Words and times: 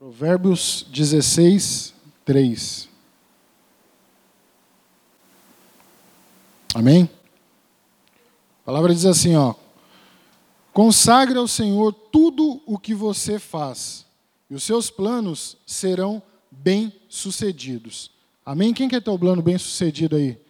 Provérbios 0.00 0.86
16, 0.88 1.92
3. 2.24 2.88
Amém? 6.74 7.06
A 8.62 8.64
palavra 8.64 8.94
diz 8.94 9.04
assim, 9.04 9.36
ó: 9.36 9.54
Consagre 10.72 11.36
ao 11.36 11.46
Senhor 11.46 11.92
tudo 11.92 12.62
o 12.64 12.78
que 12.78 12.94
você 12.94 13.38
faz, 13.38 14.06
e 14.48 14.54
os 14.54 14.62
seus 14.62 14.88
planos 14.88 15.58
serão 15.66 16.22
bem-sucedidos. 16.50 18.10
Amém? 18.42 18.72
Quem 18.72 18.88
quer 18.88 19.02
ter 19.02 19.10
o 19.10 19.18
plano 19.18 19.42
bem-sucedido 19.42 20.16
aí? 20.16 20.40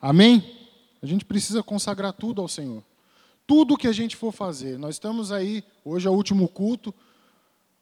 Amém? 0.00 0.52
A 1.00 1.06
gente 1.06 1.24
precisa 1.24 1.62
consagrar 1.62 2.12
tudo 2.12 2.42
ao 2.42 2.48
Senhor. 2.48 2.82
Tudo 3.46 3.76
que 3.76 3.86
a 3.86 3.92
gente 3.92 4.16
for 4.16 4.32
fazer. 4.32 4.76
Nós 4.80 4.96
estamos 4.96 5.30
aí, 5.30 5.62
hoje 5.84 6.08
é 6.08 6.10
o 6.10 6.14
último 6.14 6.48
culto, 6.48 6.92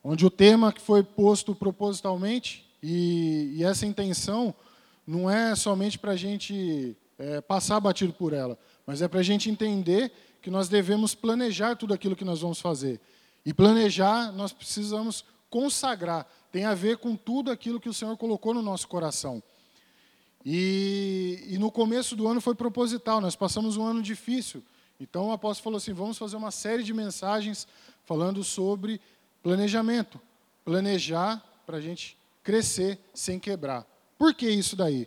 onde 0.05 0.27
o 0.27 0.31
tema 0.31 0.71
que 0.71 0.83
foi 0.83 1.03
posto 1.03 1.55
propositalmente, 1.55 2.69
e, 2.83 3.55
e 3.57 3.65
essa 3.65 3.87
intenção 3.87 4.55
não 5.07 5.31
é 5.31 5.57
somente 5.57 5.99
para 5.99 6.13
a 6.13 6.17
gente 6.17 6.95
é, 7.19 7.41
passar 7.41 7.81
batido 7.81 8.13
por 8.13 8.35
ela, 8.35 8.59
mas 8.87 9.01
é 9.01 9.09
para 9.09 9.21
a 9.21 9.23
gente 9.23 9.49
entender 9.49 10.13
que 10.43 10.51
nós 10.51 10.69
devemos 10.69 11.15
planejar 11.15 11.75
tudo 11.75 11.95
aquilo 11.95 12.15
que 12.15 12.25
nós 12.25 12.43
vamos 12.43 12.61
fazer. 12.61 13.01
E 13.47 13.55
planejar, 13.55 14.31
nós 14.33 14.53
precisamos 14.53 15.25
consagrar. 15.49 16.27
Tem 16.53 16.67
a 16.67 16.75
ver 16.75 16.99
com 16.99 17.17
tudo 17.17 17.51
aquilo 17.51 17.81
que 17.81 17.89
o 17.89 17.95
Senhor 17.95 18.15
colocou 18.19 18.53
no 18.53 18.61
nosso 18.61 18.87
coração. 18.87 19.43
E, 20.45 21.43
e, 21.49 21.59
no 21.59 21.71
começo 21.71 22.15
do 22.15 22.29
ano 22.29 22.43
foi 22.43 22.55
proposital, 22.55 23.23
nós 23.23 23.35
passamos 23.35 23.79
um 23.79 23.85
ano 23.85 24.03
difícil. 24.03 24.63
Então 25.01 25.29
o 25.29 25.33
apóstolo 25.33 25.65
falou 25.65 25.77
assim: 25.79 25.95
vamos 25.95 26.19
fazer 26.19 26.37
uma 26.37 26.51
série 26.51 26.83
de 26.83 26.93
mensagens 26.93 27.67
falando 28.05 28.45
sobre 28.45 29.01
planejamento. 29.45 30.19
Planejar 30.65 31.41
para 31.67 31.77
a 31.77 31.81
gente 31.81 32.17
crescer 32.43 32.99
sem 33.13 33.39
quebrar. 33.39 33.87
Por 34.19 34.33
que 34.35 34.49
isso 34.49 34.75
daí? 34.75 35.07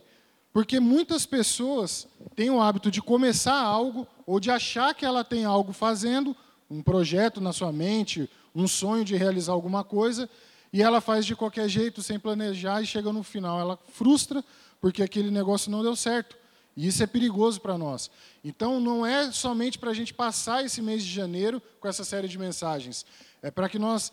Porque 0.52 0.78
muitas 0.78 1.26
pessoas 1.26 2.06
têm 2.36 2.48
o 2.48 2.60
hábito 2.60 2.90
de 2.90 3.02
começar 3.02 3.60
algo 3.60 4.06
ou 4.24 4.38
de 4.38 4.50
achar 4.50 4.94
que 4.94 5.04
ela 5.04 5.24
tem 5.24 5.44
algo 5.44 5.72
fazendo, 5.72 6.36
um 6.70 6.80
projeto 6.82 7.40
na 7.40 7.52
sua 7.52 7.72
mente, 7.72 8.30
um 8.54 8.68
sonho 8.68 9.04
de 9.04 9.16
realizar 9.16 9.52
alguma 9.52 9.82
coisa, 9.82 10.30
e 10.72 10.82
ela 10.82 11.00
faz 11.00 11.26
de 11.26 11.34
qualquer 11.34 11.68
jeito, 11.68 12.02
sem 12.02 12.18
planejar, 12.18 12.80
e 12.82 12.86
chega 12.86 13.12
no 13.12 13.22
final, 13.22 13.58
ela 13.58 13.78
frustra 13.92 14.44
porque 14.80 15.02
aquele 15.02 15.30
negócio 15.30 15.70
não 15.70 15.82
deu 15.82 15.96
certo. 15.96 16.36
E 16.76 16.86
isso 16.86 17.02
é 17.02 17.06
perigoso 17.08 17.60
para 17.60 17.76
nós. 17.76 18.08
Então, 18.44 18.78
não 18.78 19.04
é 19.04 19.32
somente 19.32 19.78
para 19.78 19.90
a 19.90 19.94
gente 19.94 20.14
passar 20.14 20.64
esse 20.64 20.80
mês 20.80 21.02
de 21.02 21.12
janeiro 21.12 21.60
com 21.80 21.88
essa 21.88 22.04
série 22.04 22.28
de 22.28 22.38
mensagens. 22.38 23.04
É 23.42 23.50
para 23.50 23.68
que 23.68 23.80
nós 23.80 24.12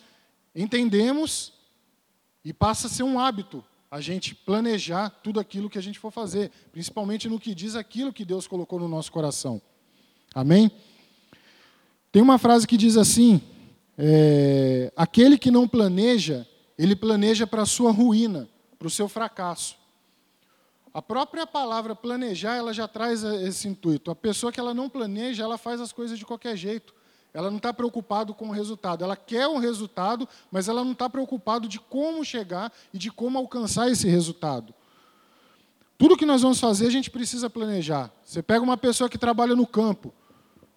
entendemos 0.56 1.54
e 2.44 2.54
passa 2.54 2.88
a 2.88 2.90
ser 2.90 3.04
um 3.04 3.20
hábito 3.20 3.64
a 3.92 4.02
gente 4.02 4.34
planejar 4.36 5.10
tudo 5.10 5.40
aquilo 5.40 5.70
que 5.70 5.78
a 5.78 5.82
gente 5.82 6.00
for 6.00 6.12
fazer, 6.12 6.52
principalmente 6.72 7.30
no 7.30 7.40
que 7.40 7.54
diz 7.54 7.76
aquilo 7.76 8.14
que 8.14 8.26
Deus 8.26 8.48
colocou 8.48 8.80
no 8.80 8.88
nosso 8.88 9.12
coração. 9.12 9.62
Amém? 10.34 10.72
Tem 12.12 12.22
uma 12.22 12.38
frase 12.38 12.68
que 12.68 12.78
diz 12.78 12.98
assim: 12.98 13.42
é, 13.98 14.92
aquele 14.96 15.38
que 15.38 15.52
não 15.52 15.68
planeja, 15.68 16.48
ele 16.78 16.96
planeja 16.96 17.48
para 17.48 17.62
a 17.62 17.66
sua 17.66 17.92
ruína, 17.92 18.50
para 18.78 18.88
o 18.88 18.92
seu 18.92 19.08
fracasso. 19.08 19.78
A 20.94 21.02
própria 21.02 21.46
palavra 21.46 21.94
planejar, 21.94 22.56
ela 22.56 22.74
já 22.74 22.88
traz 22.88 23.24
esse 23.24 23.68
intuito. 23.68 24.10
A 24.10 24.16
pessoa 24.16 24.52
que 24.52 24.60
ela 24.60 24.74
não 24.74 24.90
planeja, 24.90 25.44
ela 25.44 25.58
faz 25.58 25.82
as 25.82 25.92
coisas 25.92 26.18
de 26.18 26.26
qualquer 26.26 26.56
jeito. 26.56 26.94
Ela 27.36 27.50
não 27.50 27.58
está 27.58 27.74
preocupada 27.74 28.32
com 28.34 28.48
o 28.48 28.52
resultado. 28.52 29.04
Ela 29.04 29.18
quer 29.18 29.46
o 29.48 29.58
resultado, 29.58 30.28
mas 30.50 30.70
ela 30.70 30.84
não 30.84 30.94
está 30.94 31.10
preocupada 31.10 31.68
de 31.68 31.80
como 31.80 32.24
chegar 32.24 32.72
e 32.94 32.98
de 32.98 33.12
como 33.12 33.38
alcançar 33.38 33.90
esse 33.92 34.08
resultado. 34.08 34.74
Tudo 35.98 36.16
que 36.16 36.26
nós 36.26 36.42
vamos 36.42 36.60
fazer, 36.60 36.88
a 36.88 36.92
gente 36.92 37.12
precisa 37.12 37.50
planejar. 37.50 38.10
Você 38.24 38.42
pega 38.42 38.64
uma 38.64 38.78
pessoa 38.78 39.10
que 39.10 39.18
trabalha 39.18 39.56
no 39.56 39.68
campo, 39.68 40.14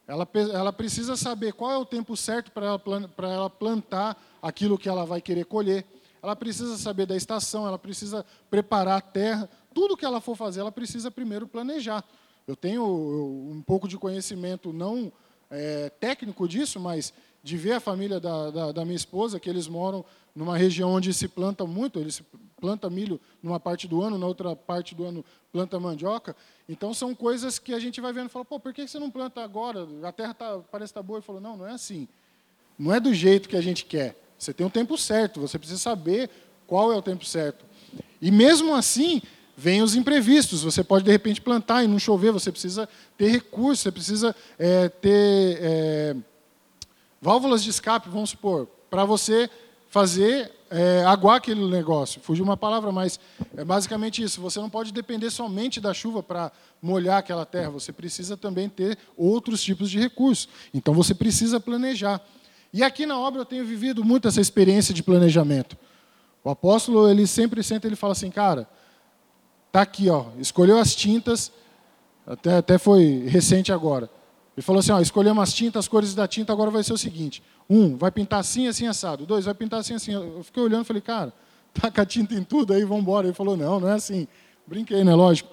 ela, 0.06 0.26
ela 0.52 0.72
precisa 0.72 1.16
saber 1.16 1.52
qual 1.52 1.70
é 1.70 1.76
o 1.76 1.84
tempo 1.84 2.16
certo 2.16 2.50
para 2.50 2.66
ela, 2.66 2.82
ela 3.18 3.50
plantar 3.50 4.16
aquilo 4.42 4.78
que 4.78 4.88
ela 4.88 5.04
vai 5.04 5.20
querer 5.20 5.44
colher. 5.44 5.84
Ela 6.20 6.34
precisa 6.34 6.76
saber 6.76 7.06
da 7.06 7.14
estação, 7.14 7.68
ela 7.68 7.78
precisa 7.78 8.26
preparar 8.50 8.98
a 8.98 9.00
terra 9.00 9.48
tudo 9.78 9.96
que 9.96 10.04
ela 10.04 10.20
for 10.20 10.34
fazer, 10.34 10.58
ela 10.58 10.72
precisa 10.72 11.08
primeiro 11.08 11.46
planejar. 11.46 12.02
Eu 12.48 12.56
tenho 12.56 12.82
um 12.84 13.62
pouco 13.64 13.86
de 13.86 13.96
conhecimento, 13.96 14.72
não 14.72 15.12
é, 15.50 15.90
técnico 15.90 16.48
disso, 16.48 16.78
mas 16.78 17.12
de 17.42 17.56
ver 17.56 17.72
a 17.72 17.80
família 17.80 18.20
da, 18.20 18.50
da, 18.50 18.72
da, 18.72 18.84
minha 18.84 18.96
esposa, 18.96 19.40
que 19.40 19.48
eles 19.48 19.68
moram 19.68 20.04
numa 20.34 20.56
região 20.56 20.90
onde 20.90 21.12
se 21.14 21.28
planta 21.28 21.64
muito, 21.64 21.98
eles 21.98 22.22
planta 22.60 22.90
milho 22.90 23.20
numa 23.42 23.58
parte 23.58 23.86
do 23.86 24.02
ano, 24.02 24.18
na 24.18 24.26
outra 24.26 24.54
parte 24.54 24.94
do 24.94 25.04
ano 25.04 25.24
planta 25.52 25.78
mandioca. 25.78 26.36
Então 26.68 26.92
são 26.92 27.14
coisas 27.14 27.58
que 27.58 27.72
a 27.72 27.78
gente 27.78 28.00
vai 28.00 28.12
vendo 28.12 28.26
e 28.26 28.30
fala, 28.30 28.44
pô, 28.44 28.58
por 28.58 28.74
que 28.74 28.86
você 28.86 28.98
não 28.98 29.10
planta 29.10 29.42
agora? 29.42 29.86
A 30.02 30.12
terra 30.12 30.34
tá, 30.34 30.58
parece 30.70 30.90
estar 30.90 31.00
tá 31.00 31.06
boa. 31.06 31.18
Ele 31.18 31.24
falou, 31.24 31.40
não, 31.40 31.56
não 31.56 31.66
é 31.66 31.72
assim. 31.72 32.08
Não 32.78 32.92
é 32.94 33.00
do 33.00 33.14
jeito 33.14 33.48
que 33.48 33.56
a 33.56 33.60
gente 33.60 33.84
quer. 33.84 34.16
Você 34.38 34.52
tem 34.52 34.66
um 34.66 34.70
tempo 34.70 34.96
certo, 34.96 35.40
você 35.40 35.58
precisa 35.58 35.80
saber 35.80 36.30
qual 36.66 36.92
é 36.92 36.96
o 36.96 37.02
tempo 37.02 37.24
certo. 37.24 37.64
E 38.20 38.30
mesmo 38.30 38.74
assim, 38.74 39.22
vêm 39.58 39.82
os 39.82 39.96
imprevistos. 39.96 40.62
Você 40.62 40.84
pode, 40.84 41.04
de 41.04 41.10
repente, 41.10 41.40
plantar 41.40 41.82
e 41.82 41.88
não 41.88 41.98
chover, 41.98 42.30
você 42.30 42.52
precisa 42.52 42.88
ter 43.16 43.28
recursos, 43.28 43.80
você 43.80 43.90
precisa 43.90 44.36
é, 44.56 44.88
ter 44.88 45.58
é, 45.60 46.16
válvulas 47.20 47.64
de 47.64 47.70
escape, 47.70 48.08
vamos 48.08 48.30
supor, 48.30 48.68
para 48.88 49.04
você 49.04 49.50
fazer 49.90 50.52
é, 50.70 51.02
aguar 51.04 51.38
aquele 51.38 51.68
negócio. 51.68 52.20
Fugiu 52.20 52.44
uma 52.44 52.56
palavra, 52.56 52.92
mas 52.92 53.18
é 53.56 53.64
basicamente 53.64 54.22
isso. 54.22 54.40
Você 54.40 54.60
não 54.60 54.70
pode 54.70 54.92
depender 54.92 55.28
somente 55.28 55.80
da 55.80 55.92
chuva 55.92 56.22
para 56.22 56.52
molhar 56.80 57.18
aquela 57.18 57.44
terra, 57.44 57.70
você 57.70 57.92
precisa 57.92 58.36
também 58.36 58.68
ter 58.68 58.96
outros 59.16 59.60
tipos 59.60 59.90
de 59.90 59.98
recursos. 59.98 60.48
Então 60.72 60.94
você 60.94 61.14
precisa 61.16 61.58
planejar. 61.58 62.20
E 62.72 62.84
aqui 62.84 63.06
na 63.06 63.18
obra 63.18 63.40
eu 63.40 63.46
tenho 63.46 63.64
vivido 63.64 64.04
muito 64.04 64.28
essa 64.28 64.40
experiência 64.40 64.94
de 64.94 65.02
planejamento. 65.02 65.76
O 66.44 66.50
apóstolo, 66.50 67.10
ele 67.10 67.26
sempre 67.26 67.60
senta 67.64 67.86
e 67.86 67.88
ele 67.88 67.96
fala 67.96 68.12
assim, 68.12 68.30
cara, 68.30 68.68
Está 69.68 69.82
aqui, 69.82 70.08
ó, 70.10 70.26
escolheu 70.38 70.78
as 70.78 70.94
tintas, 70.94 71.52
até, 72.26 72.56
até 72.56 72.78
foi 72.78 73.26
recente 73.28 73.72
agora. 73.72 74.10
Ele 74.56 74.64
falou 74.64 74.80
assim: 74.80 74.92
ó, 74.92 75.00
escolhemos 75.00 75.42
as 75.42 75.52
tintas, 75.54 75.84
as 75.84 75.88
cores 75.88 76.14
da 76.14 76.26
tinta, 76.26 76.52
agora 76.52 76.70
vai 76.70 76.82
ser 76.82 76.92
o 76.92 76.98
seguinte: 76.98 77.42
um, 77.70 77.96
vai 77.96 78.10
pintar 78.10 78.40
assim, 78.40 78.66
assim, 78.66 78.86
assado. 78.86 79.24
Dois, 79.24 79.44
vai 79.44 79.54
pintar 79.54 79.80
assim, 79.80 79.94
assim. 79.94 80.12
Eu 80.12 80.42
fiquei 80.42 80.62
olhando 80.62 80.82
e 80.82 80.84
falei, 80.84 81.00
cara, 81.00 81.32
tá 81.72 81.90
com 81.90 82.00
a 82.00 82.04
tinta 82.04 82.34
em 82.34 82.42
tudo 82.42 82.72
aí, 82.72 82.82
vamos 82.82 83.02
embora. 83.02 83.26
Ele 83.26 83.34
falou: 83.34 83.56
não, 83.56 83.78
não 83.78 83.88
é 83.88 83.92
assim. 83.92 84.26
Brinquei, 84.66 85.04
né? 85.04 85.14
Lógico. 85.14 85.50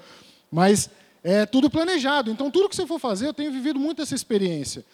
Mas 0.50 0.90
é 1.24 1.46
tudo 1.46 1.70
planejado. 1.70 2.32
Então, 2.32 2.50
tudo 2.50 2.70
que 2.70 2.76
você 2.76 2.88
for 2.88 3.00
fazer, 3.00 3.28
eu 3.28 3.34
tenho 3.34 3.52
vivido 3.52 3.80
muito 3.80 4.02
essa 4.02 4.16
experiência. 4.16 4.86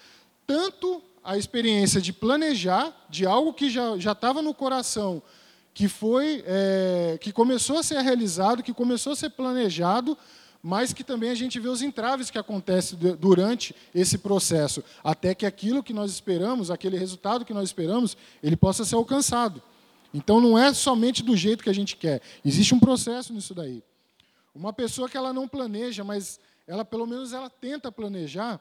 Tanto 0.45 1.01
a 1.23 1.37
experiência 1.37 2.01
de 2.01 2.11
planejar, 2.11 2.91
de 3.09 3.25
algo 3.25 3.53
que 3.53 3.69
já 3.69 4.11
estava 4.11 4.41
no 4.41 4.53
coração, 4.53 5.21
que 5.73 5.87
foi 5.87 6.43
é, 6.45 7.17
que 7.19 7.31
começou 7.31 7.77
a 7.79 7.83
ser 7.83 7.99
realizado, 8.01 8.63
que 8.63 8.73
começou 8.73 9.13
a 9.13 9.15
ser 9.15 9.29
planejado, 9.29 10.17
mas 10.61 10.93
que 10.93 11.03
também 11.03 11.29
a 11.29 11.35
gente 11.35 11.59
vê 11.59 11.67
os 11.69 11.81
entraves 11.81 12.29
que 12.29 12.37
acontecem 12.37 12.97
durante 13.19 13.75
esse 13.95 14.17
processo, 14.17 14.83
até 15.03 15.33
que 15.33 15.45
aquilo 15.45 15.81
que 15.81 15.93
nós 15.93 16.11
esperamos, 16.11 16.69
aquele 16.69 16.97
resultado 16.97 17.45
que 17.45 17.53
nós 17.53 17.69
esperamos, 17.69 18.15
ele 18.43 18.55
possa 18.55 18.85
ser 18.85 18.95
alcançado. 18.95 19.61
Então 20.13 20.41
não 20.41 20.57
é 20.57 20.73
somente 20.73 21.23
do 21.23 21.35
jeito 21.35 21.63
que 21.63 21.69
a 21.69 21.73
gente 21.73 21.95
quer. 21.95 22.21
Existe 22.43 22.75
um 22.75 22.79
processo 22.79 23.33
nisso 23.33 23.55
daí. 23.55 23.81
Uma 24.53 24.73
pessoa 24.73 25.09
que 25.09 25.15
ela 25.15 25.31
não 25.33 25.47
planeja, 25.47 26.03
mas 26.03 26.39
ela 26.67 26.83
pelo 26.83 27.07
menos 27.07 27.33
ela 27.33 27.49
tenta 27.49 27.91
planejar, 27.91 28.59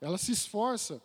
ela 0.00 0.16
se 0.16 0.32
esforça, 0.32 1.00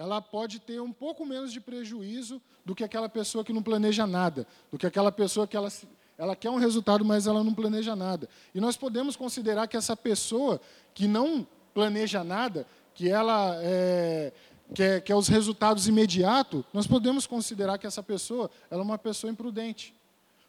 ela 0.00 0.22
pode 0.22 0.58
ter 0.60 0.80
um 0.80 0.90
pouco 0.90 1.26
menos 1.26 1.52
de 1.52 1.60
prejuízo 1.60 2.40
do 2.64 2.74
que 2.74 2.82
aquela 2.82 3.06
pessoa 3.06 3.44
que 3.44 3.52
não 3.52 3.62
planeja 3.62 4.06
nada, 4.06 4.46
do 4.72 4.78
que 4.78 4.86
aquela 4.86 5.12
pessoa 5.12 5.46
que 5.46 5.54
ela, 5.54 5.70
ela 6.16 6.34
quer 6.34 6.48
um 6.48 6.56
resultado, 6.56 7.04
mas 7.04 7.26
ela 7.26 7.44
não 7.44 7.52
planeja 7.52 7.94
nada. 7.94 8.26
E 8.54 8.60
nós 8.62 8.78
podemos 8.78 9.14
considerar 9.14 9.68
que 9.68 9.76
essa 9.76 9.94
pessoa 9.94 10.58
que 10.94 11.06
não 11.06 11.46
planeja 11.74 12.24
nada, 12.24 12.66
que 12.94 13.10
ela 13.10 13.58
é, 13.60 14.32
quer, 14.74 15.02
quer 15.02 15.14
os 15.14 15.28
resultados 15.28 15.86
imediatos, 15.86 16.64
nós 16.72 16.86
podemos 16.86 17.26
considerar 17.26 17.76
que 17.76 17.86
essa 17.86 18.02
pessoa 18.02 18.50
ela 18.70 18.80
é 18.80 18.84
uma 18.84 18.96
pessoa 18.96 19.30
imprudente. 19.30 19.94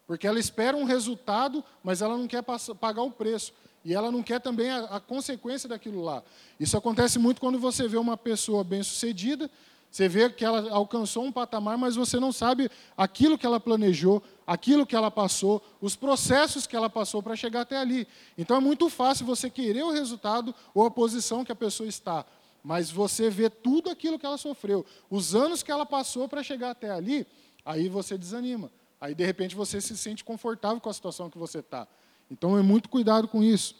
Porque 0.06 0.26
ela 0.26 0.40
espera 0.40 0.74
um 0.74 0.84
resultado, 0.84 1.62
mas 1.84 2.00
ela 2.00 2.16
não 2.16 2.26
quer 2.26 2.42
pagar 2.80 3.02
o 3.02 3.10
preço. 3.10 3.52
E 3.84 3.94
ela 3.94 4.10
não 4.10 4.22
quer 4.22 4.40
também 4.40 4.70
a, 4.70 4.84
a, 4.84 5.00
consequência 5.00 5.68
daquilo 5.68 6.02
lá. 6.02 6.22
Isso 6.58 6.76
acontece 6.76 7.18
muito 7.18 7.40
quando 7.40 7.58
você 7.58 7.88
vê 7.88 7.96
uma 7.96 8.16
pessoa 8.16 8.62
bem-sucedida, 8.62 9.50
você 9.90 10.08
vê 10.08 10.30
que 10.30 10.44
ela 10.44 10.70
alcançou 10.70 11.24
um 11.24 11.32
patamar, 11.32 11.76
mas 11.76 11.96
você 11.96 12.18
não 12.18 12.32
sabe 12.32 12.70
aquilo 12.96 13.36
que 13.36 13.44
ela 13.44 13.60
planejou, 13.60 14.22
aquilo 14.46 14.86
que 14.86 14.96
ela 14.96 15.10
passou, 15.10 15.62
os 15.82 15.94
processos 15.94 16.66
que 16.66 16.74
ela 16.74 16.88
passou 16.88 17.22
para 17.22 17.36
chegar 17.36 17.62
até 17.62 17.76
ali. 17.76 18.08
Então 18.38 18.56
é 18.56 18.60
muito 18.60 18.88
fácil 18.88 19.26
você 19.26 19.50
querer 19.50 19.82
o 19.82 19.90
resultado 19.90 20.54
ou 20.74 20.86
a 20.86 20.90
posição 20.90 21.44
que 21.44 21.52
a 21.52 21.56
pessoa 21.56 21.86
está, 21.86 22.24
mas 22.64 22.90
você 22.90 23.28
vê 23.28 23.50
tudo 23.50 23.90
aquilo 23.90 24.18
que 24.18 24.24
ela 24.24 24.38
sofreu, 24.38 24.86
os 25.10 25.34
anos 25.34 25.62
que 25.62 25.70
ela 25.70 25.84
passou 25.84 26.26
para 26.26 26.42
chegar 26.42 26.70
até 26.70 26.90
ali, 26.90 27.26
aí 27.64 27.88
você 27.88 28.16
desanima. 28.16 28.70
Aí, 29.02 29.16
de 29.16 29.24
repente, 29.24 29.56
você 29.56 29.80
se 29.80 29.98
sente 29.98 30.22
confortável 30.22 30.80
com 30.80 30.88
a 30.88 30.92
situação 30.92 31.28
que 31.28 31.36
você 31.36 31.58
está. 31.58 31.88
Então, 32.32 32.56
é 32.58 32.62
muito 32.62 32.88
cuidado 32.88 33.28
com 33.28 33.42
isso. 33.42 33.76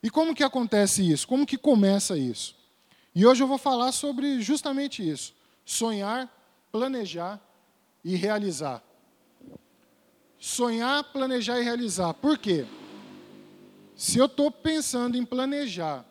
E 0.00 0.08
como 0.08 0.36
que 0.36 0.44
acontece 0.44 1.02
isso? 1.10 1.26
Como 1.26 1.44
que 1.44 1.58
começa 1.58 2.16
isso? 2.16 2.56
E 3.12 3.26
hoje 3.26 3.42
eu 3.42 3.48
vou 3.48 3.58
falar 3.58 3.90
sobre 3.90 4.40
justamente 4.40 5.06
isso: 5.06 5.34
sonhar, 5.64 6.32
planejar 6.70 7.40
e 8.04 8.14
realizar. 8.14 8.84
Sonhar, 10.38 11.02
planejar 11.04 11.58
e 11.58 11.64
realizar. 11.64 12.14
Por 12.14 12.38
quê? 12.38 12.66
Se 13.96 14.18
eu 14.18 14.26
estou 14.26 14.50
pensando 14.50 15.16
em 15.16 15.24
planejar 15.24 16.04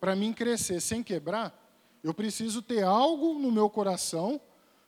para 0.00 0.16
mim 0.16 0.32
crescer 0.32 0.80
sem 0.80 1.02
quebrar, 1.02 1.54
eu 2.02 2.14
preciso 2.14 2.62
ter 2.62 2.82
algo 2.82 3.38
no 3.38 3.52
meu 3.52 3.68
coração 3.68 4.40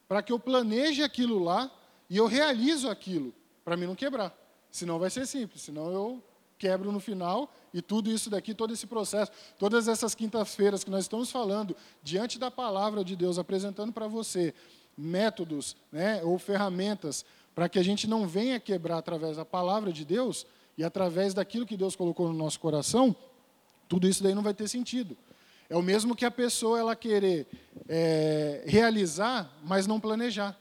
para 0.09 0.23
que 0.23 0.33
eu 0.33 0.39
planeje 0.39 1.03
aquilo 1.03 1.39
lá 1.39 1.71
e 2.09 2.17
eu 2.17 2.27
realizo 2.27 2.89
aquilo, 2.89 3.35
para 3.62 3.77
mim 3.77 3.87
não 3.87 3.95
quebrar. 3.95 4.39
Senão 4.70 4.99
vai 4.99 5.11
ser 5.11 5.26
simples, 5.26 5.62
senão 5.62 5.90
eu 5.90 6.22
quebro 6.58 6.93
no 6.93 7.00
final 7.00 7.52
e 7.72 7.81
tudo 7.81 8.11
isso 8.11 8.28
daqui, 8.28 8.55
todo 8.55 8.72
esse 8.72 8.87
processo, 8.87 9.32
todas 9.58 9.88
essas 9.88 10.14
quintas-feiras 10.14 10.84
que 10.84 10.90
nós 10.90 11.05
estamos 11.05 11.31
falando, 11.31 11.75
diante 12.02 12.38
da 12.38 12.50
palavra 12.50 13.02
de 13.02 13.17
Deus, 13.17 13.38
apresentando 13.38 13.93
para 13.93 14.06
você 14.06 14.55
métodos 14.96 15.75
né, 15.90 16.22
ou 16.22 16.38
ferramentas 16.38 17.25
para 17.55 17.69
que 17.69 17.78
a 17.78 17.82
gente 17.82 18.06
não 18.06 18.28
venha 18.28 18.61
quebrar 18.61 18.99
através 18.99 19.38
da 19.38 19.44
palavra 19.44 19.93
de 19.93 20.05
Deus 20.05 20.46
e 20.76 20.84
através 20.84 21.34
daquilo 21.34 21.66
que 21.66 21.76
Deus 21.76 21.96
colocou 21.96 22.28
no 22.28 22.34
nosso 22.34 22.61
coração, 22.61 23.14
tudo 23.88 24.06
isso 24.06 24.23
daí 24.23 24.34
não 24.34 24.43
vai 24.43 24.55
ter 24.55 24.69
sentido. 24.69 25.16
É 25.69 25.76
o 25.76 25.82
mesmo 25.82 26.16
que 26.16 26.25
a 26.25 26.31
pessoa 26.31 26.78
ela 26.78 26.96
querer 26.96 27.46
é, 27.88 28.64
realizar, 28.66 29.50
mas 29.62 29.87
não 29.87 30.00
planejar. 30.00 30.58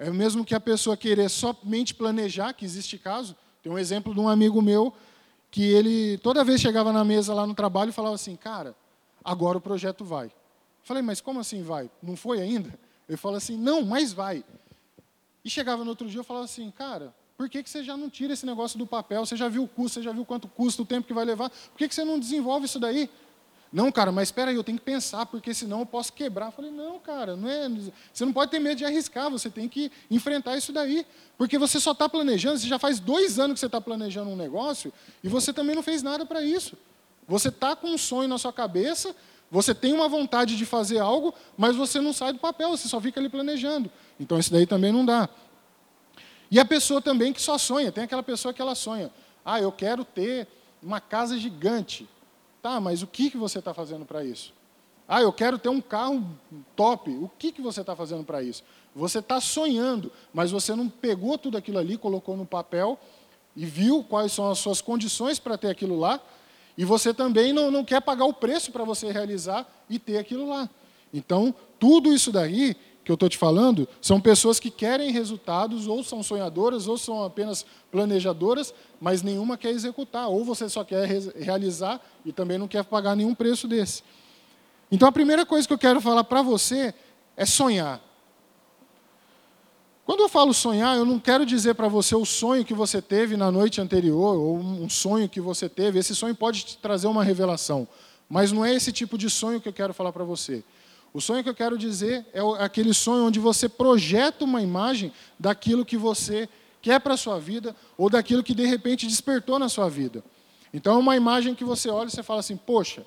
É 0.00 0.10
mesmo 0.10 0.46
que 0.46 0.54
a 0.54 0.60
pessoa 0.60 0.96
querer 0.96 1.28
somente 1.28 1.92
planejar, 1.92 2.54
que 2.54 2.64
existe 2.64 2.96
caso. 2.96 3.36
Tem 3.62 3.70
um 3.70 3.78
exemplo 3.78 4.14
de 4.14 4.18
um 4.18 4.30
amigo 4.30 4.62
meu 4.62 4.94
que 5.50 5.62
ele 5.62 6.16
toda 6.18 6.42
vez 6.42 6.58
chegava 6.58 6.90
na 6.90 7.04
mesa 7.04 7.34
lá 7.34 7.46
no 7.46 7.52
trabalho 7.54 7.90
e 7.90 7.92
falava 7.92 8.14
assim, 8.14 8.34
cara, 8.34 8.74
agora 9.22 9.58
o 9.58 9.60
projeto 9.60 10.02
vai. 10.02 10.32
Falei, 10.82 11.02
mas 11.02 11.20
como 11.20 11.38
assim 11.38 11.62
vai? 11.62 11.90
Não 12.02 12.16
foi 12.16 12.40
ainda? 12.40 12.72
Ele 13.06 13.18
falou 13.18 13.36
assim, 13.36 13.58
não, 13.58 13.82
mas 13.82 14.10
vai. 14.10 14.42
E 15.44 15.50
chegava 15.50 15.84
no 15.84 15.90
outro 15.90 16.08
dia 16.08 16.22
e 16.22 16.24
falava 16.24 16.46
assim, 16.46 16.70
cara, 16.70 17.14
por 17.36 17.50
que, 17.50 17.62
que 17.62 17.68
você 17.68 17.84
já 17.84 17.94
não 17.94 18.08
tira 18.08 18.32
esse 18.32 18.46
negócio 18.46 18.78
do 18.78 18.86
papel? 18.86 19.26
Você 19.26 19.36
já 19.36 19.50
viu 19.50 19.64
o 19.64 19.68
custo, 19.68 20.00
você 20.00 20.02
já 20.02 20.12
viu 20.12 20.24
quanto 20.24 20.48
custa, 20.48 20.80
o 20.80 20.86
tempo 20.86 21.06
que 21.06 21.12
vai 21.12 21.26
levar? 21.26 21.50
Por 21.50 21.76
que, 21.76 21.86
que 21.86 21.94
você 21.94 22.06
não 22.06 22.18
desenvolve 22.18 22.64
isso 22.64 22.80
daí? 22.80 23.10
Não, 23.72 23.92
cara, 23.92 24.10
mas 24.10 24.28
espera 24.28 24.50
aí, 24.50 24.56
eu 24.56 24.64
tenho 24.64 24.78
que 24.78 24.84
pensar, 24.84 25.26
porque 25.26 25.54
senão 25.54 25.80
eu 25.80 25.86
posso 25.86 26.12
quebrar. 26.12 26.46
Eu 26.46 26.52
falei, 26.52 26.70
não, 26.72 26.98
cara, 26.98 27.36
não 27.36 27.48
é, 27.48 27.68
você 28.12 28.24
não 28.24 28.32
pode 28.32 28.50
ter 28.50 28.58
medo 28.58 28.76
de 28.76 28.84
arriscar, 28.84 29.30
você 29.30 29.48
tem 29.48 29.68
que 29.68 29.92
enfrentar 30.10 30.56
isso 30.56 30.72
daí. 30.72 31.06
Porque 31.38 31.56
você 31.56 31.78
só 31.78 31.92
está 31.92 32.08
planejando, 32.08 32.58
você 32.58 32.66
já 32.66 32.78
faz 32.80 32.98
dois 32.98 33.38
anos 33.38 33.54
que 33.54 33.60
você 33.60 33.66
está 33.66 33.80
planejando 33.80 34.30
um 34.30 34.36
negócio, 34.36 34.92
e 35.22 35.28
você 35.28 35.52
também 35.52 35.76
não 35.76 35.82
fez 35.82 36.02
nada 36.02 36.26
para 36.26 36.42
isso. 36.42 36.76
Você 37.28 37.48
está 37.48 37.76
com 37.76 37.88
um 37.88 37.98
sonho 37.98 38.28
na 38.28 38.38
sua 38.38 38.52
cabeça, 38.52 39.14
você 39.48 39.72
tem 39.72 39.92
uma 39.92 40.08
vontade 40.08 40.56
de 40.56 40.66
fazer 40.66 40.98
algo, 40.98 41.32
mas 41.56 41.76
você 41.76 42.00
não 42.00 42.12
sai 42.12 42.32
do 42.32 42.40
papel, 42.40 42.70
você 42.70 42.88
só 42.88 43.00
fica 43.00 43.20
ali 43.20 43.28
planejando. 43.28 43.90
Então 44.18 44.36
isso 44.38 44.52
daí 44.52 44.66
também 44.66 44.90
não 44.90 45.04
dá. 45.04 45.28
E 46.50 46.58
a 46.58 46.64
pessoa 46.64 47.00
também 47.00 47.32
que 47.32 47.40
só 47.40 47.56
sonha, 47.56 47.92
tem 47.92 48.02
aquela 48.02 48.22
pessoa 48.22 48.52
que 48.52 48.60
ela 48.60 48.74
sonha. 48.74 49.12
Ah, 49.44 49.60
eu 49.60 49.70
quero 49.70 50.04
ter 50.04 50.48
uma 50.82 51.00
casa 51.00 51.38
gigante. 51.38 52.08
Tá, 52.62 52.78
mas 52.78 53.02
o 53.02 53.06
que, 53.06 53.30
que 53.30 53.36
você 53.36 53.58
está 53.58 53.72
fazendo 53.72 54.04
para 54.04 54.24
isso? 54.24 54.52
Ah, 55.08 55.22
eu 55.22 55.32
quero 55.32 55.58
ter 55.58 55.68
um 55.68 55.80
carro 55.80 56.24
top. 56.76 57.10
O 57.10 57.30
que, 57.38 57.50
que 57.50 57.60
você 57.60 57.80
está 57.80 57.96
fazendo 57.96 58.22
para 58.22 58.42
isso? 58.42 58.62
Você 58.94 59.18
está 59.18 59.40
sonhando, 59.40 60.12
mas 60.32 60.50
você 60.50 60.74
não 60.74 60.88
pegou 60.88 61.36
tudo 61.36 61.56
aquilo 61.56 61.78
ali, 61.78 61.96
colocou 61.96 62.36
no 62.36 62.46
papel 62.46 62.98
e 63.56 63.66
viu 63.66 64.04
quais 64.04 64.32
são 64.32 64.50
as 64.50 64.58
suas 64.58 64.80
condições 64.80 65.38
para 65.38 65.58
ter 65.58 65.68
aquilo 65.68 65.98
lá. 65.98 66.20
E 66.78 66.84
você 66.84 67.12
também 67.12 67.52
não, 67.52 67.70
não 67.70 67.84
quer 67.84 68.00
pagar 68.00 68.24
o 68.24 68.32
preço 68.32 68.70
para 68.70 68.84
você 68.84 69.10
realizar 69.10 69.66
e 69.88 69.98
ter 69.98 70.18
aquilo 70.18 70.48
lá. 70.48 70.68
Então, 71.12 71.52
tudo 71.78 72.12
isso 72.12 72.30
daí 72.30 72.76
que 73.10 73.12
eu 73.12 73.14
estou 73.14 73.28
te 73.28 73.36
falando 73.36 73.88
são 74.00 74.20
pessoas 74.20 74.60
que 74.60 74.70
querem 74.70 75.10
resultados, 75.10 75.88
ou 75.88 76.04
são 76.04 76.22
sonhadoras, 76.22 76.86
ou 76.86 76.96
são 76.96 77.24
apenas 77.24 77.66
planejadoras, 77.90 78.72
mas 79.00 79.20
nenhuma 79.20 79.58
quer 79.58 79.70
executar. 79.70 80.28
Ou 80.28 80.44
você 80.44 80.68
só 80.68 80.84
quer 80.84 81.08
realizar 81.36 82.00
e 82.24 82.32
também 82.32 82.56
não 82.56 82.68
quer 82.68 82.84
pagar 82.84 83.16
nenhum 83.16 83.34
preço 83.34 83.66
desse. 83.66 84.04
Então 84.92 85.08
a 85.08 85.12
primeira 85.12 85.44
coisa 85.44 85.66
que 85.66 85.74
eu 85.74 85.78
quero 85.78 86.00
falar 86.00 86.22
para 86.22 86.40
você 86.40 86.94
é 87.36 87.44
sonhar. 87.44 88.00
Quando 90.04 90.20
eu 90.20 90.28
falo 90.28 90.54
sonhar, 90.54 90.96
eu 90.96 91.04
não 91.04 91.18
quero 91.18 91.44
dizer 91.44 91.74
para 91.74 91.88
você 91.88 92.14
o 92.14 92.24
sonho 92.24 92.64
que 92.64 92.74
você 92.74 93.02
teve 93.02 93.36
na 93.36 93.50
noite 93.50 93.80
anterior, 93.80 94.36
ou 94.36 94.56
um 94.56 94.88
sonho 94.88 95.28
que 95.28 95.40
você 95.40 95.68
teve. 95.68 95.98
Esse 95.98 96.14
sonho 96.14 96.34
pode 96.34 96.64
te 96.64 96.78
trazer 96.78 97.08
uma 97.08 97.24
revelação, 97.24 97.88
mas 98.28 98.52
não 98.52 98.64
é 98.64 98.72
esse 98.72 98.92
tipo 98.92 99.18
de 99.18 99.28
sonho 99.28 99.60
que 99.60 99.68
eu 99.68 99.72
quero 99.72 99.92
falar 99.92 100.12
para 100.12 100.24
você. 100.24 100.62
O 101.12 101.20
sonho 101.20 101.42
que 101.42 101.48
eu 101.48 101.54
quero 101.54 101.76
dizer 101.76 102.24
é 102.32 102.40
aquele 102.62 102.94
sonho 102.94 103.26
onde 103.26 103.40
você 103.40 103.68
projeta 103.68 104.44
uma 104.44 104.62
imagem 104.62 105.12
daquilo 105.38 105.84
que 105.84 105.96
você 105.96 106.48
quer 106.80 107.00
para 107.00 107.14
a 107.14 107.16
sua 107.16 107.38
vida 107.38 107.74
ou 107.98 108.08
daquilo 108.08 108.42
que 108.42 108.54
de 108.54 108.64
repente 108.64 109.06
despertou 109.06 109.58
na 109.58 109.68
sua 109.68 109.88
vida. 109.88 110.24
Então 110.72 110.94
é 110.94 110.98
uma 110.98 111.16
imagem 111.16 111.54
que 111.54 111.64
você 111.64 111.88
olha 111.88 112.08
e 112.08 112.10
você 112.10 112.22
fala 112.22 112.40
assim: 112.40 112.56
Poxa, 112.56 113.04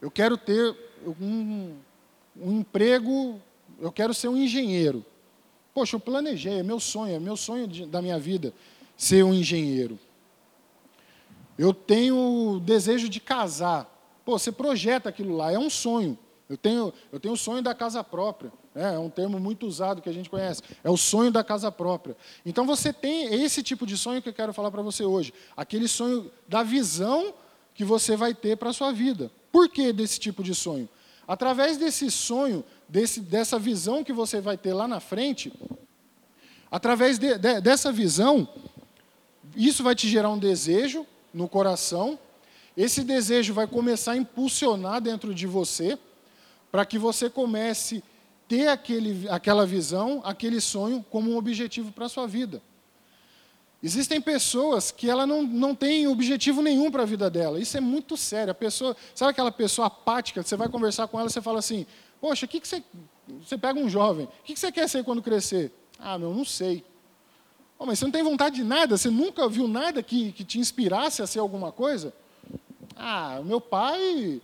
eu 0.00 0.10
quero 0.10 0.36
ter 0.36 0.76
um, 1.20 1.76
um 2.36 2.58
emprego, 2.60 3.40
eu 3.80 3.92
quero 3.92 4.12
ser 4.12 4.28
um 4.28 4.36
engenheiro. 4.36 5.04
Poxa, 5.72 5.96
eu 5.96 6.00
planejei, 6.00 6.58
é 6.58 6.62
meu 6.62 6.80
sonho, 6.80 7.14
é 7.14 7.18
meu 7.20 7.36
sonho 7.36 7.68
de, 7.68 7.86
da 7.86 8.02
minha 8.02 8.18
vida 8.18 8.52
ser 8.96 9.22
um 9.24 9.32
engenheiro. 9.32 9.98
Eu 11.56 11.72
tenho 11.72 12.60
desejo 12.64 13.08
de 13.08 13.20
casar. 13.20 13.92
Pô, 14.24 14.38
você 14.38 14.50
projeta 14.50 15.08
aquilo 15.08 15.36
lá, 15.36 15.52
é 15.52 15.58
um 15.58 15.70
sonho. 15.70 16.18
Eu 16.48 16.56
tenho, 16.56 16.92
eu 17.12 17.18
tenho 17.18 17.34
o 17.34 17.36
sonho 17.36 17.62
da 17.62 17.74
casa 17.74 18.04
própria. 18.04 18.52
Né? 18.74 18.94
É 18.94 18.98
um 18.98 19.10
termo 19.10 19.40
muito 19.40 19.66
usado 19.66 20.00
que 20.00 20.08
a 20.08 20.12
gente 20.12 20.30
conhece. 20.30 20.62
É 20.84 20.90
o 20.90 20.96
sonho 20.96 21.30
da 21.32 21.42
casa 21.42 21.72
própria. 21.72 22.16
Então 22.44 22.64
você 22.64 22.92
tem 22.92 23.42
esse 23.42 23.62
tipo 23.62 23.84
de 23.84 23.96
sonho 23.96 24.22
que 24.22 24.28
eu 24.28 24.34
quero 24.34 24.52
falar 24.52 24.70
para 24.70 24.82
você 24.82 25.04
hoje. 25.04 25.34
Aquele 25.56 25.88
sonho 25.88 26.30
da 26.46 26.62
visão 26.62 27.34
que 27.74 27.84
você 27.84 28.16
vai 28.16 28.32
ter 28.32 28.56
para 28.56 28.70
a 28.70 28.72
sua 28.72 28.92
vida. 28.92 29.30
Por 29.50 29.68
que 29.68 29.92
desse 29.92 30.20
tipo 30.20 30.42
de 30.42 30.54
sonho? 30.54 30.88
Através 31.26 31.76
desse 31.76 32.10
sonho, 32.10 32.64
desse, 32.88 33.20
dessa 33.20 33.58
visão 33.58 34.04
que 34.04 34.12
você 34.12 34.40
vai 34.40 34.56
ter 34.56 34.72
lá 34.72 34.86
na 34.86 35.00
frente, 35.00 35.52
através 36.70 37.18
de, 37.18 37.36
de, 37.36 37.60
dessa 37.60 37.90
visão, 37.90 38.48
isso 39.56 39.82
vai 39.82 39.96
te 39.96 40.08
gerar 40.08 40.30
um 40.30 40.38
desejo 40.38 41.04
no 41.34 41.48
coração. 41.48 42.16
Esse 42.76 43.02
desejo 43.02 43.52
vai 43.52 43.66
começar 43.66 44.12
a 44.12 44.16
impulsionar 44.16 45.00
dentro 45.00 45.34
de 45.34 45.46
você 45.46 45.98
para 46.76 46.84
que 46.84 46.98
você 46.98 47.30
comece 47.30 48.04
a 48.04 48.48
ter 48.48 48.68
aquele, 48.68 49.26
aquela 49.30 49.64
visão, 49.64 50.20
aquele 50.22 50.60
sonho 50.60 51.02
como 51.10 51.30
um 51.30 51.38
objetivo 51.38 51.90
para 51.90 52.04
a 52.04 52.08
sua 52.10 52.26
vida. 52.26 52.60
Existem 53.82 54.20
pessoas 54.20 54.90
que 54.90 55.08
ela 55.08 55.26
não, 55.26 55.42
não 55.42 55.74
tem 55.74 56.06
objetivo 56.06 56.60
nenhum 56.60 56.90
para 56.90 57.04
a 57.04 57.06
vida 57.06 57.30
dela. 57.30 57.58
Isso 57.58 57.78
é 57.78 57.80
muito 57.80 58.14
sério. 58.14 58.50
A 58.50 58.54
pessoa, 58.54 58.94
sabe 59.14 59.30
aquela 59.30 59.50
pessoa 59.50 59.86
apática? 59.86 60.42
Você 60.42 60.54
vai 60.54 60.68
conversar 60.68 61.08
com 61.08 61.18
ela, 61.18 61.30
você 61.30 61.40
fala 61.40 61.60
assim: 61.60 61.86
Poxa, 62.20 62.44
o 62.44 62.48
que, 62.48 62.60
que 62.60 62.68
você. 62.68 62.84
Você 63.42 63.56
pega 63.56 63.80
um 63.80 63.88
jovem, 63.88 64.26
o 64.26 64.44
que, 64.44 64.52
que 64.52 64.60
você 64.60 64.70
quer 64.70 64.86
ser 64.86 65.02
quando 65.02 65.22
crescer? 65.22 65.72
Ah, 65.98 66.18
meu, 66.18 66.34
não 66.34 66.44
sei. 66.44 66.84
Oh, 67.78 67.86
mas 67.86 67.98
você 67.98 68.04
não 68.04 68.12
tem 68.12 68.22
vontade 68.22 68.56
de 68.56 68.64
nada? 68.64 68.98
Você 68.98 69.08
nunca 69.08 69.48
viu 69.48 69.66
nada 69.66 70.02
que, 70.02 70.30
que 70.32 70.44
te 70.44 70.58
inspirasse 70.58 71.22
a 71.22 71.26
ser 71.26 71.38
alguma 71.38 71.72
coisa? 71.72 72.12
Ah, 72.94 73.40
meu 73.42 73.62
pai 73.62 74.42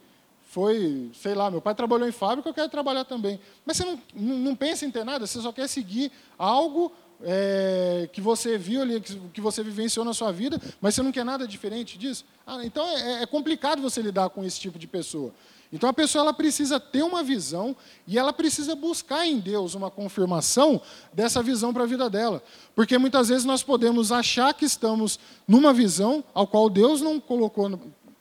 foi, 0.53 1.11
sei 1.15 1.35
lá, 1.35 1.51
meu 1.51 1.63
pai 1.63 1.75
trabalhou 1.75 2.07
em 2.07 2.13
fábrica, 2.13 2.47
eu 2.47 2.53
quero 2.53 2.69
trabalhar 2.69 3.07
também. 3.07 3.41
Mas 3.65 3.79
você 3.79 3.87
não, 3.87 3.99
não 4.15 4.55
pensa 4.55 4.85
em 4.85 4.91
ter 4.91 5.03
nada, 5.03 5.27
você 5.27 5.41
só 5.41 5.51
quer 5.51 5.67
seguir 5.67 6.13
algo 6.39 6.93
é, 7.23 8.07
que 8.13 8.21
você 8.21 8.59
viu 8.59 8.83
ali, 8.83 9.01
que 9.01 9.41
você 9.41 9.63
vivenciou 9.63 10.05
na 10.05 10.13
sua 10.13 10.31
vida, 10.31 10.61
mas 10.79 10.95
você 10.95 11.03
não 11.03 11.11
quer 11.11 11.25
nada 11.25 11.49
diferente 11.49 11.97
disso. 11.97 12.27
Ah, 12.47 12.63
então 12.67 12.87
é, 12.87 13.23
é 13.23 13.27
complicado 13.27 13.81
você 13.81 14.03
lidar 14.03 14.29
com 14.29 14.45
esse 14.45 14.61
tipo 14.61 14.79
de 14.79 14.87
pessoa. 14.87 15.33
Então 15.73 15.89
a 15.89 15.93
pessoa 15.95 16.21
ela 16.21 16.35
precisa 16.35 16.79
ter 16.79 17.03
uma 17.03 17.23
visão 17.23 17.75
e 18.07 18.19
ela 18.19 18.31
precisa 18.31 18.77
buscar 18.77 19.27
em 19.27 19.39
Deus 19.39 19.75
uma 19.75 19.91
confirmação 19.91 20.83
dessa 21.15 21.43
visão 21.43 21.73
para 21.73 21.85
a 21.85 21.87
vida 21.87 22.11
dela. 22.11 22.43
Porque 22.75 22.99
muitas 22.99 23.31
vezes 23.31 23.47
nós 23.47 23.63
podemos 23.63 24.13
achar 24.13 24.53
que 24.53 24.67
estamos 24.67 25.19
numa 25.49 25.73
visão 25.73 26.23
ao 26.35 26.47
qual 26.47 26.69
Deus 26.69 27.01
não 27.01 27.19
colocou 27.19 27.71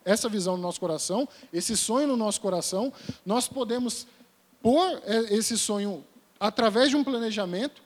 essa 0.04 0.28
visão 0.28 0.56
no 0.56 0.62
nosso 0.62 0.80
coração, 0.80 1.28
esse 1.52 1.76
sonho 1.76 2.06
no 2.06 2.16
nosso 2.16 2.40
coração, 2.40 2.92
nós 3.24 3.48
podemos 3.48 4.06
pôr 4.62 5.02
é, 5.04 5.34
esse 5.34 5.58
sonho 5.58 6.04
através 6.38 6.90
de 6.90 6.96
um 6.96 7.04
planejamento, 7.04 7.82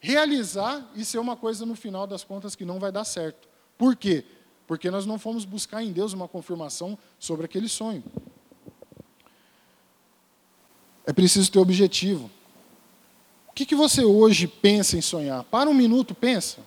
realizar 0.00 0.90
e 0.94 1.04
ser 1.04 1.18
uma 1.18 1.36
coisa 1.36 1.64
no 1.64 1.74
final 1.74 2.06
das 2.06 2.24
contas 2.24 2.54
que 2.54 2.64
não 2.64 2.78
vai 2.78 2.92
dar 2.92 3.04
certo. 3.04 3.48
Por 3.78 3.96
quê? 3.96 4.24
Porque 4.66 4.90
nós 4.90 5.06
não 5.06 5.18
fomos 5.18 5.44
buscar 5.44 5.82
em 5.82 5.92
Deus 5.92 6.12
uma 6.12 6.28
confirmação 6.28 6.98
sobre 7.18 7.44
aquele 7.44 7.68
sonho. 7.68 8.02
É 11.06 11.12
preciso 11.12 11.50
ter 11.50 11.58
objetivo. 11.58 12.30
O 13.48 13.52
que, 13.54 13.64
que 13.64 13.74
você 13.74 14.04
hoje 14.04 14.48
pensa 14.48 14.96
em 14.96 15.00
sonhar? 15.00 15.44
Para 15.44 15.70
um 15.70 15.74
minuto, 15.74 16.14
pensa. 16.14 16.58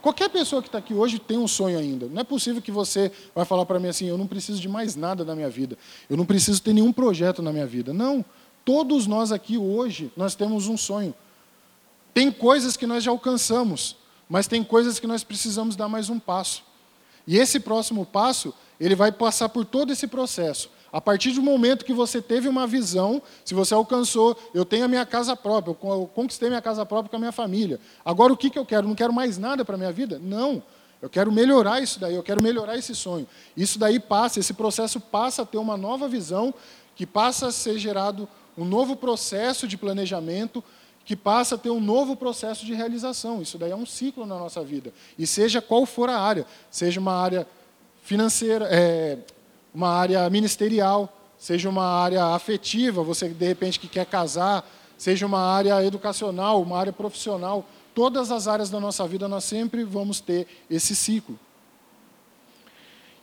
Qualquer 0.00 0.30
pessoa 0.30 0.62
que 0.62 0.68
está 0.68 0.78
aqui 0.78 0.94
hoje 0.94 1.18
tem 1.18 1.36
um 1.36 1.46
sonho 1.46 1.78
ainda. 1.78 2.06
Não 2.06 2.20
é 2.20 2.24
possível 2.24 2.62
que 2.62 2.72
você 2.72 3.12
vai 3.34 3.44
falar 3.44 3.66
para 3.66 3.78
mim 3.78 3.88
assim: 3.88 4.06
eu 4.06 4.16
não 4.16 4.26
preciso 4.26 4.60
de 4.60 4.68
mais 4.68 4.96
nada 4.96 5.24
na 5.24 5.34
minha 5.34 5.50
vida. 5.50 5.76
Eu 6.08 6.16
não 6.16 6.24
preciso 6.24 6.62
ter 6.62 6.72
nenhum 6.72 6.92
projeto 6.92 7.42
na 7.42 7.52
minha 7.52 7.66
vida. 7.66 7.92
Não. 7.92 8.24
Todos 8.64 9.06
nós 9.06 9.32
aqui 9.32 9.58
hoje, 9.58 10.12
nós 10.16 10.34
temos 10.34 10.68
um 10.68 10.76
sonho. 10.76 11.14
Tem 12.12 12.30
coisas 12.30 12.76
que 12.76 12.86
nós 12.86 13.02
já 13.04 13.10
alcançamos, 13.10 13.96
mas 14.28 14.46
tem 14.46 14.62
coisas 14.62 14.98
que 14.98 15.06
nós 15.06 15.24
precisamos 15.24 15.76
dar 15.76 15.88
mais 15.88 16.08
um 16.08 16.18
passo. 16.18 16.62
E 17.26 17.36
esse 17.36 17.60
próximo 17.60 18.04
passo, 18.04 18.54
ele 18.78 18.94
vai 18.94 19.12
passar 19.12 19.48
por 19.48 19.64
todo 19.64 19.92
esse 19.92 20.06
processo. 20.06 20.70
A 20.92 21.00
partir 21.00 21.32
do 21.32 21.42
momento 21.42 21.84
que 21.84 21.92
você 21.92 22.20
teve 22.20 22.48
uma 22.48 22.66
visão, 22.66 23.22
se 23.44 23.54
você 23.54 23.74
alcançou, 23.74 24.36
eu 24.52 24.64
tenho 24.64 24.84
a 24.84 24.88
minha 24.88 25.06
casa 25.06 25.36
própria, 25.36 25.76
eu 25.82 26.10
conquistei 26.12 26.48
minha 26.48 26.60
casa 26.60 26.84
própria 26.84 27.10
com 27.10 27.16
a 27.16 27.20
minha 27.20 27.32
família. 27.32 27.78
Agora 28.04 28.32
o 28.32 28.36
que, 28.36 28.50
que 28.50 28.58
eu 28.58 28.66
quero? 28.66 28.88
Não 28.88 28.94
quero 28.94 29.12
mais 29.12 29.38
nada 29.38 29.64
para 29.64 29.76
a 29.76 29.78
minha 29.78 29.92
vida? 29.92 30.18
Não. 30.18 30.62
Eu 31.00 31.08
quero 31.08 31.32
melhorar 31.32 31.80
isso 31.80 31.98
daí, 31.98 32.14
eu 32.14 32.22
quero 32.22 32.42
melhorar 32.42 32.76
esse 32.76 32.94
sonho. 32.94 33.26
Isso 33.56 33.78
daí 33.78 33.98
passa, 33.98 34.38
esse 34.38 34.52
processo 34.52 35.00
passa 35.00 35.42
a 35.42 35.46
ter 35.46 35.58
uma 35.58 35.76
nova 35.76 36.08
visão, 36.08 36.52
que 36.94 37.06
passa 37.06 37.46
a 37.46 37.52
ser 37.52 37.78
gerado 37.78 38.28
um 38.58 38.64
novo 38.64 38.94
processo 38.96 39.66
de 39.66 39.78
planejamento, 39.78 40.62
que 41.04 41.16
passa 41.16 41.54
a 41.54 41.58
ter 41.58 41.70
um 41.70 41.80
novo 41.80 42.14
processo 42.16 42.66
de 42.66 42.74
realização. 42.74 43.40
Isso 43.40 43.56
daí 43.56 43.70
é 43.70 43.76
um 43.76 43.86
ciclo 43.86 44.26
na 44.26 44.38
nossa 44.38 44.62
vida. 44.62 44.92
E 45.18 45.26
seja 45.26 45.62
qual 45.62 45.86
for 45.86 46.10
a 46.10 46.20
área, 46.20 46.44
seja 46.70 47.00
uma 47.00 47.14
área 47.14 47.46
financeira, 48.02 48.68
é, 48.70 49.18
uma 49.74 49.88
área 49.88 50.28
ministerial, 50.30 51.16
seja 51.38 51.68
uma 51.68 51.84
área 51.84 52.24
afetiva, 52.26 53.02
você 53.02 53.28
de 53.28 53.46
repente 53.46 53.78
que 53.78 53.88
quer 53.88 54.06
casar, 54.06 54.68
seja 54.98 55.24
uma 55.24 55.40
área 55.40 55.84
educacional, 55.84 56.60
uma 56.60 56.78
área 56.78 56.92
profissional, 56.92 57.64
todas 57.94 58.30
as 58.30 58.46
áreas 58.46 58.70
da 58.70 58.78
nossa 58.78 59.06
vida 59.06 59.26
nós 59.28 59.44
sempre 59.44 59.84
vamos 59.84 60.20
ter 60.20 60.46
esse 60.68 60.94
ciclo. 60.94 61.38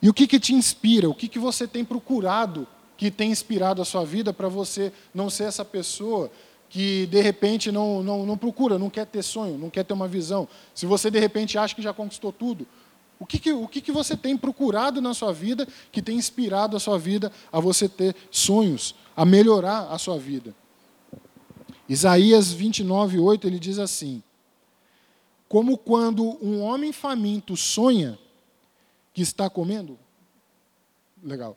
E 0.00 0.08
o 0.08 0.14
que, 0.14 0.26
que 0.26 0.38
te 0.38 0.54
inspira? 0.54 1.08
O 1.08 1.14
que, 1.14 1.28
que 1.28 1.38
você 1.38 1.66
tem 1.66 1.84
procurado 1.84 2.66
que 2.96 3.12
tem 3.12 3.30
inspirado 3.30 3.80
a 3.80 3.84
sua 3.84 4.04
vida 4.04 4.32
para 4.32 4.48
você 4.48 4.92
não 5.14 5.30
ser 5.30 5.44
essa 5.44 5.64
pessoa 5.64 6.30
que 6.68 7.06
de 7.06 7.20
repente 7.20 7.70
não, 7.70 8.02
não, 8.02 8.26
não 8.26 8.36
procura, 8.36 8.78
não 8.78 8.90
quer 8.90 9.06
ter 9.06 9.22
sonho, 9.22 9.56
não 9.56 9.70
quer 9.70 9.84
ter 9.84 9.94
uma 9.94 10.08
visão. 10.08 10.48
Se 10.74 10.84
você 10.84 11.10
de 11.10 11.18
repente 11.18 11.56
acha 11.56 11.74
que 11.74 11.80
já 11.80 11.94
conquistou 11.94 12.32
tudo, 12.32 12.66
o 13.20 13.26
que, 13.26 13.38
que, 13.38 13.52
o 13.52 13.66
que, 13.66 13.80
que 13.80 13.90
você 13.90 14.16
tem 14.16 14.36
procurado 14.36 15.00
na 15.00 15.12
sua 15.12 15.32
vida 15.32 15.66
que 15.90 16.00
tem 16.00 16.16
inspirado 16.16 16.76
a 16.76 16.80
sua 16.80 16.98
vida 16.98 17.32
a 17.52 17.58
você 17.58 17.88
ter 17.88 18.14
sonhos, 18.30 18.94
a 19.16 19.24
melhorar 19.24 19.88
a 19.90 19.98
sua 19.98 20.18
vida? 20.18 20.54
Isaías 21.88 22.52
29, 22.52 23.18
8, 23.18 23.46
ele 23.46 23.58
diz 23.58 23.78
assim: 23.78 24.22
Como 25.48 25.76
quando 25.76 26.38
um 26.44 26.60
homem 26.60 26.92
faminto 26.92 27.56
sonha 27.56 28.18
que 29.12 29.22
está 29.22 29.50
comendo, 29.50 29.98
legal, 31.22 31.56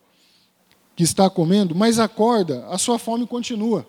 que 0.96 1.04
está 1.04 1.30
comendo, 1.30 1.76
mas 1.76 2.00
acorda, 2.00 2.66
a 2.68 2.78
sua 2.78 2.98
fome 2.98 3.28
continua. 3.28 3.86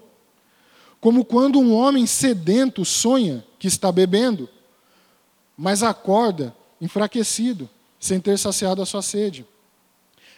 Como 1.01 1.25
quando 1.25 1.59
um 1.59 1.75
homem 1.75 2.07
sedento 2.07 2.85
sonha 2.85 3.45
que 3.59 3.67
está 3.67 3.91
bebendo, 3.91 4.49
mas 5.57 5.83
acorda 5.83 6.55
enfraquecido, 6.83 7.71
sem 8.01 8.21
ter 8.21 8.37
saciado 8.37 8.83
a 8.83 8.87
sua 8.87 9.03
sede. 9.03 9.47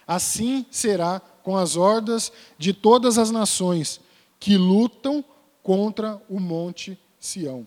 Assim 0.06 0.66
será 0.70 1.22
com 1.42 1.56
as 1.56 1.74
hordas 1.74 2.30
de 2.58 2.74
todas 2.74 3.16
as 3.16 3.30
nações 3.30 3.98
que 4.38 4.58
lutam 4.58 5.24
contra 5.62 6.20
o 6.28 6.38
monte 6.38 6.98
Sião. 7.18 7.66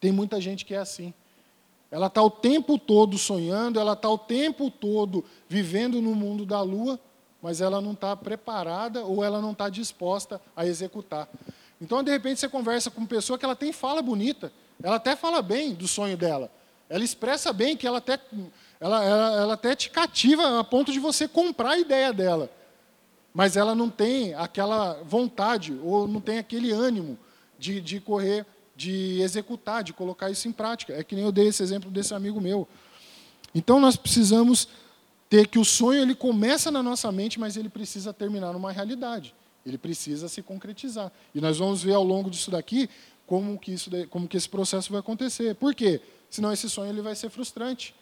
Tem 0.00 0.10
muita 0.10 0.40
gente 0.40 0.64
que 0.64 0.74
é 0.74 0.78
assim. 0.78 1.12
Ela 1.90 2.06
está 2.06 2.22
o 2.22 2.30
tempo 2.30 2.78
todo 2.78 3.18
sonhando, 3.18 3.78
ela 3.78 3.92
está 3.92 4.08
o 4.08 4.16
tempo 4.16 4.70
todo 4.70 5.22
vivendo 5.46 6.00
no 6.00 6.14
mundo 6.14 6.46
da 6.46 6.62
lua, 6.62 6.98
mas 7.42 7.60
ela 7.60 7.78
não 7.80 7.92
está 7.92 8.16
preparada 8.16 9.04
ou 9.04 9.22
ela 9.22 9.42
não 9.42 9.52
está 9.52 9.68
disposta 9.68 10.40
a 10.56 10.66
executar. 10.66 11.28
Então, 11.78 12.02
de 12.02 12.10
repente, 12.10 12.40
você 12.40 12.48
conversa 12.48 12.90
com 12.90 13.02
uma 13.02 13.06
pessoa 13.06 13.38
que 13.38 13.44
ela 13.44 13.54
tem 13.54 13.70
fala 13.70 14.00
bonita, 14.00 14.50
ela 14.82 14.96
até 14.96 15.14
fala 15.14 15.42
bem 15.42 15.74
do 15.74 15.86
sonho 15.86 16.16
dela. 16.16 16.50
Ela 16.88 17.04
expressa 17.04 17.52
bem 17.52 17.76
que 17.76 17.86
ela 17.86 17.98
até, 17.98 18.18
ela, 18.80 19.04
ela, 19.04 19.40
ela 19.40 19.54
até 19.54 19.74
te 19.74 19.90
cativa 19.90 20.58
a 20.58 20.64
ponto 20.64 20.90
de 20.90 20.98
você 20.98 21.28
comprar 21.28 21.72
a 21.72 21.78
ideia 21.78 22.12
dela. 22.12 22.50
Mas 23.34 23.56
ela 23.56 23.74
não 23.74 23.90
tem 23.90 24.34
aquela 24.34 24.94
vontade, 25.04 25.78
ou 25.82 26.08
não 26.08 26.20
tem 26.20 26.38
aquele 26.38 26.72
ânimo 26.72 27.18
de, 27.58 27.80
de 27.80 28.00
correr, 28.00 28.46
de 28.74 29.20
executar, 29.20 29.84
de 29.84 29.92
colocar 29.92 30.30
isso 30.30 30.48
em 30.48 30.52
prática. 30.52 30.94
É 30.94 31.04
que 31.04 31.14
nem 31.14 31.24
eu 31.24 31.32
dei 31.32 31.48
esse 31.48 31.62
exemplo 31.62 31.90
desse 31.90 32.14
amigo 32.14 32.40
meu. 32.40 32.66
Então, 33.54 33.78
nós 33.78 33.96
precisamos 33.96 34.68
ter 35.28 35.46
que 35.46 35.58
o 35.58 35.64
sonho 35.64 36.00
ele 36.00 36.14
começa 36.14 36.70
na 36.70 36.82
nossa 36.82 37.12
mente, 37.12 37.38
mas 37.38 37.56
ele 37.56 37.68
precisa 37.68 38.12
terminar 38.12 38.52
numa 38.52 38.72
realidade. 38.72 39.34
Ele 39.64 39.76
precisa 39.76 40.28
se 40.28 40.42
concretizar. 40.42 41.12
E 41.34 41.40
nós 41.40 41.58
vamos 41.58 41.82
ver 41.82 41.94
ao 41.94 42.04
longo 42.04 42.30
disso 42.30 42.50
daqui 42.50 42.88
como 43.26 43.58
que, 43.58 43.72
isso, 43.72 43.90
como 44.08 44.26
que 44.26 44.36
esse 44.36 44.48
processo 44.48 44.90
vai 44.90 45.00
acontecer. 45.00 45.54
Por 45.54 45.74
quê? 45.74 46.00
Senão 46.30 46.52
esse 46.52 46.68
sonho 46.68 46.90
ele 46.90 47.02
vai 47.02 47.14
ser 47.14 47.30
frustrante. 47.30 47.94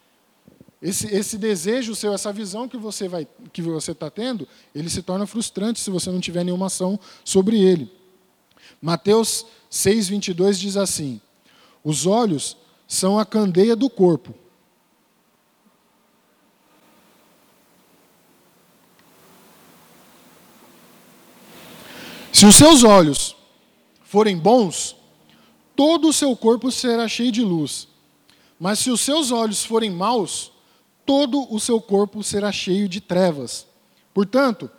Esse, 0.81 1.07
esse 1.15 1.39
desejo 1.39 1.95
seu, 1.95 2.13
essa 2.13 2.33
visão 2.33 2.69
que 2.69 2.77
você 2.77 3.09
vai, 3.09 3.27
que 3.53 3.63
você 3.63 3.93
está 3.93 4.11
tendo, 4.11 4.47
ele 4.75 4.91
se 4.91 5.03
torna 5.03 5.27
frustrante 5.27 5.81
se 5.81 5.91
você 5.91 6.11
não 6.11 6.21
tiver 6.21 6.45
nenhuma 6.45 6.67
ação 6.67 7.01
sobre 7.25 7.61
ele. 7.61 7.91
Mateus 8.81 9.47
6:22 9.71 10.55
diz 10.59 10.77
assim: 10.77 11.21
Os 11.83 12.07
olhos 12.07 12.57
são 12.87 13.19
a 13.19 13.25
candeia 13.25 13.75
do 13.75 13.89
corpo. 13.89 14.35
Se 22.33 22.45
os 22.45 22.55
seus 22.55 22.85
olhos 22.85 23.35
forem 24.05 24.37
bons, 24.37 24.95
todo 25.75 26.09
o 26.09 26.13
seu 26.13 26.37
corpo 26.37 26.71
será 26.71 27.09
cheio 27.09 27.33
de 27.33 27.41
luz. 27.41 27.89
Mas 28.59 28.79
se 28.79 28.91
os 28.91 29.01
seus 29.01 29.31
olhos 29.31 29.65
forem 29.65 29.91
maus, 29.91 30.53
todo 31.05 31.53
o 31.53 31.61
seu 31.61 31.81
corpo 31.81 32.23
será 32.23 32.51
cheio 32.51 32.89
de 32.89 33.01
trevas. 33.01 33.67
Portanto, 34.15 34.71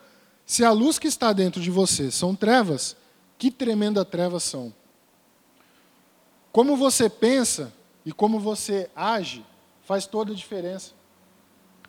se 0.46 0.64
a 0.64 0.72
luz 0.72 0.98
que 0.98 1.08
está 1.08 1.32
dentro 1.34 1.62
de 1.62 1.70
você 1.70 2.10
são 2.10 2.36
trevas, 2.36 2.96
que 3.38 3.52
tremenda 3.52 4.04
trevas 4.04 4.44
são. 4.44 4.74
Como 6.52 6.76
você 6.76 7.10
pensa 7.10 7.72
e 8.06 8.12
como 8.12 8.40
você 8.40 8.90
age 8.96 9.46
faz 9.84 10.06
toda 10.06 10.32
a 10.32 10.36
diferença. 10.36 10.94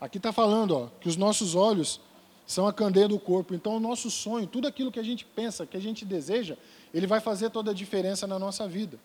Aqui 0.01 0.19
está 0.19 0.33
falando 0.33 0.77
ó, 0.77 0.89
que 1.01 1.09
os 1.09 1.17
nossos 1.17 1.55
olhos 1.55 2.01
são 2.47 2.67
a 2.67 2.73
candeia 2.73 3.09
do 3.09 3.19
corpo. 3.19 3.55
Então, 3.55 3.77
o 3.77 3.81
nosso 3.81 4.11
sonho, 4.11 4.47
tudo 4.47 4.69
aquilo 4.69 4.93
que 4.93 5.01
a 5.01 5.03
gente 5.03 5.25
pensa, 5.25 5.67
que 5.67 5.77
a 5.77 5.81
gente 5.81 6.05
deseja, 6.05 6.57
ele 6.93 7.07
vai 7.07 7.21
fazer 7.21 7.51
toda 7.51 7.73
a 7.73 7.75
diferença 7.75 8.27
na 8.27 8.39
nossa 8.39 8.67
vida. 8.69 8.99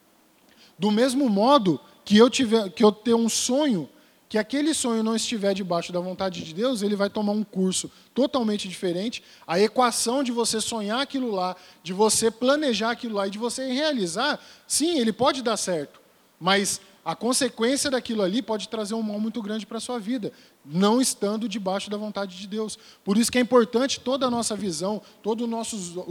Do 0.77 0.91
mesmo 0.91 1.29
modo 1.29 1.79
que 2.03 2.17
eu 2.17 2.29
tiver, 2.29 2.69
que 2.69 2.83
eu 2.83 2.91
ter 2.91 3.13
um 3.13 3.29
sonho, 3.29 3.89
que 4.27 4.37
aquele 4.37 4.73
sonho 4.73 5.03
não 5.03 5.15
estiver 5.15 5.53
debaixo 5.53 5.93
da 5.93 5.99
vontade 5.99 6.43
de 6.43 6.53
Deus, 6.53 6.81
ele 6.81 6.95
vai 6.95 7.09
tomar 7.09 7.33
um 7.33 7.43
curso 7.43 7.91
totalmente 8.15 8.67
diferente. 8.67 9.23
A 9.45 9.59
equação 9.59 10.23
de 10.23 10.31
você 10.31 10.59
sonhar 10.59 11.01
aquilo 11.01 11.29
lá, 11.29 11.55
de 11.83 11.93
você 11.93 12.31
planejar 12.31 12.91
aquilo 12.91 13.15
lá 13.15 13.27
e 13.27 13.29
de 13.29 13.37
você 13.37 13.71
realizar, 13.71 14.43
sim, 14.67 14.97
ele 14.99 15.13
pode 15.13 15.43
dar 15.43 15.55
certo, 15.55 16.01
mas 16.39 16.81
a 17.05 17.15
consequência 17.15 17.91
daquilo 17.91 18.21
ali 18.21 18.41
pode 18.41 18.69
trazer 18.69 18.93
um 18.93 19.01
mal 19.01 19.19
muito 19.19 19.41
grande 19.41 19.65
para 19.65 19.77
a 19.77 19.81
sua 19.81 19.99
vida, 19.99 20.31
não 20.65 21.01
estando 21.01 21.49
debaixo 21.49 21.89
da 21.89 21.97
vontade 21.97 22.37
de 22.37 22.47
Deus. 22.47 22.77
Por 23.03 23.17
isso 23.17 23.31
que 23.31 23.37
é 23.37 23.41
importante 23.41 23.99
toda 23.99 24.27
a 24.27 24.29
nossa 24.29 24.55
visão, 24.55 25.01
todo 25.21 25.43
o 25.43 25.47
nosso, 25.47 26.03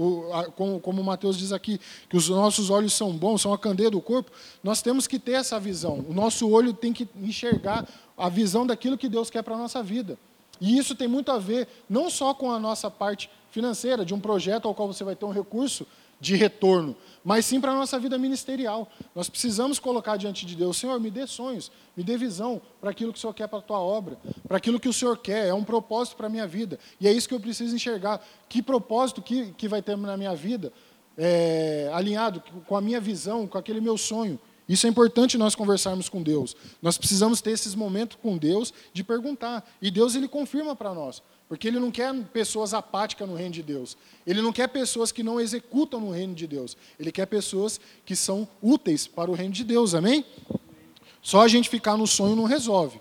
como, 0.56 0.80
como 0.80 1.02
Mateus 1.02 1.38
diz 1.38 1.52
aqui, 1.52 1.80
que 2.09 2.16
os 2.16 2.28
nossos 2.28 2.71
olhos 2.71 2.92
são 2.92 3.12
bons, 3.12 3.42
são 3.42 3.52
a 3.52 3.59
candeia 3.59 3.90
do 3.90 4.00
corpo, 4.00 4.30
nós 4.62 4.82
temos 4.82 5.06
que 5.06 5.18
ter 5.18 5.32
essa 5.32 5.59
visão. 5.59 6.04
O 6.09 6.12
nosso 6.12 6.49
olho 6.49 6.73
tem 6.73 6.92
que 6.92 7.09
enxergar 7.16 7.88
a 8.16 8.28
visão 8.28 8.66
daquilo 8.66 8.99
que 8.99 9.09
Deus 9.09 9.30
quer 9.30 9.42
para 9.42 9.54
a 9.54 9.59
nossa 9.59 9.82
vida. 9.82 10.18
E 10.61 10.78
isso 10.78 10.94
tem 10.94 11.09
muito 11.09 11.32
a 11.32 11.38
ver 11.38 11.66
não 11.88 12.09
só 12.11 12.35
com 12.35 12.52
a 12.52 12.59
nossa 12.59 12.90
parte 12.90 13.30
financeira, 13.50 14.04
de 14.04 14.14
um 14.14 14.21
projeto 14.21 14.68
ao 14.68 14.75
qual 14.75 14.88
você 14.88 15.04
vai 15.04 15.16
ter 15.16 15.25
um 15.25 15.30
recurso, 15.30 15.87
de 16.21 16.37
retorno, 16.37 16.97
mas 17.25 17.47
sim 17.47 17.61
para 17.61 17.73
a 17.73 17.75
nossa 17.75 17.99
vida 17.99 18.19
ministerial. 18.19 18.88
Nós 19.14 19.29
precisamos 19.29 19.79
colocar 19.79 20.17
diante 20.17 20.45
de 20.45 20.57
Deus, 20.57 20.76
Senhor, 20.76 20.99
me 21.00 21.11
dê 21.11 21.26
sonhos, 21.26 21.71
me 21.97 22.02
dê 22.02 22.17
visão 22.17 22.61
para 22.81 22.91
aquilo 22.91 23.12
que 23.12 23.19
o 23.19 23.21
Senhor 23.21 23.35
quer 23.35 23.49
para 23.49 23.59
a 23.59 23.62
tua 23.62 23.81
obra, 23.81 24.19
para 24.47 24.57
aquilo 24.57 24.81
que 24.81 24.88
o 24.88 24.93
Senhor 24.93 25.17
quer, 25.19 25.47
é 25.47 25.55
um 25.55 25.64
propósito 25.64 26.17
para 26.17 26.26
a 26.26 26.31
minha 26.31 26.47
vida. 26.47 26.79
E 27.00 27.07
é 27.07 27.12
isso 27.12 27.29
que 27.29 27.35
eu 27.35 27.41
preciso 27.41 27.75
enxergar. 27.75 28.25
Que 28.49 28.62
propósito 28.62 29.23
que, 29.23 29.52
que 29.52 29.69
vai 29.69 29.83
ter 29.83 29.97
na 29.97 30.17
minha 30.17 30.35
vida, 30.35 30.73
é, 31.17 31.91
alinhado 31.93 32.43
com 32.67 32.76
a 32.76 32.81
minha 32.81 33.00
visão, 33.00 33.47
com 33.47 33.59
aquele 33.59 33.81
meu 33.81 33.97
sonho. 33.97 34.38
Isso 34.69 34.87
é 34.87 34.90
importante 34.90 35.37
nós 35.37 35.54
conversarmos 35.54 36.09
com 36.09 36.23
Deus. 36.23 36.57
Nós 36.81 36.97
precisamos 36.97 37.40
ter 37.40 37.50
esses 37.50 37.75
momentos 37.75 38.16
com 38.23 38.38
Deus 38.38 38.73
de 38.92 39.02
perguntar. 39.02 39.69
E 39.81 39.90
Deus 39.90 40.14
ele 40.14 40.28
confirma 40.28 40.75
para 40.76 40.95
nós. 40.95 41.23
Porque 41.49 41.69
ele 41.69 41.78
não 41.78 41.90
quer 41.90 42.14
pessoas 42.33 42.73
apáticas 42.73 43.28
no 43.28 43.35
reino 43.35 43.52
de 43.52 43.62
Deus. 43.62 43.97
Ele 44.26 44.40
não 44.40 44.52
quer 44.52 44.69
pessoas 44.69 45.12
que 45.12 45.23
não 45.23 45.40
executam 45.40 46.00
no 46.00 46.11
reino 46.11 46.35
de 46.35 46.47
Deus. 46.47 46.76
Ele 46.99 47.12
quer 47.12 47.26
pessoas 47.26 47.81
que 48.07 48.16
são 48.16 48.49
úteis 48.62 49.07
para 49.07 49.31
o 49.31 49.35
reino 49.35 49.52
de 49.52 49.64
Deus. 49.64 49.95
Amém? 49.95 50.25
Só 51.21 51.42
a 51.42 51.49
gente 51.49 51.69
ficar 51.69 51.97
no 51.97 52.07
sonho 52.07 52.35
não 52.35 52.45
resolve. 52.45 53.00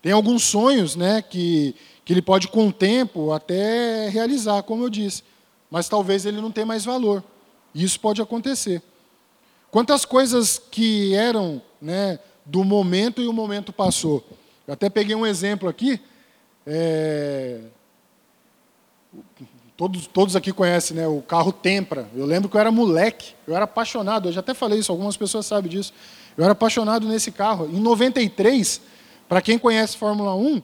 Tem 0.00 0.12
alguns 0.12 0.44
sonhos 0.44 0.94
né, 0.94 1.20
que, 1.20 1.74
que 2.04 2.12
ele 2.12 2.22
pode, 2.22 2.46
com 2.46 2.68
o 2.68 2.72
tempo, 2.72 3.32
até 3.32 4.08
realizar, 4.08 4.62
como 4.62 4.84
eu 4.84 4.90
disse. 4.90 5.24
Mas 5.70 5.88
talvez 5.88 6.24
ele 6.24 6.40
não 6.40 6.52
tenha 6.52 6.66
mais 6.66 6.84
valor. 6.84 7.24
Isso 7.74 7.98
pode 7.98 8.22
acontecer. 8.22 8.82
Quantas 9.70 10.04
coisas 10.04 10.60
que 10.70 11.14
eram 11.14 11.60
né, 11.80 12.18
do 12.44 12.64
momento 12.64 13.20
e 13.20 13.28
o 13.28 13.32
momento 13.32 13.72
passou. 13.72 14.24
Eu 14.66 14.74
até 14.74 14.88
peguei 14.88 15.14
um 15.14 15.26
exemplo 15.26 15.68
aqui. 15.68 16.00
É... 16.66 17.60
Todos, 19.76 20.06
todos 20.08 20.34
aqui 20.34 20.52
conhecem 20.52 20.96
né, 20.96 21.06
o 21.06 21.22
carro 21.22 21.52
Tempra. 21.52 22.08
Eu 22.16 22.26
lembro 22.26 22.48
que 22.48 22.56
eu 22.56 22.60
era 22.60 22.72
moleque, 22.72 23.34
eu 23.46 23.54
era 23.54 23.64
apaixonado. 23.64 24.28
Eu 24.28 24.32
já 24.32 24.40
até 24.40 24.54
falei 24.54 24.78
isso, 24.78 24.90
algumas 24.90 25.16
pessoas 25.16 25.46
sabem 25.46 25.70
disso. 25.70 25.92
Eu 26.36 26.42
era 26.42 26.52
apaixonado 26.52 27.06
nesse 27.06 27.30
carro. 27.30 27.66
Em 27.66 27.78
93, 27.78 28.80
para 29.28 29.40
quem 29.40 29.58
conhece 29.58 29.96
Fórmula 29.96 30.34
1, 30.34 30.62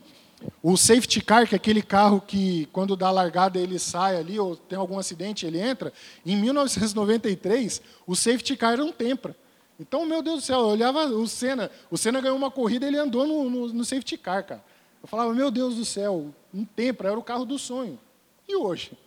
o 0.61 0.75
safety 0.75 1.21
car, 1.21 1.47
que 1.47 1.55
é 1.55 1.57
aquele 1.57 1.81
carro 1.81 2.19
que, 2.19 2.67
quando 2.71 2.95
dá 2.95 3.07
a 3.07 3.11
largada, 3.11 3.59
ele 3.59 3.77
sai 3.77 4.17
ali, 4.17 4.39
ou 4.39 4.55
tem 4.55 4.77
algum 4.77 4.97
acidente, 4.97 5.45
ele 5.45 5.59
entra. 5.59 5.93
Em 6.25 6.35
1993, 6.35 7.81
o 8.07 8.15
safety 8.15 8.55
car 8.55 8.73
era 8.73 8.83
um 8.83 8.91
Tempra. 8.91 9.35
Então, 9.79 10.05
meu 10.05 10.21
Deus 10.21 10.41
do 10.41 10.45
céu, 10.45 10.59
eu 10.59 10.67
olhava 10.67 11.05
o 11.05 11.27
Senna. 11.27 11.69
O 11.91 11.97
Senna 11.97 12.21
ganhou 12.21 12.37
uma 12.37 12.49
corrida, 12.49 12.87
ele 12.87 12.97
andou 12.97 13.27
no, 13.27 13.49
no, 13.49 13.67
no 13.73 13.85
safety 13.85 14.17
car, 14.17 14.45
cara. 14.45 14.63
Eu 15.01 15.07
falava, 15.07 15.33
meu 15.33 15.51
Deus 15.51 15.75
do 15.75 15.85
céu, 15.85 16.33
um 16.53 16.65
Tempra 16.65 17.09
era 17.09 17.19
o 17.19 17.23
carro 17.23 17.45
do 17.45 17.59
sonho. 17.59 17.99
E 18.47 18.55
hoje? 18.55 18.97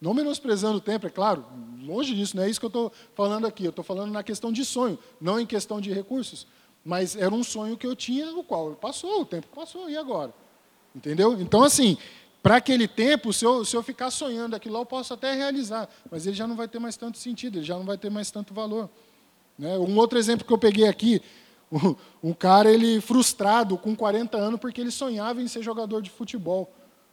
Não 0.00 0.14
menosprezando 0.14 0.78
o 0.78 0.80
tempo, 0.80 1.06
é 1.06 1.10
claro, 1.10 1.44
longe 1.82 2.14
disso, 2.14 2.34
não 2.34 2.42
é 2.42 2.48
isso 2.48 2.58
que 2.58 2.64
eu 2.64 2.68
estou 2.68 2.92
falando 3.14 3.46
aqui. 3.46 3.64
Eu 3.64 3.70
estou 3.70 3.84
falando 3.84 4.10
na 4.10 4.22
questão 4.22 4.50
de 4.50 4.64
sonho, 4.64 4.98
não 5.20 5.38
em 5.38 5.46
questão 5.46 5.80
de 5.80 5.92
recursos. 5.92 6.46
Mas 6.84 7.14
era 7.14 7.34
um 7.34 7.44
sonho 7.44 7.76
que 7.76 7.86
eu 7.86 7.94
tinha, 7.94 8.34
o 8.34 8.42
qual 8.42 8.72
passou, 8.72 9.22
o 9.22 9.26
tempo 9.26 9.46
passou, 9.54 9.88
e 9.90 9.96
agora? 9.96 10.32
Entendeu? 10.94 11.40
Então, 11.40 11.62
assim, 11.62 11.96
para 12.42 12.56
aquele 12.56 12.88
tempo, 12.88 13.32
se 13.32 13.44
eu, 13.44 13.64
se 13.64 13.76
eu 13.76 13.82
ficar 13.82 14.10
sonhando 14.10 14.56
aquilo 14.56 14.74
lá, 14.74 14.80
eu 14.80 14.86
posso 14.86 15.12
até 15.12 15.34
realizar, 15.34 15.88
mas 16.10 16.26
ele 16.26 16.34
já 16.34 16.46
não 16.46 16.56
vai 16.56 16.66
ter 16.66 16.78
mais 16.78 16.96
tanto 16.96 17.18
sentido, 17.18 17.58
ele 17.58 17.66
já 17.66 17.76
não 17.76 17.84
vai 17.84 17.98
ter 17.98 18.10
mais 18.10 18.30
tanto 18.30 18.54
valor. 18.54 18.88
Né? 19.58 19.78
Um 19.78 19.96
outro 19.98 20.18
exemplo 20.18 20.46
que 20.46 20.52
eu 20.52 20.58
peguei 20.58 20.88
aqui, 20.88 21.20
um 22.22 22.32
cara 22.32 22.70
ele 22.70 23.00
frustrado 23.00 23.76
com 23.76 23.94
40 23.94 24.36
anos 24.38 24.58
porque 24.58 24.80
ele 24.80 24.90
sonhava 24.90 25.42
em 25.42 25.48
ser 25.48 25.62
jogador 25.62 26.00
de 26.00 26.10
futebol. 26.10 26.72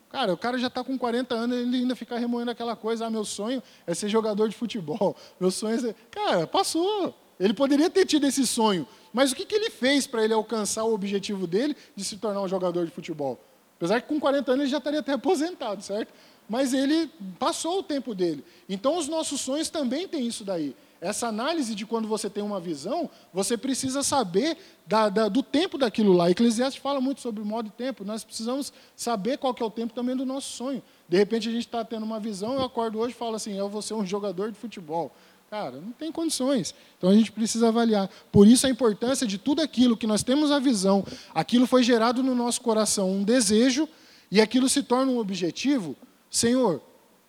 Cara, 0.10 0.34
o 0.34 0.38
cara 0.38 0.58
já 0.58 0.68
está 0.68 0.82
com 0.84 0.98
40 0.98 1.36
anos, 1.36 1.58
ele 1.58 1.78
ainda 1.78 1.96
fica 1.96 2.18
remoendo 2.18 2.50
aquela 2.50 2.78
coisa, 2.78 3.06
ah, 3.06 3.10
meu 3.10 3.26
sonho 3.26 3.62
é 3.86 3.94
ser 3.94 4.08
jogador 4.08 4.48
de 4.48 4.56
futebol. 4.56 5.16
Meu 5.38 5.52
sonho 5.52 5.76
é 5.76 5.80
ser... 5.80 5.96
Cara, 6.10 6.48
passou. 6.48 7.14
Ele 7.38 7.54
poderia 7.54 7.90
ter 7.90 8.06
tido 8.06 8.26
esse 8.26 8.48
sonho, 8.48 8.88
mas 9.14 9.32
o 9.32 9.36
que, 9.36 9.46
que 9.46 9.54
ele 9.54 9.70
fez 9.70 10.08
para 10.08 10.24
ele 10.24 10.34
alcançar 10.34 10.86
o 10.86 10.94
objetivo 10.94 11.46
dele 11.46 11.76
de 11.96 12.04
se 12.04 12.18
tornar 12.18 12.42
um 12.42 12.48
jogador 12.48 12.86
de 12.86 12.92
futebol? 12.92 13.38
Apesar 13.78 14.02
que 14.02 14.08
com 14.08 14.20
40 14.20 14.52
anos 14.52 14.64
ele 14.64 14.72
já 14.72 14.80
estaria 14.80 15.00
até 15.00 15.14
aposentado, 15.14 15.82
certo? 15.82 16.12
Mas 16.50 16.74
ele 16.74 17.10
passou 17.38 17.80
o 17.80 17.84
tempo 17.84 18.14
dele. 18.16 18.44
Então 18.68 18.98
os 18.98 19.08
nossos 19.08 19.40
sonhos 19.40 19.70
também 19.70 20.08
têm 20.08 20.28
isso 20.28 20.44
daí. 20.44 20.76
Essa 21.00 21.28
análise 21.28 21.76
de 21.76 21.86
quando 21.86 22.08
você 22.08 22.28
tem 22.28 22.44
uma 22.44 22.60
visão, 22.60 23.08
você 23.32 23.56
precisa 23.56 24.02
saber 24.02 24.58
da, 24.86 25.10
da, 25.10 25.30
do 25.30 25.44
tempo 25.44 25.78
daquilo 25.78 26.12
lá. 26.12 26.32
Eclesiastes 26.32 26.82
fala 26.82 27.00
muito 27.00 27.22
sobre 27.22 27.44
modo 27.44 27.70
de 27.70 27.76
tempo. 27.76 28.04
Nós 28.04 28.24
precisamos 28.24 28.74
saber 28.96 29.38
qual 29.38 29.54
que 29.54 29.62
é 29.62 29.66
o 29.66 29.70
tempo 29.70 29.94
também 29.94 30.16
do 30.16 30.26
nosso 30.26 30.52
sonho. 30.54 30.82
De 31.08 31.16
repente 31.16 31.48
a 31.48 31.52
gente 31.52 31.68
está 31.68 31.86
tendo 31.86 32.04
uma 32.04 32.20
visão, 32.20 32.56
eu 32.56 32.64
acordo 32.64 33.00
hoje 33.00 33.14
e 33.14 33.18
falo 33.18 33.36
assim, 33.36 33.54
eu 33.56 33.70
vou 33.70 33.82
ser 33.82 33.94
um 33.94 34.06
jogador 34.06 34.52
de 34.52 34.58
futebol. 34.58 35.12
Cara, 35.50 35.80
não 35.80 35.94
tem 35.94 36.12
condições. 36.12 36.76
Então 36.98 37.10
a 37.10 37.14
gente 37.14 37.32
precisa 37.32 37.70
avaliar. 37.70 38.10
Por 38.32 38.46
isso 38.46 38.68
a 38.68 38.70
importância 38.70 39.26
de 39.26 39.38
tudo 39.38 39.62
aquilo 39.62 39.96
que 39.96 40.06
nós 40.06 40.22
temos 40.22 40.52
a 40.52 40.60
visão, 40.60 41.06
aquilo 41.34 41.66
foi 41.66 41.84
gerado 41.84 42.22
no 42.22 42.36
nosso 42.36 42.62
coração 42.62 43.12
um 43.12 43.24
desejo 43.24 43.88
e 44.30 44.42
aquilo 44.42 44.68
se 44.68 44.84
torna 44.84 45.12
um 45.12 45.18
objetivo. 45.18 45.96
Senhor, 46.30 46.82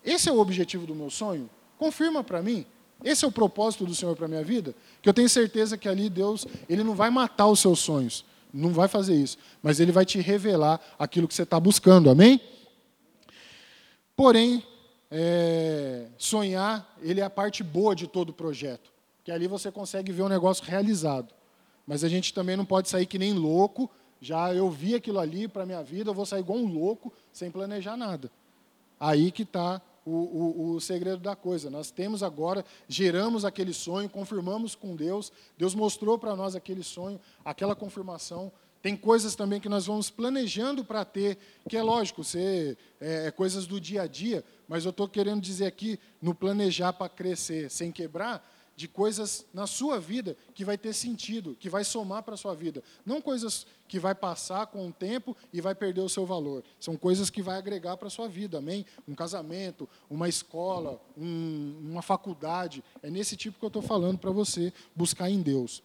esse 0.05 0.29
é 0.29 0.33
o 0.33 0.39
objetivo 0.39 0.85
do 0.85 0.95
meu 0.95 1.11
sonho? 1.11 1.49
Confirma 1.79 2.25
para 2.25 2.43
mim. 2.43 2.67
Esse 3.05 3.25
é 3.25 3.29
o 3.29 3.33
propósito 3.33 3.87
do 3.87 3.95
Senhor 3.95 4.17
para 4.17 4.27
minha 4.27 4.43
vida? 4.43 4.75
Que 5.01 5.09
eu 5.09 5.15
tenho 5.15 5.29
certeza 5.29 5.79
que 5.79 5.89
ali 5.89 6.11
Deus, 6.11 6.45
Ele 6.69 6.83
não 6.83 6.97
vai 6.97 7.11
matar 7.11 7.47
os 7.47 7.61
seus 7.61 7.79
sonhos. 7.79 8.25
Não 8.53 8.73
vai 8.73 8.89
fazer 8.89 9.15
isso. 9.15 9.39
Mas 9.63 9.79
Ele 9.79 9.93
vai 9.93 10.05
te 10.05 10.19
revelar 10.19 10.81
aquilo 10.99 11.29
que 11.29 11.35
você 11.35 11.45
está 11.45 11.61
buscando. 11.61 12.11
Amém? 12.11 12.41
Porém, 14.17 14.65
é, 15.11 16.07
sonhar, 16.19 16.97
ele 17.01 17.21
é 17.21 17.25
a 17.25 17.31
parte 17.31 17.63
boa 17.63 17.95
de 17.95 18.07
todo 18.07 18.31
o 18.31 18.33
projeto. 18.33 18.93
Que 19.25 19.33
ali 19.33 19.47
você 19.47 19.71
consegue 19.71 20.13
ver 20.13 20.23
o 20.23 20.29
negócio 20.29 20.65
realizado. 20.65 21.35
Mas 21.87 22.05
a 22.05 22.09
gente 22.09 22.35
também 22.35 22.57
não 22.57 22.65
pode 22.65 22.89
sair 22.89 23.07
que 23.07 23.19
nem 23.19 23.33
louco. 23.33 23.91
Já 24.21 24.55
eu 24.55 24.71
vi 24.71 24.95
aquilo 24.95 25.19
ali 25.19 25.49
para 25.49 25.65
minha 25.65 25.83
vida, 25.83 26.11
eu 26.11 26.15
vou 26.15 26.27
sair 26.27 26.41
igual 26.41 26.59
um 26.59 26.67
louco, 26.67 27.13
sem 27.33 27.51
planejar 27.51 27.97
nada. 27.97 28.31
Aí 28.99 29.31
que 29.31 29.43
está 29.43 29.81
o, 30.05 30.11
o, 30.11 30.75
o, 30.75 30.81
segredo 30.81 31.19
da 31.19 31.37
coisa. 31.37 31.71
Nós 31.71 31.91
temos 31.91 32.23
agora, 32.23 32.65
geramos 32.89 33.45
aquele 33.45 33.73
sonho, 33.73 34.09
confirmamos 34.09 34.75
com 34.75 34.97
Deus, 34.97 35.31
Deus 35.57 35.75
mostrou 35.75 36.19
para 36.19 36.35
nós 36.35 36.57
aquele 36.57 36.83
sonho, 36.83 37.21
aquela 37.45 37.77
confirmação. 37.77 38.51
Tem 38.83 38.97
coisas 38.97 39.35
também 39.35 39.61
que 39.61 39.69
nós 39.69 39.87
vamos 39.87 40.09
planejando 40.11 40.85
para 40.85 41.05
ter, 41.05 41.39
que 41.69 41.77
é 41.77 41.83
lógico, 41.83 42.23
ser 42.23 42.79
é, 43.01 43.27
é, 43.27 43.31
coisas 43.31 43.67
do 43.67 43.81
dia 43.81 44.03
a 44.03 44.07
dia, 44.07 44.45
mas 44.69 44.85
eu 44.85 44.91
estou 44.91 45.09
querendo 45.09 45.41
dizer 45.41 45.67
aqui, 45.67 45.99
no 46.23 46.35
planejar 46.35 46.93
para 46.93 47.09
crescer 47.09 47.71
sem 47.71 47.91
quebrar, 47.91 48.47
de 48.79 48.87
coisas 48.87 49.45
na 49.53 49.67
sua 49.67 49.99
vida 49.99 50.37
que 50.55 50.65
vai 50.65 50.79
ter 50.79 50.93
sentido, 50.93 51.57
que 51.59 51.69
vai 51.69 51.83
somar 51.83 52.23
para 52.23 52.35
a 52.35 52.37
sua 52.37 52.55
vida. 52.55 52.81
Não 53.05 53.21
coisas 53.21 53.67
que 53.89 53.99
vai 53.99 54.15
passar 54.15 54.69
com 54.69 54.87
o 54.87 54.93
tempo 54.93 55.37
e 55.53 55.61
vai 55.61 55.75
perder 55.75 56.01
o 56.03 56.09
seu 56.09 56.25
valor. 56.25 56.63
São 56.79 56.97
coisas 56.97 57.29
que 57.29 57.43
vai 57.43 57.59
agregar 57.59 57.97
para 57.97 58.07
a 58.07 58.11
sua 58.11 58.29
vida, 58.29 58.59
amém? 58.59 58.87
Um 59.09 59.17
casamento, 59.17 59.89
uma 60.09 60.29
escola, 60.29 61.03
um, 61.17 61.77
uma 61.91 62.03
faculdade. 62.03 62.85
É 63.03 63.11
nesse 63.11 63.37
tipo 63.37 63.59
que 63.59 63.65
eu 63.65 63.67
estou 63.67 63.83
falando 63.83 64.17
para 64.17 64.31
você 64.31 64.73
buscar 64.95 65.29
em 65.29 65.43
Deus. 65.43 65.83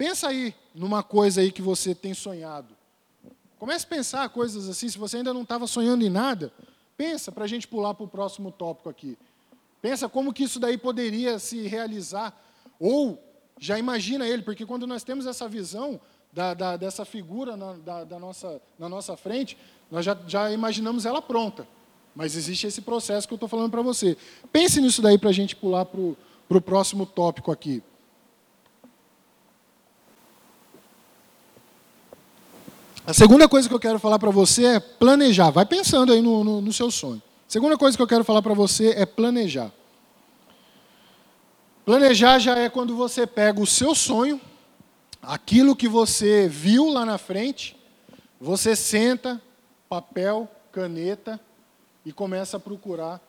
Pensa 0.00 0.28
aí 0.28 0.54
numa 0.74 1.02
coisa 1.02 1.42
aí 1.42 1.52
que 1.52 1.60
você 1.60 1.94
tem 1.94 2.14
sonhado. 2.14 2.74
Comece 3.58 3.84
a 3.84 3.88
pensar 3.90 4.28
coisas 4.30 4.66
assim, 4.66 4.88
se 4.88 4.96
você 4.96 5.18
ainda 5.18 5.34
não 5.34 5.42
estava 5.42 5.66
sonhando 5.66 6.02
em 6.02 6.08
nada, 6.08 6.50
pensa 6.96 7.30
para 7.30 7.44
a 7.44 7.46
gente 7.46 7.68
pular 7.68 7.92
para 7.92 8.04
o 8.04 8.08
próximo 8.08 8.50
tópico 8.50 8.88
aqui. 8.88 9.18
Pensa 9.82 10.08
como 10.08 10.32
que 10.32 10.44
isso 10.44 10.58
daí 10.58 10.78
poderia 10.78 11.38
se 11.38 11.66
realizar. 11.68 12.34
Ou 12.78 13.22
já 13.58 13.78
imagina 13.78 14.26
ele, 14.26 14.40
porque 14.40 14.64
quando 14.64 14.86
nós 14.86 15.04
temos 15.04 15.26
essa 15.26 15.46
visão 15.46 16.00
da, 16.32 16.54
da, 16.54 16.76
dessa 16.78 17.04
figura 17.04 17.54
na, 17.54 17.74
da, 17.74 18.04
da, 18.04 18.18
nossa, 18.18 18.58
na 18.78 18.88
nossa 18.88 19.18
frente, 19.18 19.54
nós 19.90 20.02
já, 20.02 20.16
já 20.26 20.50
imaginamos 20.50 21.04
ela 21.04 21.20
pronta. 21.20 21.68
Mas 22.16 22.36
existe 22.36 22.66
esse 22.66 22.80
processo 22.80 23.28
que 23.28 23.34
eu 23.34 23.36
estou 23.36 23.50
falando 23.50 23.70
para 23.70 23.82
você. 23.82 24.16
Pense 24.50 24.80
nisso 24.80 25.02
daí 25.02 25.18
para 25.18 25.28
a 25.28 25.34
gente 25.34 25.54
pular 25.54 25.84
para 25.84 26.00
o 26.00 26.62
próximo 26.62 27.04
tópico 27.04 27.52
aqui. 27.52 27.82
A 33.10 33.12
segunda 33.12 33.48
coisa 33.48 33.68
que 33.68 33.74
eu 33.74 33.80
quero 33.80 33.98
falar 33.98 34.20
para 34.20 34.30
você 34.30 34.64
é 34.64 34.78
planejar. 34.78 35.50
Vai 35.50 35.66
pensando 35.66 36.12
aí 36.12 36.22
no, 36.22 36.44
no, 36.44 36.60
no 36.60 36.72
seu 36.72 36.92
sonho. 36.92 37.20
Segunda 37.48 37.76
coisa 37.76 37.96
que 37.96 38.02
eu 38.04 38.06
quero 38.06 38.22
falar 38.22 38.40
para 38.40 38.54
você 38.54 38.90
é 38.90 39.04
planejar. 39.04 39.72
Planejar 41.84 42.38
já 42.38 42.56
é 42.56 42.68
quando 42.68 42.94
você 42.94 43.26
pega 43.26 43.60
o 43.60 43.66
seu 43.66 43.96
sonho, 43.96 44.40
aquilo 45.20 45.74
que 45.74 45.88
você 45.88 46.46
viu 46.46 46.88
lá 46.88 47.04
na 47.04 47.18
frente, 47.18 47.76
você 48.40 48.76
senta, 48.76 49.42
papel, 49.88 50.48
caneta 50.70 51.40
e 52.06 52.12
começa 52.12 52.58
a 52.58 52.60
procurar 52.60 53.20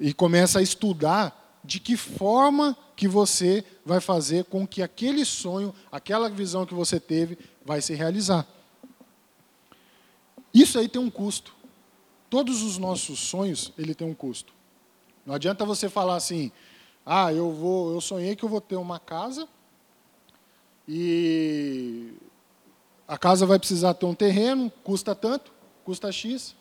e 0.00 0.14
começa 0.14 0.60
a 0.60 0.62
estudar 0.62 1.58
de 1.64 1.80
que 1.80 1.96
forma 1.96 2.76
que 2.94 3.08
você 3.08 3.64
vai 3.84 4.00
fazer 4.00 4.44
com 4.44 4.64
que 4.64 4.80
aquele 4.80 5.24
sonho, 5.24 5.74
aquela 5.90 6.30
visão 6.30 6.64
que 6.64 6.72
você 6.72 7.00
teve, 7.00 7.36
vai 7.64 7.82
se 7.82 7.94
realizar. 7.94 8.46
Isso 10.54 10.78
aí 10.78 10.88
tem 10.88 11.02
um 11.02 11.10
custo. 11.10 11.52
Todos 12.30 12.62
os 12.62 12.78
nossos 12.78 13.18
sonhos, 13.18 13.72
ele 13.76 13.94
tem 13.94 14.06
um 14.06 14.14
custo. 14.14 14.54
Não 15.26 15.34
adianta 15.34 15.64
você 15.64 15.88
falar 15.88 16.14
assim: 16.14 16.52
"Ah, 17.04 17.32
eu 17.32 17.52
vou, 17.52 17.92
eu 17.92 18.00
sonhei 18.00 18.36
que 18.36 18.44
eu 18.44 18.48
vou 18.48 18.60
ter 18.60 18.76
uma 18.76 19.00
casa 19.00 19.48
e 20.86 22.12
a 23.08 23.18
casa 23.18 23.46
vai 23.46 23.58
precisar 23.58 23.94
ter 23.94 24.06
um 24.06 24.14
terreno, 24.14 24.70
custa 24.82 25.14
tanto, 25.14 25.52
custa 25.84 26.12
X. 26.12 26.54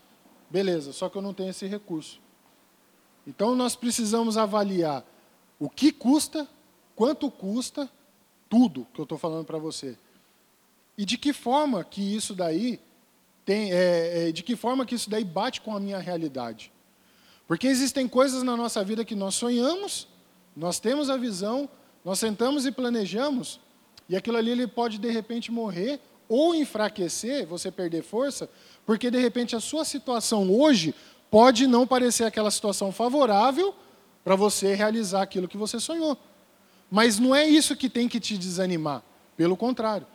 Beleza, 0.49 0.93
só 0.93 1.09
que 1.09 1.17
eu 1.17 1.21
não 1.21 1.33
tenho 1.33 1.49
esse 1.49 1.65
recurso. 1.67 2.19
Então 3.25 3.55
nós 3.55 3.75
precisamos 3.75 4.37
avaliar 4.37 5.05
o 5.59 5.69
que 5.69 5.91
custa, 5.91 6.47
quanto 6.95 7.29
custa, 7.31 7.89
tudo 8.49 8.87
que 8.93 8.99
eu 8.99 9.03
estou 9.03 9.17
falando 9.17 9.45
para 9.45 9.57
você. 9.57 9.97
E 10.97 11.05
de 11.05 11.17
que 11.17 11.33
forma 11.33 11.83
que 11.83 12.01
isso 12.01 12.35
daí 12.35 12.79
tem, 13.45 13.71
é, 13.71 14.29
é, 14.29 14.31
de 14.31 14.43
que 14.43 14.55
forma 14.55 14.85
que 14.85 14.95
isso 14.95 15.09
daí 15.09 15.23
bate 15.23 15.61
com 15.61 15.75
a 15.75 15.79
minha 15.79 15.99
realidade. 15.99 16.71
Porque 17.47 17.67
existem 17.67 18.07
coisas 18.07 18.43
na 18.43 18.55
nossa 18.55 18.83
vida 18.83 19.03
que 19.03 19.15
nós 19.15 19.35
sonhamos, 19.35 20.07
nós 20.55 20.79
temos 20.79 21.09
a 21.09 21.17
visão, 21.17 21.69
nós 22.03 22.19
sentamos 22.19 22.65
e 22.65 22.71
planejamos, 22.71 23.59
e 24.07 24.15
aquilo 24.15 24.37
ali 24.37 24.51
ele 24.51 24.67
pode 24.67 24.97
de 24.97 25.09
repente 25.09 25.51
morrer 25.51 25.99
ou 26.29 26.55
enfraquecer, 26.55 27.45
você 27.45 27.69
perder 27.69 28.03
força, 28.03 28.49
porque 28.85 29.11
de 29.11 29.19
repente 29.19 29.55
a 29.55 29.59
sua 29.59 29.83
situação 29.85 30.51
hoje 30.51 30.95
pode 31.29 31.67
não 31.67 31.85
parecer 31.85 32.23
aquela 32.23 32.51
situação 32.51 32.91
favorável 32.91 33.73
para 34.23 34.35
você 34.35 34.73
realizar 34.73 35.21
aquilo 35.21 35.47
que 35.47 35.57
você 35.57 35.79
sonhou. 35.79 36.17
Mas 36.89 37.19
não 37.19 37.35
é 37.35 37.47
isso 37.47 37.75
que 37.75 37.89
tem 37.89 38.07
que 38.07 38.19
te 38.19 38.37
desanimar, 38.37 39.03
pelo 39.35 39.57
contrário. 39.57 40.07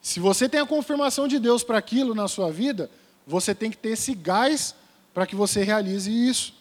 Se 0.00 0.20
você 0.20 0.48
tem 0.48 0.60
a 0.60 0.66
confirmação 0.66 1.26
de 1.28 1.38
Deus 1.38 1.62
para 1.62 1.78
aquilo 1.78 2.14
na 2.14 2.28
sua 2.28 2.50
vida, 2.50 2.90
você 3.26 3.54
tem 3.54 3.70
que 3.70 3.76
ter 3.76 3.90
esse 3.90 4.14
gás 4.14 4.74
para 5.12 5.26
que 5.26 5.34
você 5.34 5.62
realize 5.62 6.10
isso. 6.10 6.54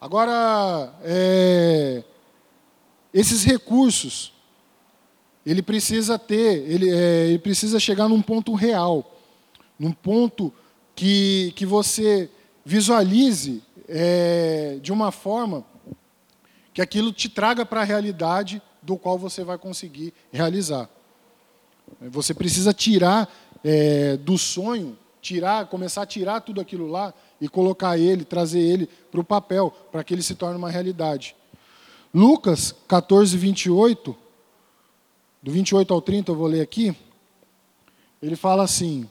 Agora, 0.00 0.92
é, 1.02 2.04
esses 3.12 3.44
recursos, 3.44 4.32
ele 5.44 5.62
precisa 5.62 6.18
ter, 6.18 6.68
ele, 6.68 6.90
é, 6.90 7.28
ele 7.28 7.38
precisa 7.38 7.80
chegar 7.80 8.08
num 8.08 8.20
ponto 8.20 8.54
real, 8.54 9.18
num 9.78 9.92
ponto 9.92 10.52
que, 10.94 11.52
que 11.56 11.64
você 11.64 12.28
visualize 12.64 13.62
é, 13.88 14.78
de 14.82 14.92
uma 14.92 15.12
forma 15.12 15.64
que 16.74 16.82
aquilo 16.82 17.12
te 17.12 17.28
traga 17.28 17.64
para 17.64 17.80
a 17.80 17.84
realidade 17.84 18.60
do 18.82 18.98
qual 18.98 19.18
você 19.18 19.42
vai 19.42 19.56
conseguir 19.56 20.12
realizar. 20.30 20.90
Você 22.00 22.34
precisa 22.34 22.72
tirar 22.72 23.32
é, 23.64 24.16
do 24.16 24.36
sonho, 24.36 24.98
tirar, 25.20 25.66
começar 25.66 26.02
a 26.02 26.06
tirar 26.06 26.40
tudo 26.40 26.60
aquilo 26.60 26.86
lá 26.86 27.12
e 27.40 27.48
colocar 27.48 27.98
ele, 27.98 28.24
trazer 28.24 28.60
ele 28.60 28.88
para 29.10 29.20
o 29.20 29.24
papel, 29.24 29.70
para 29.90 30.04
que 30.04 30.14
ele 30.14 30.22
se 30.22 30.34
torne 30.34 30.56
uma 30.56 30.70
realidade. 30.70 31.34
Lucas 32.14 32.74
14, 32.86 33.36
28, 33.36 34.16
do 35.42 35.50
28 35.50 35.92
ao 35.92 36.00
30, 36.00 36.30
eu 36.30 36.36
vou 36.36 36.46
ler 36.46 36.60
aqui. 36.60 36.96
Ele 38.22 38.36
fala 38.36 38.62
assim: 38.62 39.08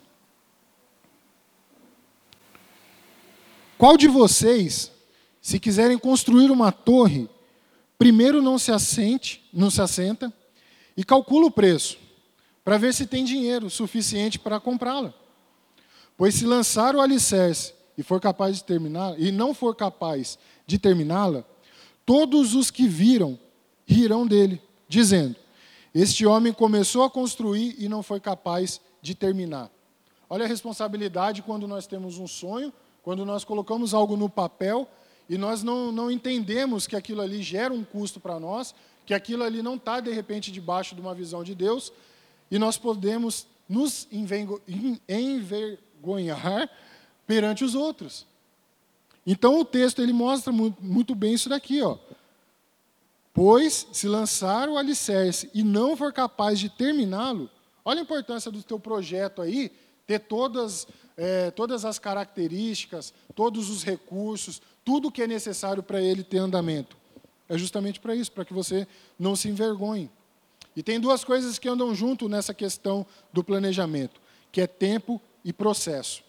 Qual 3.77 3.97
de 3.97 4.07
vocês, 4.07 4.91
se 5.41 5.59
quiserem 5.59 5.97
construir 5.97 6.49
uma 6.49 6.71
torre, 6.71 7.29
primeiro 7.97 8.41
não 8.41 8.57
se 8.57 8.71
assente, 8.71 9.43
não 9.53 9.69
se 9.69 9.81
assenta 9.81 10.33
e 10.95 11.03
calcula 11.03 11.47
o 11.47 11.51
preço, 11.51 11.97
para 12.65 12.77
ver 12.77 12.93
se 12.93 13.07
tem 13.07 13.23
dinheiro 13.23 13.69
suficiente 13.69 14.37
para 14.37 14.59
comprá-la? 14.59 15.13
Pois 16.17 16.35
se 16.35 16.45
lançar 16.45 16.95
o 16.95 16.99
alicerce 16.99 17.73
e 17.97 18.03
for 18.03 18.19
capaz 18.19 18.57
de 18.57 18.65
terminar 18.65 19.17
e 19.17 19.31
não 19.31 19.53
for 19.53 19.73
capaz 19.73 20.37
de 20.67 20.77
terminá-la, 20.77 21.45
todos 22.05 22.53
os 22.53 22.69
que 22.69 22.87
viram 22.87 23.39
rirão 23.85 24.27
dele, 24.27 24.61
dizendo: 24.89 25.37
Este 25.93 26.25
homem 26.25 26.51
começou 26.51 27.03
a 27.03 27.09
construir 27.09 27.75
e 27.77 27.87
não 27.87 28.03
foi 28.03 28.19
capaz 28.19 28.81
de 29.01 29.15
terminar. 29.15 29.71
Olha 30.29 30.43
a 30.43 30.47
responsabilidade 30.47 31.41
quando 31.41 31.67
nós 31.67 31.87
temos 31.87 32.17
um 32.17 32.27
sonho 32.27 32.73
quando 33.05 33.23
nós 33.23 33.43
colocamos 33.43 33.93
algo 33.93 34.17
no 34.17 34.27
papel 34.27 34.89
e 35.29 35.37
nós 35.37 35.61
não, 35.61 35.91
não 35.91 36.09
entendemos 36.09 36.87
que 36.87 36.95
aquilo 36.95 37.21
ali 37.21 37.43
gera 37.43 37.71
um 37.71 37.83
custo 37.83 38.19
para 38.19 38.39
nós, 38.39 38.73
que 39.05 39.13
aquilo 39.13 39.43
ali 39.43 39.61
não 39.61 39.75
está, 39.75 39.99
de 39.99 40.11
repente, 40.11 40.51
debaixo 40.51 40.95
de 40.95 41.01
uma 41.01 41.13
visão 41.13 41.43
de 41.43 41.53
Deus, 41.53 41.93
e 42.49 42.59
nós 42.59 42.77
podemos 42.77 43.47
nos 43.67 44.07
envergonhar 45.09 46.69
perante 47.25 47.63
os 47.63 47.75
outros. 47.75 48.25
Então 49.25 49.59
o 49.59 49.65
texto 49.65 50.01
ele 50.01 50.13
mostra 50.13 50.53
muito 50.53 51.15
bem 51.15 51.33
isso 51.33 51.49
daqui, 51.49 51.81
ó. 51.81 51.97
Pois 53.33 53.87
se 53.91 54.07
lançar 54.07 54.69
o 54.69 54.77
alicerce 54.77 55.49
e 55.53 55.63
não 55.63 55.97
for 55.97 56.13
capaz 56.13 56.59
de 56.59 56.69
terminá-lo, 56.69 57.49
olha 57.83 57.99
a 57.99 58.03
importância 58.03 58.51
do 58.51 58.63
teu 58.63 58.79
projeto 58.79 59.41
aí, 59.41 59.71
ter 60.07 60.19
todas 60.19 60.87
é, 61.17 61.49
todas 61.51 61.85
as 61.85 61.97
características, 61.97 63.13
todos 63.33 63.69
os 63.69 63.83
recursos, 63.83 64.61
tudo 64.83 65.11
que 65.11 65.21
é 65.21 65.27
necessário 65.27 65.81
para 65.81 66.01
ele 66.01 66.23
ter 66.23 66.37
andamento. 66.37 66.97
É 67.47 67.57
justamente 67.57 67.99
para 67.99 68.15
isso, 68.15 68.31
para 68.31 68.45
que 68.45 68.53
você 68.53 68.87
não 69.17 69.35
se 69.35 69.47
envergonhe. 69.47 70.09
E 70.75 70.83
tem 70.83 70.99
duas 70.99 71.23
coisas 71.23 71.57
que 71.57 71.69
andam 71.69 71.95
junto 71.95 72.27
nessa 72.27 72.53
questão 72.53 73.05
do 73.31 73.43
planejamento, 73.43 74.19
que 74.51 74.61
é 74.61 74.67
tempo 74.67 75.21
e 75.43 75.53
processo. 75.53 76.23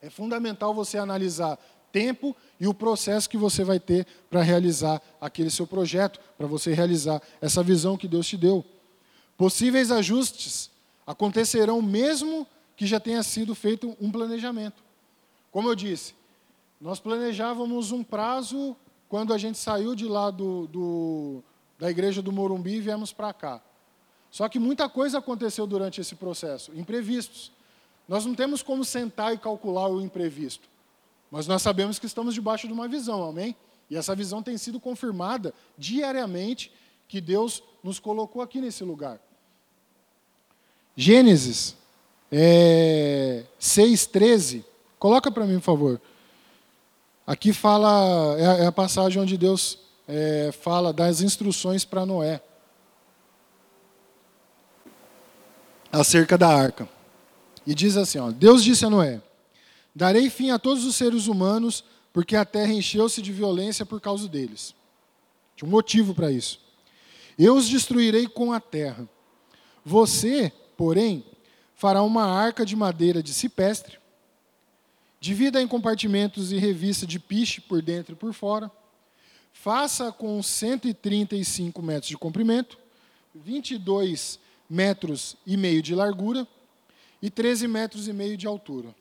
É 0.00 0.08
fundamental 0.08 0.72
você 0.72 0.98
analisar 0.98 1.58
tempo 1.92 2.36
e 2.60 2.66
o 2.66 2.74
processo 2.74 3.28
que 3.28 3.36
você 3.36 3.64
vai 3.64 3.80
ter 3.80 4.06
para 4.30 4.42
realizar 4.42 5.00
aquele 5.20 5.50
seu 5.50 5.66
projeto, 5.66 6.20
para 6.36 6.46
você 6.46 6.72
realizar 6.72 7.22
essa 7.40 7.62
visão 7.62 7.96
que 7.96 8.08
Deus 8.08 8.26
te 8.26 8.36
deu. 8.36 8.64
Possíveis 9.36 9.90
ajustes 9.90 10.70
acontecerão 11.06 11.80
mesmo 11.80 12.46
que 12.76 12.86
já 12.86 13.00
tenha 13.00 13.22
sido 13.22 13.54
feito 13.54 13.96
um 14.00 14.10
planejamento. 14.10 14.82
Como 15.50 15.68
eu 15.68 15.74
disse, 15.74 16.14
nós 16.80 17.00
planejávamos 17.00 17.92
um 17.92 18.04
prazo 18.04 18.76
quando 19.08 19.32
a 19.32 19.38
gente 19.38 19.56
saiu 19.56 19.94
de 19.94 20.04
lá 20.04 20.30
do, 20.30 20.66
do 20.66 21.42
da 21.78 21.90
igreja 21.90 22.22
do 22.22 22.32
Morumbi 22.32 22.76
e 22.76 22.80
viemos 22.80 23.12
para 23.12 23.32
cá. 23.32 23.60
Só 24.30 24.48
que 24.48 24.58
muita 24.58 24.88
coisa 24.88 25.18
aconteceu 25.18 25.66
durante 25.66 26.00
esse 26.00 26.14
processo, 26.14 26.72
imprevistos. 26.74 27.52
Nós 28.08 28.24
não 28.24 28.34
temos 28.34 28.62
como 28.62 28.84
sentar 28.84 29.34
e 29.34 29.38
calcular 29.38 29.88
o 29.88 30.00
imprevisto, 30.00 30.68
mas 31.30 31.46
nós 31.46 31.62
sabemos 31.62 31.98
que 31.98 32.06
estamos 32.06 32.34
debaixo 32.34 32.66
de 32.66 32.72
uma 32.72 32.86
visão, 32.86 33.24
amém? 33.24 33.56
E 33.88 33.96
essa 33.96 34.14
visão 34.14 34.42
tem 34.42 34.58
sido 34.58 34.80
confirmada 34.80 35.54
diariamente 35.78 36.72
que 37.08 37.20
Deus 37.20 37.62
nos 37.82 37.98
colocou 37.98 38.42
aqui 38.42 38.60
nesse 38.60 38.84
lugar. 38.84 39.20
Gênesis 40.96 41.76
é, 42.30 43.44
6,13. 43.60 44.64
Coloca 44.98 45.30
para 45.30 45.46
mim, 45.46 45.56
por 45.56 45.64
favor. 45.64 46.00
Aqui 47.26 47.52
fala, 47.52 48.36
é 48.38 48.46
a, 48.46 48.54
é 48.64 48.70
passagem 48.70 49.20
onde 49.20 49.36
Deus 49.36 49.78
é, 50.08 50.50
fala 50.52 50.92
das 50.92 51.20
instruções 51.20 51.84
para 51.84 52.06
Noé 52.06 52.40
acerca 55.90 56.36
da 56.36 56.48
arca. 56.48 56.88
E 57.66 57.74
diz 57.74 57.96
assim: 57.96 58.18
ó, 58.18 58.30
Deus 58.30 58.62
disse 58.62 58.84
a 58.84 58.90
Noé: 58.90 59.20
Darei 59.94 60.30
fim 60.30 60.50
a 60.50 60.58
todos 60.58 60.84
os 60.84 60.94
seres 60.94 61.26
humanos, 61.26 61.84
porque 62.12 62.36
a 62.36 62.44
terra 62.44 62.72
encheu-se 62.72 63.20
de 63.20 63.32
violência 63.32 63.84
por 63.84 64.00
causa 64.00 64.28
deles. 64.28 64.74
Tinha 65.56 65.66
um 65.66 65.70
motivo 65.70 66.14
para 66.14 66.30
isso. 66.30 66.60
Eu 67.38 67.56
os 67.56 67.68
destruirei 67.68 68.26
com 68.26 68.52
a 68.52 68.60
terra. 68.60 69.08
Você, 69.84 70.52
porém, 70.76 71.24
fará 71.74 72.02
uma 72.02 72.24
arca 72.24 72.64
de 72.64 72.74
madeira 72.74 73.22
de 73.22 73.32
cipestre, 73.32 73.98
divida 75.20 75.60
em 75.60 75.68
compartimentos 75.68 76.52
e 76.52 76.58
revista 76.58 77.06
de 77.06 77.18
piche 77.18 77.60
por 77.60 77.82
dentro 77.82 78.14
e 78.14 78.16
por 78.16 78.32
fora, 78.32 78.70
faça 79.60 80.12
com 80.12 80.40
135 80.40 81.82
metros 81.82 82.08
de 82.08 82.16
comprimento, 82.16 82.78
22 83.34 84.38
metros 84.68 85.36
e 85.46 85.56
meio 85.56 85.82
de 85.82 85.94
largura 85.94 86.46
e 87.20 87.30
13 87.30 87.66
metros 87.66 88.06
e 88.06 88.12
meio 88.12 88.36
de 88.36 88.46
altura. 88.46 88.94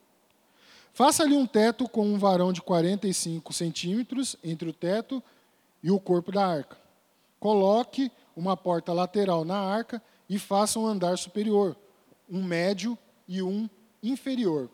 Faça-lhe 0.93 1.35
um 1.35 1.45
teto 1.45 1.87
com 1.89 2.07
um 2.07 2.17
varão 2.17 2.53
de 2.53 2.61
45 2.61 3.53
centímetros 3.53 4.37
entre 4.43 4.67
o 4.67 4.73
teto 4.73 5.21
e 5.83 5.91
o 5.91 5.99
corpo 5.99 6.31
da 6.31 6.47
arca. 6.47 6.77
Coloque 7.39 8.11
uma 8.35 8.55
porta 8.55 8.93
lateral 8.93 9.43
na 9.45 9.59
arca 9.59 10.01
e 10.27 10.39
faça 10.39 10.79
um 10.79 10.87
andar 10.87 11.17
superior, 11.17 11.75
um 12.29 12.41
médio 12.41 12.97
e 13.27 13.41
um 13.41 13.69
inferior. 14.01 14.69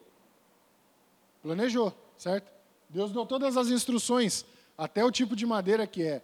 Planejou, 1.41 1.91
certo? 2.17 2.49
Deus 2.87 3.11
deu 3.11 3.25
todas 3.25 3.57
as 3.57 3.67
instruções, 3.69 4.45
até 4.81 5.05
o 5.05 5.11
tipo 5.11 5.35
de 5.35 5.45
madeira 5.45 5.85
que 5.85 6.01
é. 6.01 6.23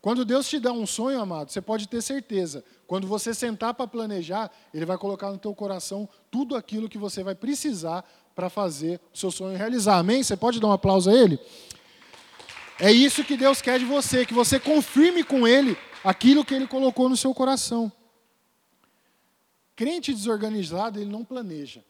Quando 0.00 0.24
Deus 0.24 0.48
te 0.48 0.58
dá 0.58 0.72
um 0.72 0.84
sonho, 0.84 1.20
amado, 1.20 1.52
você 1.52 1.60
pode 1.60 1.86
ter 1.86 2.02
certeza. 2.02 2.64
Quando 2.84 3.06
você 3.06 3.32
sentar 3.32 3.72
para 3.74 3.86
planejar, 3.86 4.50
Ele 4.74 4.84
vai 4.84 4.98
colocar 4.98 5.30
no 5.30 5.38
teu 5.38 5.54
coração 5.54 6.08
tudo 6.28 6.56
aquilo 6.56 6.88
que 6.88 6.98
você 6.98 7.22
vai 7.22 7.36
precisar 7.36 8.04
para 8.34 8.50
fazer 8.50 9.00
o 9.14 9.16
seu 9.16 9.30
sonho 9.30 9.56
realizar. 9.56 9.98
Amém? 9.98 10.20
Você 10.20 10.36
pode 10.36 10.58
dar 10.58 10.66
um 10.66 10.72
aplauso 10.72 11.10
a 11.10 11.14
Ele? 11.14 11.38
É 12.80 12.90
isso 12.90 13.22
que 13.22 13.36
Deus 13.36 13.62
quer 13.62 13.78
de 13.78 13.84
você, 13.84 14.26
que 14.26 14.34
você 14.34 14.58
confirme 14.58 15.22
com 15.22 15.46
Ele 15.46 15.78
aquilo 16.02 16.44
que 16.44 16.52
Ele 16.52 16.66
colocou 16.66 17.08
no 17.08 17.16
seu 17.16 17.32
coração. 17.32 17.92
Crente 19.76 20.12
desorganizado, 20.12 20.98
ele 20.98 21.10
não 21.10 21.24
planeja. 21.24 21.84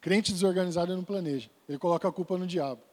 Crente 0.00 0.32
desorganizado, 0.32 0.92
ele 0.92 0.98
não 0.98 1.04
planeja. 1.04 1.50
Ele 1.68 1.76
coloca 1.76 2.06
a 2.06 2.12
culpa 2.12 2.38
no 2.38 2.46
diabo. 2.46 2.87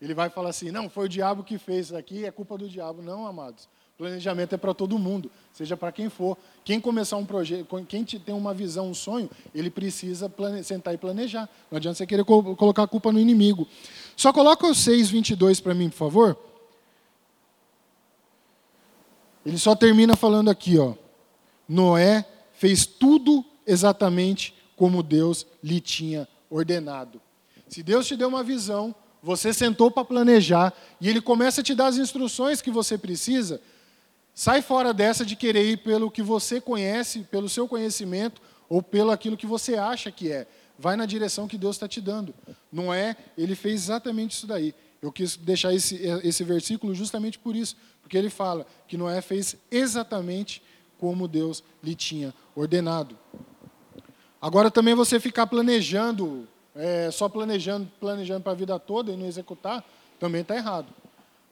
Ele 0.00 0.14
vai 0.14 0.30
falar 0.30 0.50
assim: 0.50 0.70
não, 0.70 0.88
foi 0.88 1.06
o 1.06 1.08
diabo 1.08 1.44
que 1.44 1.58
fez 1.58 1.86
isso 1.86 1.96
aqui, 1.96 2.24
é 2.24 2.30
culpa 2.30 2.56
do 2.56 2.68
diabo. 2.68 3.02
Não, 3.02 3.26
amados. 3.26 3.68
Planejamento 3.98 4.54
é 4.54 4.56
para 4.56 4.72
todo 4.72 4.98
mundo, 4.98 5.30
seja 5.52 5.76
para 5.76 5.92
quem 5.92 6.08
for. 6.08 6.38
Quem 6.64 6.80
começar 6.80 7.18
um 7.18 7.26
projeto, 7.26 7.66
quem 7.86 8.02
tem 8.02 8.34
uma 8.34 8.54
visão, 8.54 8.88
um 8.88 8.94
sonho, 8.94 9.28
ele 9.54 9.68
precisa 9.68 10.26
plane... 10.26 10.64
sentar 10.64 10.94
e 10.94 10.96
planejar. 10.96 11.46
Não 11.70 11.76
adianta 11.76 11.98
você 11.98 12.06
querer 12.06 12.24
co 12.24 12.56
colocar 12.56 12.84
a 12.84 12.88
culpa 12.88 13.12
no 13.12 13.20
inimigo. 13.20 13.68
Só 14.16 14.32
coloca 14.32 14.66
o 14.66 14.70
6:22 14.70 15.62
para 15.62 15.74
mim, 15.74 15.90
por 15.90 15.96
favor. 15.96 16.38
Ele 19.44 19.58
só 19.58 19.74
termina 19.74 20.16
falando 20.16 20.48
aqui, 20.48 20.78
ó. 20.78 20.94
Noé 21.68 22.26
fez 22.54 22.86
tudo 22.86 23.44
exatamente 23.66 24.54
como 24.76 25.02
Deus 25.02 25.46
lhe 25.62 25.78
tinha 25.78 26.26
ordenado. 26.48 27.20
Se 27.68 27.82
Deus 27.82 28.06
te 28.06 28.16
deu 28.16 28.28
uma 28.28 28.42
visão, 28.42 28.94
você 29.22 29.52
sentou 29.52 29.90
para 29.90 30.04
planejar 30.04 30.72
e 31.00 31.08
ele 31.08 31.20
começa 31.20 31.60
a 31.60 31.64
te 31.64 31.74
dar 31.74 31.86
as 31.88 31.96
instruções 31.96 32.62
que 32.62 32.70
você 32.70 32.96
precisa, 32.96 33.60
Sai 34.34 34.62
fora 34.62 34.94
dessa 34.94 35.24
de 35.24 35.36
querer 35.36 35.70
ir 35.70 35.76
pelo 35.78 36.10
que 36.10 36.22
você 36.22 36.60
conhece, 36.60 37.20
pelo 37.30 37.48
seu 37.48 37.68
conhecimento 37.68 38.40
ou 38.68 38.82
pelo 38.82 39.10
aquilo 39.10 39.36
que 39.36 39.46
você 39.46 39.74
acha 39.74 40.10
que 40.10 40.32
é. 40.32 40.46
Vai 40.78 40.96
na 40.96 41.04
direção 41.04 41.46
que 41.46 41.58
Deus 41.58 41.76
está 41.76 41.86
te 41.86 42.00
dando. 42.00 42.34
Não 42.72 42.90
é? 42.94 43.16
Ele 43.36 43.54
fez 43.54 43.82
exatamente 43.82 44.32
isso 44.32 44.46
daí. 44.46 44.74
Eu 45.02 45.12
quis 45.12 45.36
deixar 45.36 45.74
esse, 45.74 45.96
esse 46.24 46.44
versículo 46.44 46.94
justamente 46.94 47.38
por 47.38 47.56
isso, 47.56 47.76
porque 48.00 48.16
ele 48.16 48.30
fala 48.30 48.66
que 48.86 48.96
Noé 48.96 49.20
fez 49.20 49.56
exatamente 49.70 50.62
como 50.98 51.28
Deus 51.28 51.62
lhe 51.82 51.94
tinha 51.94 52.32
ordenado. 52.54 53.18
Agora 54.40 54.70
também 54.70 54.94
você 54.94 55.20
ficar 55.20 55.46
planejando, 55.46 56.48
é, 56.74 57.10
só 57.10 57.28
planejando, 57.28 57.90
planejando 57.98 58.42
para 58.42 58.52
a 58.52 58.56
vida 58.56 58.78
toda 58.78 59.12
e 59.12 59.16
não 59.16 59.26
executar, 59.26 59.84
também 60.18 60.42
está 60.42 60.54
errado. 60.54 60.88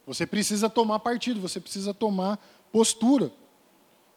Você 0.05 0.25
precisa 0.25 0.69
tomar 0.69 0.99
partido, 0.99 1.39
você 1.39 1.59
precisa 1.59 1.93
tomar 1.93 2.39
postura. 2.71 3.31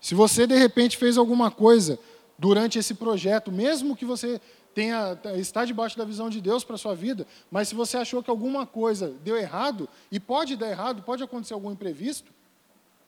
Se 0.00 0.14
você 0.14 0.46
de 0.46 0.56
repente 0.56 0.96
fez 0.96 1.16
alguma 1.16 1.50
coisa 1.50 1.98
durante 2.38 2.78
esse 2.78 2.94
projeto, 2.94 3.52
mesmo 3.52 3.96
que 3.96 4.04
você 4.04 4.40
tenha 4.74 5.18
está 5.36 5.64
debaixo 5.64 5.98
da 5.98 6.04
visão 6.04 6.30
de 6.30 6.40
Deus 6.40 6.64
para 6.64 6.78
sua 6.78 6.94
vida, 6.94 7.26
mas 7.50 7.68
se 7.68 7.74
você 7.74 7.98
achou 7.98 8.22
que 8.22 8.30
alguma 8.30 8.66
coisa 8.66 9.14
deu 9.22 9.36
errado, 9.36 9.88
e 10.10 10.18
pode 10.18 10.56
dar 10.56 10.70
errado, 10.70 11.02
pode 11.02 11.22
acontecer 11.22 11.54
algum 11.54 11.70
imprevisto, 11.70 12.32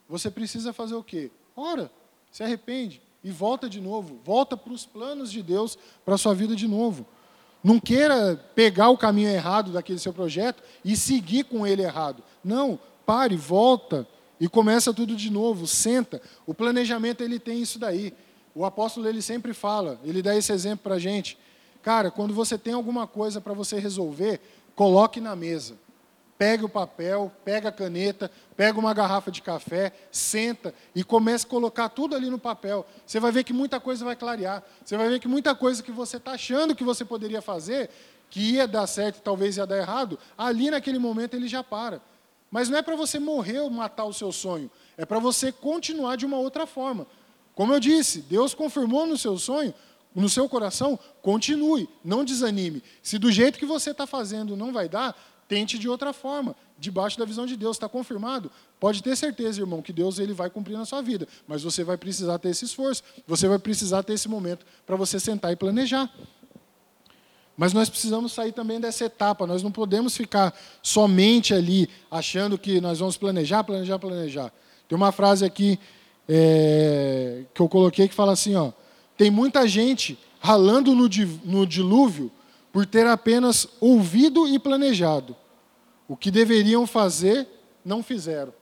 você 0.07 0.29
precisa 0.29 0.71
fazer 0.71 0.95
o 0.95 1.03
quê? 1.03 1.31
Ora, 1.55 1.91
se 2.31 2.43
arrepende 2.43 3.01
e 3.23 3.31
volta 3.31 3.67
de 3.67 3.81
novo, 3.81 4.19
volta 4.23 4.55
para 4.55 4.71
os 4.71 4.85
planos 4.85 5.31
de 5.31 5.41
Deus 5.41 5.77
para 6.05 6.15
a 6.15 6.17
sua 6.17 6.35
vida 6.35 6.55
de 6.55 6.67
novo. 6.67 7.05
Não 7.65 7.79
queira 7.79 8.39
pegar 8.53 8.89
o 8.89 8.97
caminho 8.97 9.27
errado 9.27 9.71
daquele 9.71 9.97
seu 9.97 10.13
projeto 10.13 10.61
e 10.83 10.95
seguir 10.95 11.45
com 11.45 11.65
ele 11.65 11.81
errado. 11.81 12.21
Não, 12.43 12.79
pare, 13.07 13.35
volta 13.35 14.07
e 14.39 14.47
começa 14.47 14.93
tudo 14.93 15.15
de 15.15 15.31
novo, 15.31 15.65
senta. 15.65 16.21
O 16.45 16.53
planejamento 16.53 17.23
ele 17.23 17.39
tem 17.39 17.59
isso 17.59 17.79
daí. 17.79 18.13
O 18.53 18.65
apóstolo 18.65 19.09
ele 19.09 19.19
sempre 19.19 19.51
fala, 19.51 19.99
ele 20.03 20.21
dá 20.21 20.35
esse 20.35 20.53
exemplo 20.53 20.83
para 20.83 20.93
a 20.93 20.99
gente. 20.99 21.39
Cara, 21.81 22.11
quando 22.11 22.35
você 22.35 22.55
tem 22.55 22.75
alguma 22.75 23.07
coisa 23.07 23.41
para 23.41 23.53
você 23.53 23.79
resolver, 23.79 24.39
coloque 24.75 25.19
na 25.19 25.35
mesa. 25.35 25.73
Pega 26.37 26.65
o 26.65 26.69
papel, 26.69 27.31
pega 27.45 27.69
a 27.69 27.71
caneta, 27.71 28.29
pega 28.57 28.77
uma 28.77 28.93
garrafa 28.93 29.31
de 29.31 29.41
café, 29.41 29.93
senta 30.11 30.73
e 30.93 31.03
comece 31.03 31.45
a 31.45 31.49
colocar 31.49 31.87
tudo 31.87 32.13
ali 32.15 32.29
no 32.29 32.37
papel. 32.37 32.85
Você 33.05 33.19
vai 33.19 33.31
ver 33.31 33.45
que 33.45 33.53
muita 33.53 33.79
coisa 33.79 34.03
vai 34.03 34.17
clarear. 34.17 34.61
Você 34.83 34.97
vai 34.97 35.07
ver 35.07 35.19
que 35.19 35.29
muita 35.29 35.55
coisa 35.55 35.81
que 35.81 35.91
você 35.91 36.17
está 36.17 36.31
achando 36.31 36.75
que 36.75 36.83
você 36.83 37.05
poderia 37.05 37.41
fazer, 37.41 37.89
que 38.29 38.55
ia 38.55 38.67
dar 38.67 38.85
certo 38.85 39.21
talvez 39.21 39.55
ia 39.55 39.65
dar 39.65 39.77
errado, 39.77 40.19
ali 40.37 40.69
naquele 40.69 40.99
momento 40.99 41.35
ele 41.35 41.47
já 41.47 41.63
para. 41.63 42.01
Mas 42.51 42.69
não 42.69 42.77
é 42.77 42.81
para 42.81 42.95
você 42.95 43.17
morrer 43.17 43.59
ou 43.59 43.69
matar 43.69 44.05
o 44.05 44.13
seu 44.13 44.31
sonho, 44.31 44.69
é 44.97 45.05
para 45.05 45.19
você 45.19 45.51
continuar 45.51 46.15
de 46.15 46.25
uma 46.25 46.37
outra 46.37 46.65
forma. 46.65 47.07
Como 47.53 47.73
eu 47.73 47.79
disse, 47.79 48.21
Deus 48.21 48.53
confirmou 48.53 49.07
no 49.07 49.17
seu 49.17 49.37
sonho, 49.37 49.73
no 50.13 50.29
seu 50.29 50.47
coração, 50.47 50.97
continue, 51.21 51.89
não 52.03 52.23
desanime. 52.23 52.83
Se 53.01 53.17
do 53.17 53.31
jeito 53.31 53.59
que 53.59 53.65
você 53.65 53.91
está 53.91 54.05
fazendo 54.05 54.55
não 54.55 54.71
vai 54.71 54.87
dar, 54.87 55.15
tente 55.47 55.77
de 55.77 55.87
outra 55.87 56.11
forma, 56.13 56.55
debaixo 56.77 57.17
da 57.17 57.25
visão 57.25 57.45
de 57.45 57.55
Deus, 57.55 57.75
está 57.75 57.87
confirmado. 57.87 58.51
Pode 58.79 59.01
ter 59.01 59.15
certeza, 59.15 59.61
irmão, 59.61 59.81
que 59.81 59.93
Deus 59.93 60.19
ele 60.19 60.33
vai 60.33 60.49
cumprir 60.49 60.77
na 60.77 60.85
sua 60.85 61.01
vida, 61.01 61.27
mas 61.47 61.63
você 61.63 61.83
vai 61.83 61.97
precisar 61.97 62.37
ter 62.39 62.49
esse 62.49 62.65
esforço, 62.65 63.03
você 63.27 63.47
vai 63.47 63.59
precisar 63.59 64.03
ter 64.03 64.13
esse 64.13 64.27
momento 64.27 64.65
para 64.85 64.95
você 64.95 65.19
sentar 65.19 65.51
e 65.51 65.55
planejar. 65.55 66.11
Mas 67.57 67.71
nós 67.71 67.89
precisamos 67.89 68.33
sair 68.33 68.51
também 68.51 68.79
dessa 68.81 69.05
etapa. 69.05 69.47
Nós 69.47 69.63
não 69.63 69.71
podemos 69.71 70.17
ficar 70.17 70.53
somente 70.81 71.53
ali 71.53 71.89
achando 72.11 72.57
que 72.57 72.81
nós 72.81 72.99
vamos 72.99 73.15
planejar, 73.15 73.63
planejar, 73.63 73.97
planejar. 73.97 74.51
Tem 74.89 74.95
uma 74.95 75.11
frase 75.11 75.45
aqui 75.45 75.79
é, 76.27 77.43
que 77.53 77.61
eu 77.61 77.69
coloquei 77.69 78.09
que 78.09 78.13
fala 78.13 78.33
assim: 78.33 78.55
ó, 78.55 78.73
tem 79.17 79.31
muita 79.31 79.65
gente 79.67 80.17
ralando 80.39 80.93
no, 80.93 81.07
no 81.45 81.65
dilúvio 81.65 82.29
por 82.75 82.85
ter 82.85 83.07
apenas 83.07 83.69
ouvido 83.79 84.45
e 84.49 84.59
planejado. 84.59 85.33
O 86.09 86.17
que 86.17 86.29
deveriam 86.29 86.85
fazer, 86.85 87.47
não 87.85 88.03
fizeram. 88.03 88.53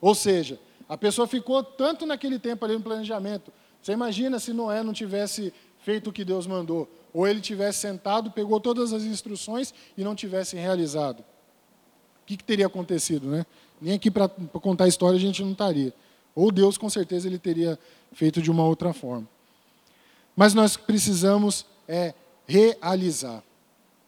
Ou 0.00 0.16
seja, 0.16 0.58
a 0.88 0.98
pessoa 0.98 1.28
ficou 1.28 1.62
tanto 1.62 2.04
naquele 2.04 2.40
tempo 2.40 2.64
ali 2.64 2.74
no 2.74 2.80
planejamento. 2.80 3.52
Você 3.80 3.92
imagina 3.92 4.40
se 4.40 4.52
Noé 4.52 4.82
não 4.82 4.92
tivesse 4.92 5.54
feito 5.78 6.10
o 6.10 6.12
que 6.12 6.24
Deus 6.24 6.44
mandou 6.44 6.90
ou 7.14 7.24
ele 7.24 7.40
tivesse 7.40 7.78
sentado, 7.78 8.32
pegou 8.32 8.58
todas 8.58 8.92
as 8.92 9.04
instruções 9.04 9.72
e 9.96 10.02
não 10.02 10.16
tivesse 10.16 10.56
realizado. 10.56 11.20
O 11.20 12.26
que, 12.26 12.36
que 12.36 12.42
teria 12.42 12.66
acontecido, 12.66 13.28
né? 13.28 13.46
Nem 13.80 13.94
aqui 13.94 14.10
para 14.10 14.28
contar 14.28 14.86
a 14.86 14.88
história 14.88 15.16
a 15.16 15.20
gente 15.20 15.40
não 15.40 15.52
estaria. 15.52 15.94
Ou 16.34 16.50
Deus, 16.50 16.76
com 16.76 16.90
certeza, 16.90 17.28
ele 17.28 17.38
teria 17.38 17.78
feito 18.12 18.42
de 18.42 18.50
uma 18.50 18.64
outra 18.64 18.92
forma. 18.92 19.28
Mas 20.34 20.52
nós 20.52 20.76
precisamos 20.76 21.64
é 21.86 22.12
realizar. 22.44 23.44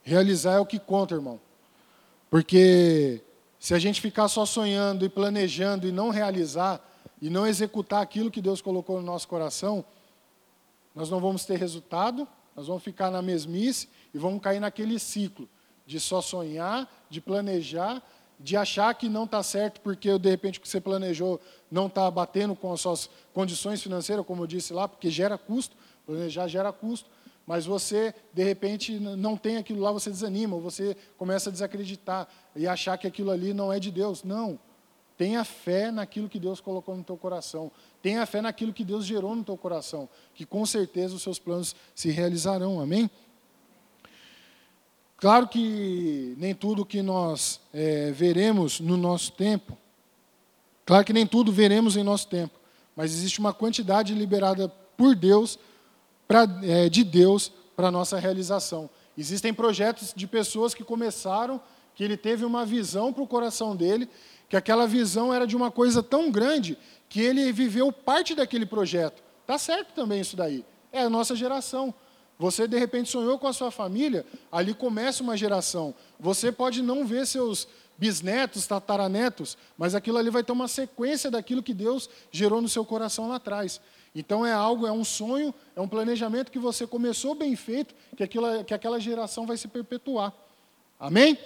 Realizar 0.05 0.55
é 0.55 0.61
o 0.61 0.67
que 0.67 0.79
conta, 0.79 1.17
irmão. 1.17 1.40
Porque 2.31 3.21
se 3.59 3.75
a 3.75 3.79
gente 3.81 4.01
ficar 4.01 4.29
só 4.29 4.47
sonhando 4.47 5.05
e 5.05 5.09
planejando 5.09 5.88
e 5.88 5.93
não 5.93 6.11
realizar, 6.11 6.81
e 7.21 7.29
não 7.29 7.47
executar 7.47 8.03
aquilo 8.03 8.31
que 8.31 8.40
Deus 8.40 8.62
colocou 8.62 9.01
no 9.01 9.07
nosso 9.07 9.27
coração, 9.27 9.85
nós 10.95 11.11
não 11.11 11.21
vamos 11.21 11.45
ter 11.45 11.59
resultado 11.59 12.29
nós 12.55 12.69
vamos 12.69 12.83
ficar 12.83 13.11
na 13.11 13.21
mesmice 13.21 13.88
e 14.12 14.19
vamos 14.19 14.40
cair 14.40 14.61
naquele 14.61 14.99
ciclo 14.99 15.49
de 15.87 15.99
só 15.99 16.21
sonhar, 16.23 16.88
de 17.11 17.21
planejar, 17.21 18.03
de 18.38 18.57
achar 18.57 18.95
que 18.95 19.09
não 19.09 19.25
está 19.25 19.43
certo 19.43 19.81
porque 19.81 20.19
de 20.19 20.31
repente 20.31 20.59
o 20.59 20.62
que 20.62 20.69
você 20.69 20.81
planejou 20.81 21.40
não 21.71 21.87
está 21.87 22.11
batendo 22.11 22.55
com 22.55 22.73
as 22.73 22.81
suas 22.81 23.11
condições 23.33 23.83
financeiras, 23.83 24.25
como 24.25 24.43
eu 24.43 24.47
disse 24.47 24.73
lá, 24.73 24.88
porque 24.88 25.11
gera 25.11 25.37
custo, 25.37 25.77
planejar 26.07 26.47
gera 26.49 26.73
custo, 26.73 27.09
mas 27.46 27.66
você 27.66 28.14
de 28.33 28.42
repente 28.42 28.98
não 28.98 29.37
tem 29.37 29.57
aquilo 29.57 29.80
lá, 29.80 29.92
você 29.92 30.11
desanima, 30.11 30.57
ou 30.57 30.62
você 30.62 30.96
começa 31.18 31.50
a 31.50 31.52
desacreditar 31.52 32.28
e 32.57 32.66
achar 32.66 32.96
que 32.96 33.07
aquilo 33.07 33.30
ali 33.30 33.52
não 33.52 33.72
é 33.72 33.78
de 33.78 33.90
Deus. 33.90 34.22
Não. 34.22 34.59
Tenha 35.16 35.44
fé 35.44 35.90
naquilo 35.90 36.28
que 36.28 36.40
Deus 36.40 36.61
colocou 36.61 36.96
no 36.96 37.04
teu 37.04 37.16
coração. 37.16 37.70
Tenha 38.02 38.26
fé 38.26 38.40
naquilo 38.40 38.72
que 38.72 38.85
Deus 38.85 39.04
gerou 39.04 39.37
no 39.37 39.44
teu 39.44 39.57
coração, 39.57 40.09
que 40.35 40.44
com 40.44 40.66
certeza 40.66 41.14
os 41.14 41.22
seus 41.22 41.38
planos 41.38 41.76
se 41.94 42.11
realizarão. 42.11 42.80
Amém? 42.80 43.11
Claro 45.16 45.48
que 45.48 46.35
nem 46.37 46.54
tudo 46.54 46.85
que 46.85 47.00
nós 47.00 47.61
é, 47.72 48.11
veremos 48.11 48.80
no 48.80 48.96
nosso 48.96 49.33
tempo, 49.33 49.74
claro 50.85 51.04
que 51.04 51.14
nem 51.14 51.26
tudo 51.26 51.50
veremos 51.50 51.96
em 51.96 52.02
nosso 52.02 52.28
tempo, 52.28 52.52
mas 52.94 53.12
existe 53.12 53.38
uma 53.38 53.54
quantidade 53.54 54.12
liberada 54.12 54.68
por 54.68 55.14
Deus, 55.14 55.59
pra, 56.27 56.47
é, 56.63 56.89
de 56.89 57.05
Deus, 57.05 57.53
para 57.77 57.89
a 57.89 57.91
nossa 57.91 58.19
realização. 58.19 58.89
Existem 59.17 59.55
projetos 59.55 60.13
de 60.15 60.27
pessoas 60.27 60.75
que 60.75 60.85
começaram, 60.85 61.61
que 61.95 62.03
ele 62.03 62.17
teve 62.17 62.45
uma 62.45 62.65
visão 62.65 63.13
para 63.13 63.23
o 63.23 63.27
coração 63.27 63.77
dele, 63.77 64.09
que 64.49 64.57
aquela 64.57 64.87
visão 64.87 65.33
era 65.33 65.47
de 65.47 65.57
uma 65.57 65.71
coisa 65.71 66.03
tão 66.03 66.31
grande 66.31 66.77
que 67.09 67.21
ele 67.21 67.53
viveu 67.53 67.93
parte 67.93 68.35
daquele 68.35 68.67
projeto. 68.67 69.23
Tá 69.47 69.59
certo 69.59 69.93
também 69.95 70.21
isso 70.21 70.37
daí. 70.37 70.65
É 70.93 71.03
a 71.03 71.11
nossa 71.11 71.37
geração. 71.37 71.95
Você 72.39 72.67
de 72.67 72.77
repente 72.79 73.11
sonhou 73.11 73.39
com 73.39 73.47
a 73.47 73.53
sua 73.53 73.71
família, 73.71 74.27
ali 74.51 74.75
começa 74.75 75.23
uma 75.23 75.37
geração. 75.37 75.95
Você 76.19 76.51
pode 76.51 76.83
não 76.83 77.07
ver 77.07 77.27
seus 77.27 77.69
bisnetos, 77.97 78.67
tataranetos, 78.67 79.57
mas 79.79 79.95
aquilo 79.95 80.19
ali 80.19 80.31
vai 80.31 80.43
ter 80.43 80.53
uma 80.53 80.67
sequência 80.67 81.31
daquilo 81.31 81.63
que 81.63 81.73
Deus 81.73 82.11
gerou 82.33 82.61
no 82.61 82.69
seu 82.69 82.85
coração 82.85 83.29
lá 83.29 83.37
atrás. 83.37 83.81
Então 84.14 84.46
é 84.46 84.53
algo, 84.53 84.87
é 84.87 84.92
um 84.92 85.05
sonho, 85.05 85.53
é 85.74 85.81
um 85.81 85.88
planejamento 85.88 86.53
que 86.53 86.59
você 86.59 86.87
começou 86.87 87.35
bem 87.35 87.57
feito, 87.57 87.94
que, 88.16 88.22
aquilo, 88.22 88.62
que 88.64 88.72
aquela 88.72 89.00
geração 89.00 89.44
vai 89.46 89.57
se 89.57 89.66
perpetuar. 89.66 90.33
Amém? 91.00 91.37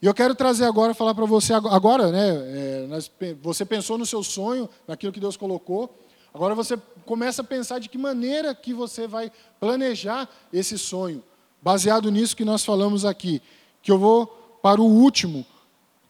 E 0.00 0.06
eu 0.06 0.12
quero 0.12 0.34
trazer 0.34 0.66
agora, 0.66 0.92
falar 0.92 1.14
para 1.14 1.24
você 1.24 1.54
agora, 1.54 2.10
né? 2.10 2.28
É, 2.28 3.34
você 3.40 3.64
pensou 3.64 3.96
no 3.96 4.04
seu 4.04 4.22
sonho, 4.22 4.68
naquilo 4.86 5.12
que 5.12 5.20
Deus 5.20 5.38
colocou. 5.38 5.98
Agora 6.34 6.54
você 6.54 6.76
começa 7.06 7.40
a 7.40 7.44
pensar 7.44 7.78
de 7.78 7.88
que 7.88 7.96
maneira 7.96 8.54
que 8.54 8.74
você 8.74 9.06
vai 9.06 9.32
planejar 9.58 10.28
esse 10.52 10.76
sonho, 10.76 11.24
baseado 11.62 12.10
nisso 12.10 12.36
que 12.36 12.44
nós 12.44 12.62
falamos 12.62 13.06
aqui. 13.06 13.40
Que 13.82 13.90
eu 13.90 13.98
vou 13.98 14.26
para 14.62 14.82
o 14.82 14.84
último 14.84 15.46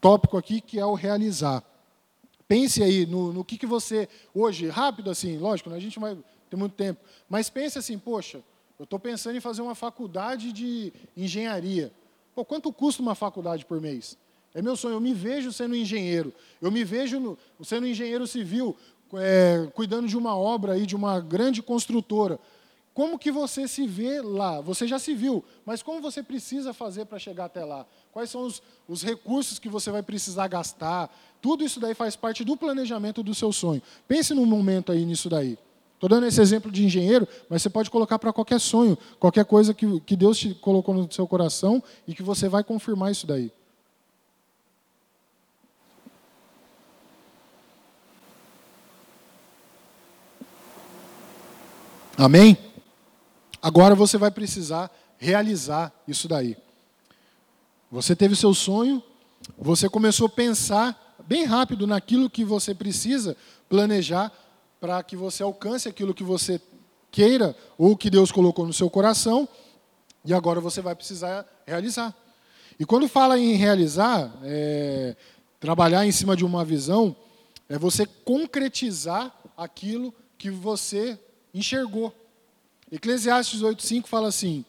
tópico 0.01 0.37
aqui, 0.37 0.61
que 0.61 0.81
é 0.81 0.85
o 0.85 0.95
realizar. 0.95 1.63
Pense 2.49 2.83
aí 2.83 3.07
no, 3.07 3.33
no 3.33 3.45
que, 3.45 3.59
que 3.59 3.67
você, 3.67 4.09
hoje, 4.35 4.69
rápido 4.69 5.11
assim, 5.11 5.37
lógico, 5.37 5.69
né, 5.71 5.77
a 5.77 5.81
gente 5.81 5.99
vai 5.99 6.17
ter 6.49 6.57
muito 6.57 6.75
tempo, 6.75 7.01
mas 7.29 7.51
pense 7.51 7.77
assim, 7.79 7.99
poxa, 7.99 8.41
eu 8.79 8.85
estou 8.85 8.99
pensando 8.99 9.37
em 9.37 9.41
fazer 9.41 9.63
uma 9.63 9.75
faculdade 9.75 10.53
de 10.53 10.93
engenharia. 11.17 11.93
Pô, 12.35 12.45
quanto 12.45 12.73
custa 12.73 13.03
uma 13.03 13.15
faculdade 13.15 13.65
por 13.65 13.81
mês? 13.81 14.17
É 14.55 14.63
meu 14.63 14.77
sonho, 14.77 14.95
eu 14.95 15.01
me 15.01 15.13
vejo 15.13 15.53
sendo 15.53 15.75
engenheiro, 15.75 16.33
eu 16.61 16.71
me 16.71 16.85
vejo 16.85 17.19
no, 17.19 17.39
sendo 17.65 17.87
engenheiro 17.87 18.27
civil, 18.27 18.77
é, 19.15 19.69
cuidando 19.75 20.07
de 20.07 20.17
uma 20.17 20.37
obra 20.37 20.75
aí, 20.75 20.87
de 20.87 20.95
uma 20.95 21.21
grande 21.21 21.63
construtora. 21.63 22.39
Como 22.97 23.19
que 23.19 23.31
você 23.31 23.69
se 23.69 23.87
vê 23.87 24.23
lá? 24.23 24.63
Você 24.63 24.89
já 24.89 24.99
se 24.99 25.13
viu, 25.13 25.45
mas 25.67 25.83
como 25.83 26.01
você 26.01 26.23
precisa 26.23 26.73
fazer 26.73 27.05
para 27.05 27.19
chegar 27.19 27.45
até 27.45 27.63
lá? 27.63 27.85
Quais 28.11 28.31
são 28.31 28.47
os, 28.47 28.63
os 28.89 29.03
recursos 29.03 29.59
que 29.59 29.69
você 29.69 29.91
vai 29.91 30.03
precisar 30.03 30.49
gastar? 30.49 31.15
Tudo 31.43 31.63
isso 31.63 31.79
daí 31.79 31.93
faz 31.93 32.17
parte 32.17 32.43
do 32.43 32.57
planejamento 32.57 33.23
do 33.23 33.35
seu 33.35 33.53
sonho. 33.53 33.83
Pense 34.09 34.33
num 34.33 34.47
momento 34.47 34.93
aí 34.93 35.05
nisso 35.05 35.29
daí. 35.29 35.59
Estou 35.93 36.09
dando 36.09 36.25
esse 36.25 36.41
exemplo 36.41 36.73
de 36.73 36.87
engenheiro, 36.87 37.29
mas 37.51 37.61
você 37.61 37.69
pode 37.69 37.91
colocar 37.91 38.19
para 38.19 38.33
qualquer 38.33 38.59
sonho, 38.59 38.97
qualquer 39.21 39.45
coisa 39.45 39.75
que, 39.75 40.01
que 40.01 40.17
Deus 40.17 40.39
te 40.39 40.55
colocou 40.55 40.95
no 40.95 41.13
seu 41.13 41.29
coração 41.29 41.83
e 42.09 42.15
que 42.15 42.23
você 42.23 42.49
vai 42.49 42.65
confirmar 42.65 43.13
isso 43.13 43.27
daí. 43.27 43.53
Amém? 52.17 52.66
Agora 53.67 53.97
você 53.97 54.17
vai 54.17 54.31
precisar 54.31 54.89
realizar 55.19 55.93
isso 56.07 56.29
daí. 56.29 56.57
Você 57.91 58.15
teve 58.15 58.37
seu 58.37 58.55
sonho, 58.55 59.03
você 59.59 59.89
começou 59.89 60.29
a 60.29 60.31
pensar 60.31 61.17
bem 61.27 61.45
rápido 61.45 61.85
naquilo 61.85 62.31
que 62.31 62.45
você 62.45 62.73
precisa 62.73 63.37
planejar 63.69 64.31
para 64.79 65.03
que 65.03 65.17
você 65.17 65.43
alcance 65.43 65.89
aquilo 65.89 66.15
que 66.15 66.23
você 66.23 66.61
queira 67.11 67.57
ou 67.77 67.97
que 67.97 68.09
Deus 68.09 68.31
colocou 68.31 68.65
no 68.65 68.73
seu 68.73 68.89
coração, 68.89 69.49
e 70.25 70.33
agora 70.33 70.61
você 70.61 70.81
vai 70.81 70.95
precisar 70.95 71.45
realizar. 71.67 72.15
E 72.79 72.87
quando 72.87 73.09
fala 73.09 73.37
em 73.37 73.55
realizar, 73.57 74.33
é, 74.45 75.17
trabalhar 75.59 76.07
em 76.07 76.13
cima 76.13 76.37
de 76.37 76.45
uma 76.45 76.65
visão, 76.65 77.17
é 77.69 77.77
você 77.77 78.07
concretizar 78.07 79.37
aquilo 79.57 80.15
que 80.39 80.53
você 80.53 81.19
enxergou. 81.53 82.15
Eclesiastes 82.91 83.63
8,5 83.63 84.07
fala 84.07 84.29
assim: 84.29 84.65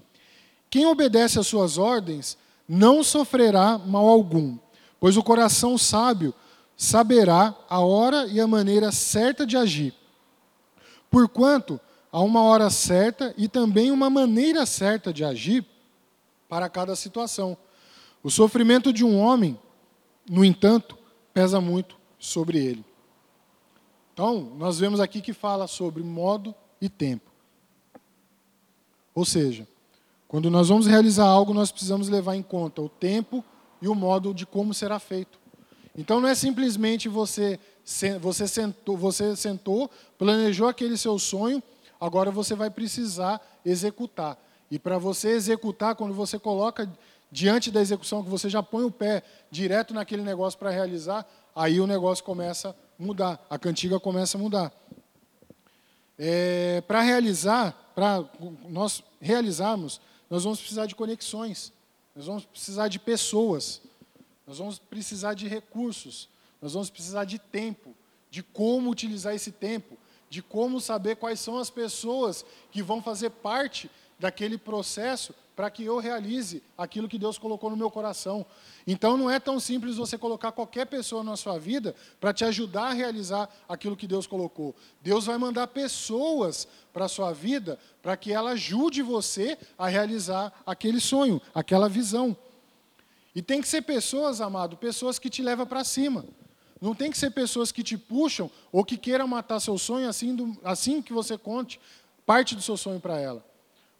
Quem 0.69 0.85
obedece 0.85 1.39
às 1.39 1.47
suas 1.47 1.77
ordens 1.77 2.37
não 2.67 3.03
sofrerá 3.03 3.77
mal 3.77 4.07
algum, 4.07 4.57
pois 4.99 5.15
o 5.17 5.23
coração 5.23 5.77
sábio 5.77 6.33
saberá 6.75 7.55
a 7.69 7.79
hora 7.79 8.27
e 8.27 8.39
a 8.39 8.47
maneira 8.47 8.91
certa 8.91 9.45
de 9.45 9.57
agir. 9.57 9.93
Porquanto 11.09 11.79
há 12.11 12.21
uma 12.21 12.43
hora 12.43 12.69
certa 12.69 13.33
e 13.37 13.47
também 13.47 13.91
uma 13.91 14.09
maneira 14.09 14.65
certa 14.65 15.13
de 15.13 15.23
agir 15.23 15.65
para 16.49 16.69
cada 16.69 16.95
situação. 16.95 17.57
O 18.23 18.29
sofrimento 18.29 18.91
de 18.91 19.03
um 19.03 19.19
homem, 19.19 19.57
no 20.29 20.43
entanto, 20.43 20.97
pesa 21.33 21.61
muito 21.61 21.97
sobre 22.19 22.57
ele. 22.57 22.85
Então, 24.13 24.51
nós 24.57 24.79
vemos 24.79 24.99
aqui 24.99 25.21
que 25.21 25.33
fala 25.33 25.67
sobre 25.67 26.03
modo 26.03 26.53
e 26.81 26.89
tempo. 26.89 27.36
Ou 29.17 29.25
seja, 29.25 29.67
quando 30.27 30.47
nós 30.51 30.69
vamos 30.69 30.85
realizar 30.85 31.25
algo, 31.25 31.51
nós 31.51 31.71
precisamos 31.71 32.07
levar 32.07 32.35
em 32.35 32.43
conta 32.43 32.83
o 32.83 32.87
tempo 32.87 33.43
e 33.81 33.87
o 33.87 33.95
modo 33.95 34.31
de 34.31 34.45
como 34.45 34.75
será 34.75 34.99
feito. 34.99 35.39
Então 35.97 36.21
não 36.21 36.29
é 36.29 36.35
simplesmente 36.35 37.09
você 37.09 37.59
você 38.21 38.47
sentou, 38.47 38.95
você 38.95 39.35
sentou, 39.35 39.89
planejou 40.19 40.67
aquele 40.67 40.95
seu 40.95 41.17
sonho, 41.17 41.63
agora 41.99 42.29
você 42.29 42.53
vai 42.53 42.69
precisar 42.69 43.41
executar. 43.65 44.37
E 44.69 44.77
para 44.77 44.99
você 44.99 45.29
executar, 45.29 45.95
quando 45.95 46.13
você 46.13 46.37
coloca 46.37 46.87
diante 47.31 47.71
da 47.71 47.81
execução, 47.81 48.23
que 48.23 48.29
você 48.29 48.51
já 48.51 48.61
põe 48.61 48.85
o 48.85 48.91
pé 48.91 49.23
direto 49.49 49.95
naquele 49.95 50.21
negócio 50.21 50.59
para 50.59 50.69
realizar, 50.69 51.25
aí 51.55 51.81
o 51.81 51.87
negócio 51.87 52.23
começa 52.23 52.69
a 52.69 53.03
mudar, 53.03 53.43
a 53.49 53.57
cantiga 53.57 53.99
começa 53.99 54.37
a 54.37 54.39
mudar. 54.39 54.71
É, 56.19 56.83
para 56.87 57.01
realizar, 57.01 57.86
para 57.97 58.23
nós 58.69 59.03
realizarmos, 59.19 59.99
nós 60.29 60.43
vamos 60.43 60.59
precisar 60.59 60.85
de 60.85 60.93
conexões, 60.93 61.73
nós 62.15 62.27
vamos 62.27 62.45
precisar 62.45 62.89
de 62.89 62.99
pessoas, 62.99 63.81
nós 64.45 64.59
vamos 64.59 64.77
precisar 64.77 65.33
de 65.33 65.47
recursos, 65.47 66.29
nós 66.61 66.73
vamos 66.73 66.91
precisar 66.91 67.25
de 67.25 67.39
tempo, 67.39 67.95
de 68.29 68.43
como 68.43 68.91
utilizar 68.91 69.33
esse 69.33 69.51
tempo, 69.51 69.97
de 70.29 70.43
como 70.43 70.79
saber 70.79 71.15
quais 71.15 71.39
são 71.39 71.57
as 71.57 71.71
pessoas 71.71 72.45
que 72.69 72.83
vão 72.83 73.01
fazer 73.01 73.31
parte 73.31 73.89
daquele 74.19 74.59
processo 74.59 75.33
para 75.57 75.71
que 75.71 75.83
eu 75.83 75.97
realize 75.97 76.61
aquilo 76.77 77.09
que 77.09 77.17
Deus 77.17 77.39
colocou 77.39 77.71
no 77.71 77.75
meu 77.75 77.89
coração. 77.89 78.45
Então 78.85 79.17
não 79.17 79.27
é 79.27 79.39
tão 79.39 79.59
simples 79.59 79.95
você 79.95 80.15
colocar 80.15 80.51
qualquer 80.51 80.85
pessoa 80.85 81.23
na 81.23 81.35
sua 81.35 81.57
vida 81.57 81.95
para 82.19 82.31
te 82.31 82.45
ajudar 82.45 82.89
a 82.89 82.93
realizar 82.93 83.49
aquilo 83.67 83.97
que 83.97 84.05
Deus 84.05 84.27
colocou. 84.27 84.75
Deus 85.01 85.25
vai 85.25 85.35
mandar 85.39 85.65
pessoas 85.65 86.67
para 86.93 87.05
a 87.05 87.09
sua 87.09 87.33
vida 87.33 87.79
para 88.03 88.15
que 88.15 88.31
ela 88.31 88.51
ajude 88.51 89.01
você 89.01 89.57
a 89.79 89.87
realizar 89.87 90.53
aquele 90.63 90.99
sonho, 90.99 91.41
aquela 91.55 91.89
visão. 91.89 92.37
E 93.33 93.41
tem 93.41 93.59
que 93.59 93.67
ser 93.67 93.81
pessoas, 93.81 94.39
amado, 94.39 94.77
pessoas 94.77 95.17
que 95.17 95.27
te 95.27 95.41
levam 95.41 95.65
para 95.65 95.83
cima. 95.83 96.23
Não 96.79 96.93
tem 96.93 97.09
que 97.09 97.17
ser 97.17 97.31
pessoas 97.31 97.71
que 97.71 97.81
te 97.81 97.97
puxam 97.97 98.51
ou 98.71 98.85
que 98.85 98.95
queiram 98.95 99.27
matar 99.27 99.59
seu 99.59 99.79
sonho 99.79 100.07
assim, 100.07 100.35
do, 100.35 100.55
assim 100.63 101.01
que 101.01 101.11
você 101.11 101.35
conte 101.35 101.79
parte 102.27 102.53
do 102.53 102.61
seu 102.61 102.77
sonho 102.77 102.99
para 102.99 103.19
ela. 103.19 103.43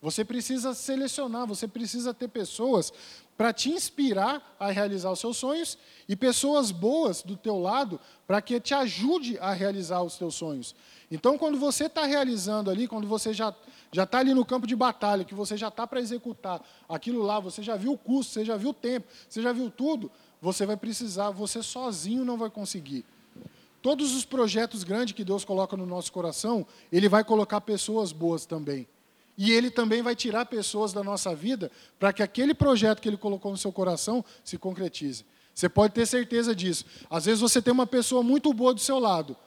Você 0.02 0.24
precisa 0.24 0.74
selecionar, 0.74 1.48
você 1.48 1.68
precisa 1.68 2.14
ter 2.14 2.28
pessoas 2.28 2.94
para 3.36 3.52
te 3.52 3.70
inspirar 3.70 4.56
a 4.60 4.70
realizar 4.72 5.12
os 5.12 5.20
seus 5.20 5.38
sonhos 5.38 5.78
e 6.08 6.16
pessoas 6.16 6.72
boas 6.72 7.22
do 7.24 7.36
teu 7.36 7.60
lado 7.60 8.00
para 8.26 8.42
que 8.42 8.60
te 8.60 8.74
ajude 8.74 9.38
a 9.40 9.54
realizar 9.54 10.02
os 10.04 10.16
teus 10.16 10.36
sonhos. 10.36 10.76
Então, 11.10 11.38
quando 11.38 11.58
você 11.58 11.86
está 11.86 12.06
realizando 12.06 12.70
ali, 12.70 12.88
quando 12.88 13.08
você 13.08 13.34
já 13.34 13.54
já 13.92 14.04
está 14.04 14.20
ali 14.20 14.34
no 14.34 14.46
campo 14.46 14.68
de 14.68 14.76
batalha, 14.76 15.24
que 15.24 15.34
você 15.34 15.56
já 15.56 15.70
está 15.70 15.88
para 15.88 16.00
executar 16.00 16.62
aquilo 16.90 17.22
lá, 17.22 17.40
você 17.40 17.64
já 17.64 17.76
viu 17.76 17.94
o 17.94 17.98
custo, 17.98 18.34
você 18.34 18.46
já 18.46 18.58
viu 18.58 18.70
o 18.70 18.74
tempo, 18.74 19.08
você 19.28 19.42
já 19.42 19.54
viu 19.54 19.70
tudo, 19.70 20.12
você 20.42 20.66
vai 20.66 20.76
precisar, 20.76 21.30
você 21.30 21.64
sozinho 21.64 22.26
não 22.26 22.38
vai 22.38 22.50
conseguir. 22.50 23.06
Todos 23.82 24.14
os 24.14 24.26
projetos 24.26 24.84
grandes 24.84 25.14
que 25.14 25.24
Deus 25.24 25.46
coloca 25.46 25.78
no 25.78 25.86
nosso 25.86 26.12
coração, 26.12 26.68
Ele 26.92 27.08
vai 27.08 27.24
colocar 27.24 27.62
pessoas 27.62 28.12
boas 28.12 28.46
também. 28.46 28.88
E 29.38 29.52
ele 29.52 29.70
também 29.70 30.02
vai 30.02 30.16
tirar 30.16 30.46
pessoas 30.46 30.92
da 30.92 31.04
nossa 31.04 31.36
vida 31.36 31.72
para 32.00 32.12
que 32.12 32.24
aquele 32.24 32.54
projeto 32.54 33.00
que 33.00 33.08
ele 33.08 33.18
colocou 33.18 33.52
no 33.52 33.58
seu 33.58 33.72
coração 33.72 34.26
se 34.44 34.58
concretize. 34.58 35.24
Você 35.54 35.70
pode 35.70 35.94
ter 35.94 36.06
certeza 36.06 36.56
disso. 36.56 36.86
Às 37.10 37.26
vezes 37.26 37.40
você 37.42 37.62
tem 37.62 37.72
uma 37.72 37.86
pessoa 37.86 38.24
muito 38.24 38.52
boa 38.54 38.74
do 38.74 38.80
seu 38.80 39.00
lado, 39.00 39.38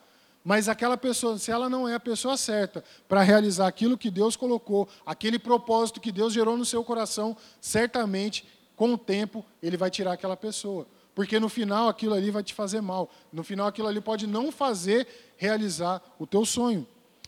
mas 0.44 0.68
aquela 0.68 0.96
pessoa, 0.96 1.38
se 1.38 1.50
ela 1.50 1.68
não 1.68 1.88
é 1.88 1.94
a 1.94 2.00
pessoa 2.00 2.36
certa 2.36 2.84
para 3.08 3.22
realizar 3.22 3.66
aquilo 3.66 3.98
que 3.98 4.10
Deus 4.10 4.36
colocou, 4.36 4.88
aquele 5.04 5.38
propósito 5.38 6.00
que 6.00 6.12
Deus 6.12 6.32
gerou 6.32 6.56
no 6.56 6.64
seu 6.64 6.82
coração, 6.82 7.36
certamente, 7.60 8.46
com 8.74 8.94
o 8.94 8.98
tempo, 8.98 9.44
ele 9.62 9.76
vai 9.76 9.90
tirar 9.90 10.12
aquela 10.12 10.36
pessoa. 10.36 10.86
Porque 11.14 11.38
no 11.38 11.48
final 11.48 11.88
aquilo 11.88 12.14
ali 12.14 12.30
vai 12.30 12.42
te 12.42 12.54
fazer 12.54 12.80
mal. 12.80 13.10
No 13.32 13.42
final 13.44 13.66
aquilo 13.66 13.88
ali 13.88 14.00
pode 14.00 14.26
não 14.26 14.50
fazer 14.50 15.06
realizar 15.36 16.00
o 16.18 16.26
teu 16.26 16.44
sonho. 16.46 16.86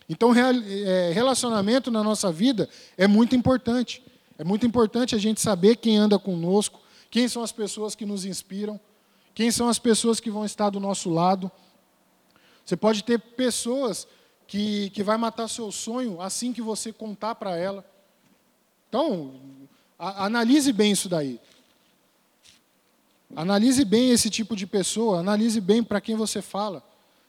Então, 0.09 0.33
é, 0.35 1.11
relacionamento 1.11 1.89
na 1.89 2.03
nossa 2.03 2.31
vida 2.31 2.69
é 2.97 3.07
muito 3.07 3.35
importante. 3.35 4.03
É 4.37 4.43
muito 4.43 4.65
importante 4.65 5.15
a 5.15 5.17
gente 5.17 5.39
saber 5.39 5.77
quem 5.77 5.97
anda 5.97 6.17
conosco, 6.19 6.81
quem 7.09 7.27
são 7.27 7.43
as 7.43 7.51
pessoas 7.51 7.95
que 7.95 8.05
nos 8.05 8.25
inspiram, 8.25 8.79
quem 9.33 9.51
são 9.51 9.67
as 9.69 9.79
pessoas 9.79 10.19
que 10.19 10.29
vão 10.29 10.45
estar 10.45 10.69
do 10.69 10.79
nosso 10.79 11.09
lado. 11.09 11.51
Você 12.65 12.75
pode 12.75 13.03
ter 13.03 13.19
pessoas 13.19 14.07
que, 14.47 14.89
que 14.91 15.03
vai 15.03 15.17
matar 15.17 15.47
seu 15.47 15.71
sonho 15.71 16.21
assim 16.21 16.53
que 16.53 16.61
você 16.61 16.91
contar 16.91 17.35
para 17.35 17.55
ela. 17.55 17.85
Então, 18.89 19.33
a, 19.97 20.25
analise 20.25 20.71
bem 20.71 20.91
isso 20.91 21.07
daí. 21.07 21.39
Analise 23.35 23.83
bem 23.83 24.11
esse 24.11 24.29
tipo 24.29 24.55
de 24.55 24.67
pessoa, 24.67 25.19
analise 25.19 25.59
bem 25.59 25.83
para 25.83 26.01
quem 26.01 26.15
você 26.15 26.41
fala. 26.41 26.83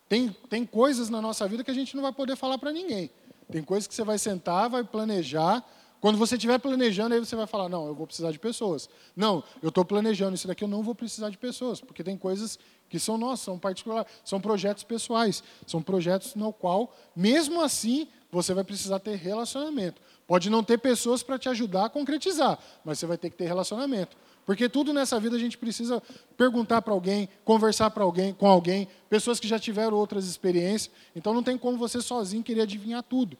Tem, 0.08 0.34
tem 0.48 0.66
coisas 0.66 1.08
na 1.08 1.20
nossa 1.20 1.46
vida 1.48 1.64
que 1.64 1.70
a 1.70 1.74
gente 1.74 1.94
não 1.96 2.02
vai 2.02 2.12
poder 2.12 2.36
falar 2.36 2.58
para 2.58 2.72
ninguém. 2.72 3.10
Tem 3.50 3.62
coisas 3.62 3.86
que 3.86 3.94
você 3.94 4.04
vai 4.04 4.18
sentar, 4.18 4.68
vai 4.68 4.84
planejar. 4.84 5.64
Quando 6.00 6.18
você 6.18 6.34
estiver 6.34 6.58
planejando, 6.58 7.14
aí 7.14 7.20
você 7.20 7.34
vai 7.34 7.46
falar: 7.46 7.68
não, 7.68 7.86
eu 7.86 7.94
vou 7.94 8.06
precisar 8.06 8.30
de 8.30 8.38
pessoas. 8.38 8.88
Não, 9.16 9.42
eu 9.62 9.70
estou 9.70 9.84
planejando 9.84 10.34
isso 10.34 10.46
daqui, 10.46 10.64
eu 10.64 10.68
não 10.68 10.82
vou 10.82 10.94
precisar 10.94 11.30
de 11.30 11.38
pessoas, 11.38 11.80
porque 11.80 12.04
tem 12.04 12.16
coisas 12.16 12.58
que 12.88 12.98
são 12.98 13.16
nossas, 13.16 13.40
são 13.40 13.58
particulares, 13.58 14.10
são 14.24 14.40
projetos 14.40 14.84
pessoais, 14.84 15.42
são 15.66 15.82
projetos 15.82 16.34
no 16.34 16.52
qual, 16.52 16.94
mesmo 17.16 17.60
assim, 17.62 18.06
você 18.30 18.52
vai 18.52 18.64
precisar 18.64 18.98
ter 18.98 19.16
relacionamento. 19.16 20.00
Pode 20.26 20.50
não 20.50 20.62
ter 20.62 20.78
pessoas 20.78 21.22
para 21.22 21.38
te 21.38 21.48
ajudar 21.48 21.86
a 21.86 21.88
concretizar, 21.88 22.58
mas 22.84 22.98
você 22.98 23.06
vai 23.06 23.16
ter 23.16 23.30
que 23.30 23.36
ter 23.36 23.46
relacionamento. 23.46 24.16
Porque 24.46 24.68
tudo 24.68 24.92
nessa 24.92 25.18
vida 25.18 25.36
a 25.36 25.38
gente 25.38 25.56
precisa 25.56 26.02
perguntar 26.36 26.82
para 26.82 26.92
alguém, 26.92 27.28
conversar 27.44 27.90
para 27.90 28.04
alguém, 28.04 28.34
com 28.34 28.46
alguém, 28.46 28.86
pessoas 29.08 29.40
que 29.40 29.48
já 29.48 29.58
tiveram 29.58 29.96
outras 29.96 30.26
experiências. 30.26 30.94
Então 31.16 31.32
não 31.32 31.42
tem 31.42 31.56
como 31.56 31.78
você 31.78 32.00
sozinho 32.00 32.42
querer 32.42 32.62
adivinhar 32.62 33.02
tudo. 33.02 33.36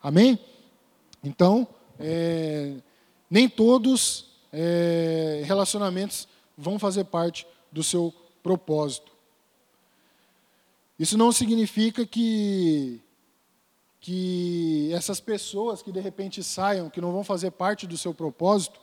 Amém? 0.00 0.38
Então, 1.24 1.66
é, 1.98 2.74
nem 3.28 3.48
todos 3.48 4.26
é, 4.52 5.42
relacionamentos 5.44 6.28
vão 6.56 6.78
fazer 6.78 7.04
parte 7.04 7.46
do 7.72 7.82
seu 7.82 8.14
propósito. 8.42 9.10
Isso 10.98 11.18
não 11.18 11.32
significa 11.32 12.06
que 12.06 13.00
que 14.00 14.90
essas 14.92 15.20
pessoas 15.20 15.82
que 15.82 15.90
de 15.90 16.00
repente 16.00 16.42
saiam, 16.42 16.88
que 16.88 17.00
não 17.00 17.12
vão 17.12 17.24
fazer 17.24 17.50
parte 17.50 17.86
do 17.86 17.98
seu 17.98 18.14
propósito, 18.14 18.80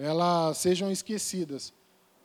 elas 0.00 0.58
sejam 0.58 0.90
esquecidas, 0.90 1.72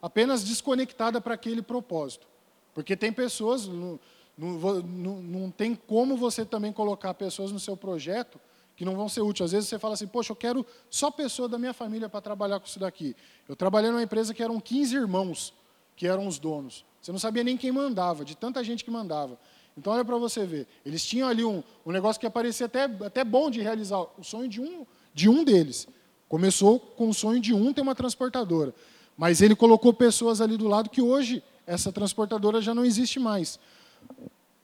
apenas 0.00 0.42
desconectada 0.42 1.20
para 1.20 1.34
aquele 1.34 1.62
propósito. 1.62 2.26
Porque 2.74 2.96
tem 2.96 3.12
pessoas, 3.12 3.66
não, 3.66 3.98
não, 4.36 5.22
não, 5.22 5.50
tem 5.50 5.74
como 5.74 6.16
você 6.16 6.44
também 6.44 6.72
colocar 6.72 7.14
pessoas 7.14 7.52
no 7.52 7.60
seu 7.60 7.76
projeto 7.76 8.38
que 8.76 8.84
não 8.84 8.94
vão 8.94 9.08
ser 9.08 9.22
úteis. 9.22 9.46
Às 9.46 9.52
vezes 9.52 9.68
você 9.68 9.78
fala 9.78 9.94
assim, 9.94 10.06
poxa, 10.06 10.32
eu 10.32 10.36
quero 10.36 10.66
só 10.90 11.10
pessoa 11.10 11.48
da 11.48 11.58
minha 11.58 11.72
família 11.72 12.08
para 12.08 12.20
trabalhar 12.20 12.60
com 12.60 12.66
isso 12.66 12.78
daqui. 12.78 13.16
Eu 13.48 13.56
trabalhei 13.56 13.90
numa 13.90 14.02
empresa 14.02 14.34
que 14.34 14.42
eram 14.42 14.60
15 14.60 14.94
irmãos 14.94 15.54
que 15.96 16.06
eram 16.06 16.26
os 16.26 16.38
donos. 16.38 16.84
Você 17.00 17.10
não 17.10 17.18
sabia 17.18 17.42
nem 17.42 17.56
quem 17.56 17.72
mandava, 17.72 18.24
de 18.24 18.36
tanta 18.36 18.62
gente 18.62 18.84
que 18.84 18.90
mandava. 18.90 19.38
Então, 19.76 19.92
olha 19.92 20.04
para 20.04 20.16
você 20.16 20.46
ver. 20.46 20.66
Eles 20.84 21.04
tinham 21.04 21.28
ali 21.28 21.44
um, 21.44 21.62
um 21.84 21.92
negócio 21.92 22.20
que 22.20 22.28
parecia 22.28 22.66
até, 22.66 22.84
até 22.84 23.24
bom 23.24 23.50
de 23.50 23.60
realizar. 23.60 24.06
O 24.18 24.22
sonho 24.22 24.48
de 24.48 24.60
um, 24.60 24.86
de 25.14 25.28
um 25.28 25.44
deles. 25.44 25.86
Começou 26.28 26.78
com 26.80 27.08
o 27.08 27.14
sonho 27.14 27.40
de 27.40 27.54
um 27.54 27.72
ter 27.72 27.80
uma 27.80 27.94
transportadora. 27.94 28.74
Mas 29.16 29.40
ele 29.40 29.54
colocou 29.54 29.92
pessoas 29.92 30.40
ali 30.40 30.56
do 30.56 30.68
lado 30.68 30.90
que 30.90 31.00
hoje 31.00 31.42
essa 31.66 31.90
transportadora 31.90 32.60
já 32.60 32.74
não 32.74 32.84
existe 32.84 33.18
mais. 33.18 33.58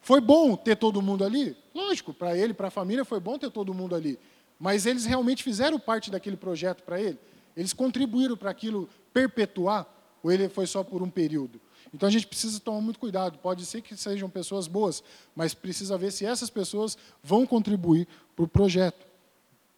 Foi 0.00 0.20
bom 0.20 0.56
ter 0.56 0.76
todo 0.76 1.00
mundo 1.00 1.24
ali? 1.24 1.56
Lógico, 1.74 2.12
para 2.12 2.36
ele, 2.36 2.52
para 2.52 2.68
a 2.68 2.70
família, 2.70 3.04
foi 3.04 3.20
bom 3.20 3.38
ter 3.38 3.50
todo 3.50 3.72
mundo 3.72 3.94
ali. 3.94 4.18
Mas 4.58 4.86
eles 4.86 5.04
realmente 5.04 5.42
fizeram 5.42 5.78
parte 5.78 6.10
daquele 6.10 6.36
projeto 6.36 6.82
para 6.82 7.00
ele? 7.00 7.18
Eles 7.56 7.72
contribuíram 7.72 8.36
para 8.36 8.50
aquilo 8.50 8.88
perpetuar? 9.12 9.86
Ou 10.22 10.30
ele 10.30 10.48
foi 10.48 10.66
só 10.66 10.84
por 10.84 11.02
um 11.02 11.10
período? 11.10 11.60
Então 11.94 12.08
a 12.08 12.12
gente 12.12 12.26
precisa 12.26 12.58
tomar 12.60 12.80
muito 12.80 12.98
cuidado. 12.98 13.38
Pode 13.38 13.66
ser 13.66 13.82
que 13.82 13.96
sejam 13.96 14.28
pessoas 14.28 14.66
boas, 14.66 15.02
mas 15.34 15.54
precisa 15.54 15.98
ver 15.98 16.10
se 16.10 16.24
essas 16.24 16.48
pessoas 16.48 16.96
vão 17.22 17.46
contribuir 17.46 18.08
para 18.34 18.44
o 18.44 18.48
projeto. 18.48 19.06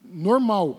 Normal. 0.02 0.78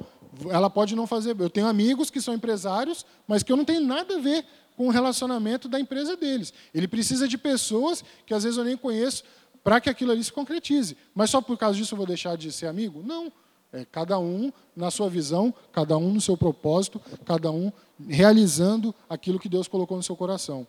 Ela 0.50 0.70
pode 0.70 0.96
não 0.96 1.08
fazer. 1.08 1.36
Eu 1.40 1.50
tenho 1.50 1.68
amigos 1.68 2.10
que 2.10 2.22
são 2.22 2.34
empresários, 2.34 3.06
mas 3.28 3.44
que 3.44 3.52
eu 3.52 3.58
não 3.58 3.66
tenho 3.66 3.82
nada 3.82 4.16
a 4.16 4.20
ver 4.20 4.46
com 4.76 4.88
o 4.88 4.92
relacionamento 4.92 5.68
da 5.68 5.80
empresa 5.80 6.16
deles. 6.18 6.54
Ele 6.74 6.88
precisa 6.88 7.28
de 7.28 7.38
pessoas 7.38 8.04
que 8.26 8.34
às 8.34 8.44
vezes 8.44 8.58
eu 8.58 8.64
nem 8.64 8.78
conheço 8.78 9.24
para 9.64 9.82
que 9.82 9.90
aquilo 9.90 10.12
ali 10.12 10.24
se 10.24 10.32
concretize. 10.32 10.98
Mas 11.14 11.30
só 11.30 11.42
por 11.42 11.58
causa 11.58 11.78
disso 11.78 11.94
eu 11.94 11.98
vou 11.98 12.06
deixar 12.06 12.38
de 12.38 12.52
ser 12.52 12.68
amigo? 12.68 13.02
Não. 13.04 13.32
É 13.74 13.84
cada 13.84 14.18
um 14.18 14.54
na 14.76 14.90
sua 14.90 15.10
visão, 15.10 15.54
cada 15.74 15.98
um 15.98 16.14
no 16.14 16.22
seu 16.22 16.38
propósito, 16.38 17.02
cada 17.26 17.52
um 17.52 17.72
realizando 18.08 18.96
aquilo 19.10 19.40
que 19.40 19.50
Deus 19.50 19.68
colocou 19.68 19.98
no 19.98 20.04
seu 20.04 20.16
coração. 20.16 20.66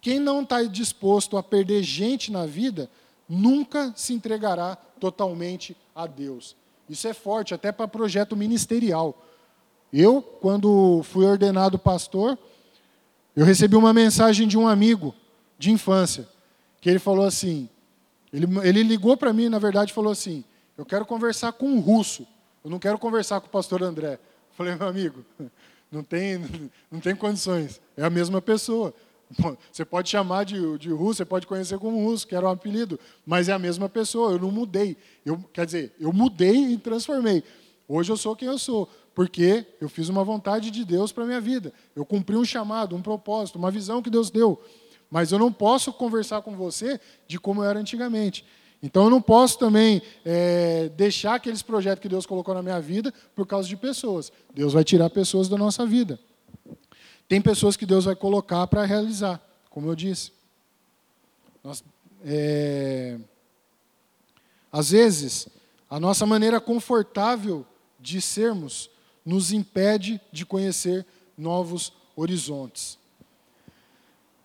Quem 0.00 0.18
não 0.18 0.42
está 0.42 0.62
disposto 0.62 1.36
a 1.36 1.42
perder 1.42 1.82
gente 1.82 2.32
na 2.32 2.46
vida, 2.46 2.88
nunca 3.28 3.92
se 3.96 4.14
entregará 4.14 4.76
totalmente 4.76 5.76
a 5.94 6.06
Deus. 6.06 6.56
Isso 6.88 7.06
é 7.06 7.12
forte, 7.12 7.54
até 7.54 7.70
para 7.70 7.86
projeto 7.86 8.36
ministerial. 8.36 9.24
Eu, 9.92 10.20
quando 10.20 11.02
fui 11.04 11.24
ordenado 11.24 11.78
pastor, 11.78 12.38
eu 13.34 13.44
recebi 13.44 13.76
uma 13.76 13.92
mensagem 13.92 14.48
de 14.48 14.58
um 14.58 14.66
amigo 14.66 15.14
de 15.58 15.70
infância, 15.70 16.28
que 16.80 16.88
ele 16.88 16.98
falou 16.98 17.24
assim, 17.24 17.68
ele, 18.32 18.46
ele 18.62 18.82
ligou 18.82 19.16
para 19.16 19.32
mim, 19.32 19.48
na 19.48 19.58
verdade, 19.58 19.92
falou 19.92 20.12
assim, 20.12 20.44
eu 20.76 20.84
quero 20.84 21.04
conversar 21.04 21.52
com 21.52 21.66
um 21.66 21.80
russo, 21.80 22.26
eu 22.64 22.70
não 22.70 22.78
quero 22.78 22.98
conversar 22.98 23.40
com 23.40 23.46
o 23.46 23.50
pastor 23.50 23.82
André. 23.82 24.18
Falei, 24.52 24.74
meu 24.74 24.88
amigo, 24.88 25.24
não 25.90 26.02
tem, 26.02 26.70
não 26.90 27.00
tem 27.00 27.14
condições, 27.14 27.80
é 27.96 28.04
a 28.04 28.10
mesma 28.10 28.40
pessoa. 28.40 28.94
Você 29.70 29.84
pode 29.84 30.08
chamar 30.08 30.44
de, 30.44 30.78
de 30.78 30.90
russo, 30.90 31.18
você 31.18 31.24
pode 31.24 31.46
conhecer 31.46 31.78
como 31.78 32.02
russo, 32.02 32.26
que 32.26 32.34
era 32.34 32.46
um 32.46 32.50
apelido, 32.50 32.98
mas 33.26 33.48
é 33.48 33.52
a 33.52 33.58
mesma 33.58 33.88
pessoa, 33.88 34.32
eu 34.32 34.38
não 34.38 34.50
mudei. 34.50 34.96
Eu, 35.24 35.38
quer 35.52 35.66
dizer, 35.66 35.92
eu 36.00 36.12
mudei 36.12 36.72
e 36.72 36.78
transformei. 36.78 37.44
Hoje 37.86 38.10
eu 38.10 38.16
sou 38.16 38.34
quem 38.34 38.48
eu 38.48 38.58
sou, 38.58 38.88
porque 39.14 39.66
eu 39.80 39.88
fiz 39.88 40.08
uma 40.08 40.24
vontade 40.24 40.70
de 40.70 40.84
Deus 40.84 41.12
para 41.12 41.24
a 41.24 41.26
minha 41.26 41.40
vida. 41.40 41.72
Eu 41.94 42.04
cumpri 42.04 42.36
um 42.36 42.44
chamado, 42.44 42.94
um 42.96 43.02
propósito, 43.02 43.58
uma 43.58 43.70
visão 43.70 44.02
que 44.02 44.10
Deus 44.10 44.30
deu. 44.30 44.62
Mas 45.10 45.32
eu 45.32 45.38
não 45.38 45.52
posso 45.52 45.92
conversar 45.92 46.42
com 46.42 46.54
você 46.54 47.00
de 47.26 47.38
como 47.38 47.62
eu 47.62 47.68
era 47.68 47.78
antigamente. 47.78 48.44
Então 48.82 49.04
eu 49.04 49.10
não 49.10 49.20
posso 49.20 49.58
também 49.58 50.00
é, 50.24 50.90
deixar 50.96 51.34
aqueles 51.34 51.62
projetos 51.62 52.00
que 52.00 52.08
Deus 52.08 52.26
colocou 52.26 52.54
na 52.54 52.62
minha 52.62 52.80
vida 52.80 53.12
por 53.34 53.46
causa 53.46 53.68
de 53.68 53.76
pessoas. 53.76 54.30
Deus 54.54 54.72
vai 54.72 54.84
tirar 54.84 55.10
pessoas 55.10 55.48
da 55.48 55.56
nossa 55.56 55.84
vida. 55.84 56.18
Tem 57.28 57.40
pessoas 57.42 57.76
que 57.76 57.84
Deus 57.84 58.06
vai 58.06 58.16
colocar 58.16 58.66
para 58.66 58.86
realizar, 58.86 59.40
como 59.68 59.86
eu 59.86 59.94
disse. 59.94 60.32
Nós, 61.62 61.84
é, 62.24 63.18
às 64.72 64.90
vezes, 64.90 65.46
a 65.90 66.00
nossa 66.00 66.24
maneira 66.24 66.58
confortável 66.58 67.66
de 68.00 68.20
sermos 68.22 68.90
nos 69.24 69.52
impede 69.52 70.18
de 70.32 70.46
conhecer 70.46 71.04
novos 71.36 71.92
horizontes. 72.16 72.98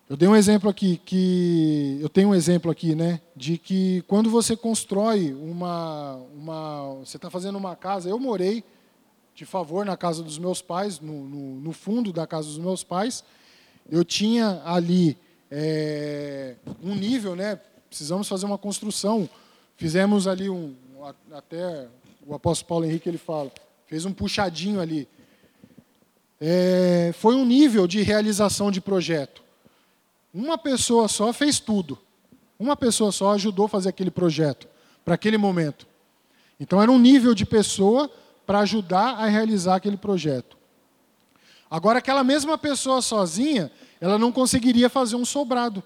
Eu 0.06 0.18
dei 0.18 0.28
um 0.28 0.36
exemplo 0.36 0.68
aqui 0.68 1.00
que 1.02 1.98
eu 2.02 2.10
tenho 2.10 2.28
um 2.28 2.34
exemplo 2.34 2.70
aqui, 2.70 2.94
né, 2.94 3.22
de 3.34 3.56
que 3.56 4.02
quando 4.02 4.28
você 4.28 4.54
constrói 4.54 5.32
uma, 5.32 6.16
uma 6.36 6.96
você 6.96 7.16
está 7.16 7.30
fazendo 7.30 7.56
uma 7.56 7.74
casa. 7.74 8.10
Eu 8.10 8.18
morei 8.18 8.62
de 9.34 9.44
favor 9.44 9.84
na 9.84 9.96
casa 9.96 10.22
dos 10.22 10.38
meus 10.38 10.62
pais, 10.62 11.00
no, 11.00 11.26
no, 11.26 11.60
no 11.60 11.72
fundo 11.72 12.12
da 12.12 12.26
casa 12.26 12.48
dos 12.48 12.58
meus 12.58 12.84
pais. 12.84 13.24
Eu 13.90 14.04
tinha 14.04 14.62
ali 14.64 15.18
é, 15.50 16.54
um 16.82 16.94
nível, 16.94 17.34
né? 17.34 17.60
Precisamos 17.88 18.28
fazer 18.28 18.46
uma 18.46 18.58
construção. 18.58 19.28
Fizemos 19.76 20.26
ali 20.26 20.48
um, 20.48 20.74
até 21.32 21.88
o 22.26 22.34
apóstolo 22.34 22.68
Paulo 22.68 22.84
Henrique 22.84 23.08
ele 23.08 23.18
fala, 23.18 23.52
fez 23.86 24.04
um 24.04 24.12
puxadinho 24.12 24.80
ali. 24.80 25.08
É, 26.40 27.12
foi 27.14 27.34
um 27.34 27.44
nível 27.44 27.86
de 27.86 28.02
realização 28.02 28.70
de 28.70 28.80
projeto. 28.80 29.42
Uma 30.32 30.56
pessoa 30.56 31.08
só 31.08 31.32
fez 31.32 31.60
tudo. 31.60 31.98
Uma 32.58 32.76
pessoa 32.76 33.12
só 33.12 33.32
ajudou 33.32 33.66
a 33.66 33.68
fazer 33.68 33.88
aquele 33.88 34.10
projeto 34.10 34.68
para 35.04 35.14
aquele 35.14 35.36
momento. 35.36 35.86
Então 36.58 36.80
era 36.80 36.90
um 36.90 36.98
nível 36.98 37.34
de 37.34 37.44
pessoa 37.44 38.10
para 38.46 38.60
ajudar 38.60 39.14
a 39.14 39.26
realizar 39.26 39.76
aquele 39.76 39.96
projeto. 39.96 40.56
Agora, 41.70 41.98
aquela 41.98 42.22
mesma 42.22 42.56
pessoa 42.56 43.02
sozinha, 43.02 43.70
ela 44.00 44.18
não 44.18 44.30
conseguiria 44.30 44.88
fazer 44.88 45.16
um 45.16 45.24
sobrado 45.24 45.82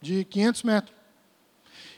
de 0.00 0.24
500 0.24 0.62
metros. 0.62 0.96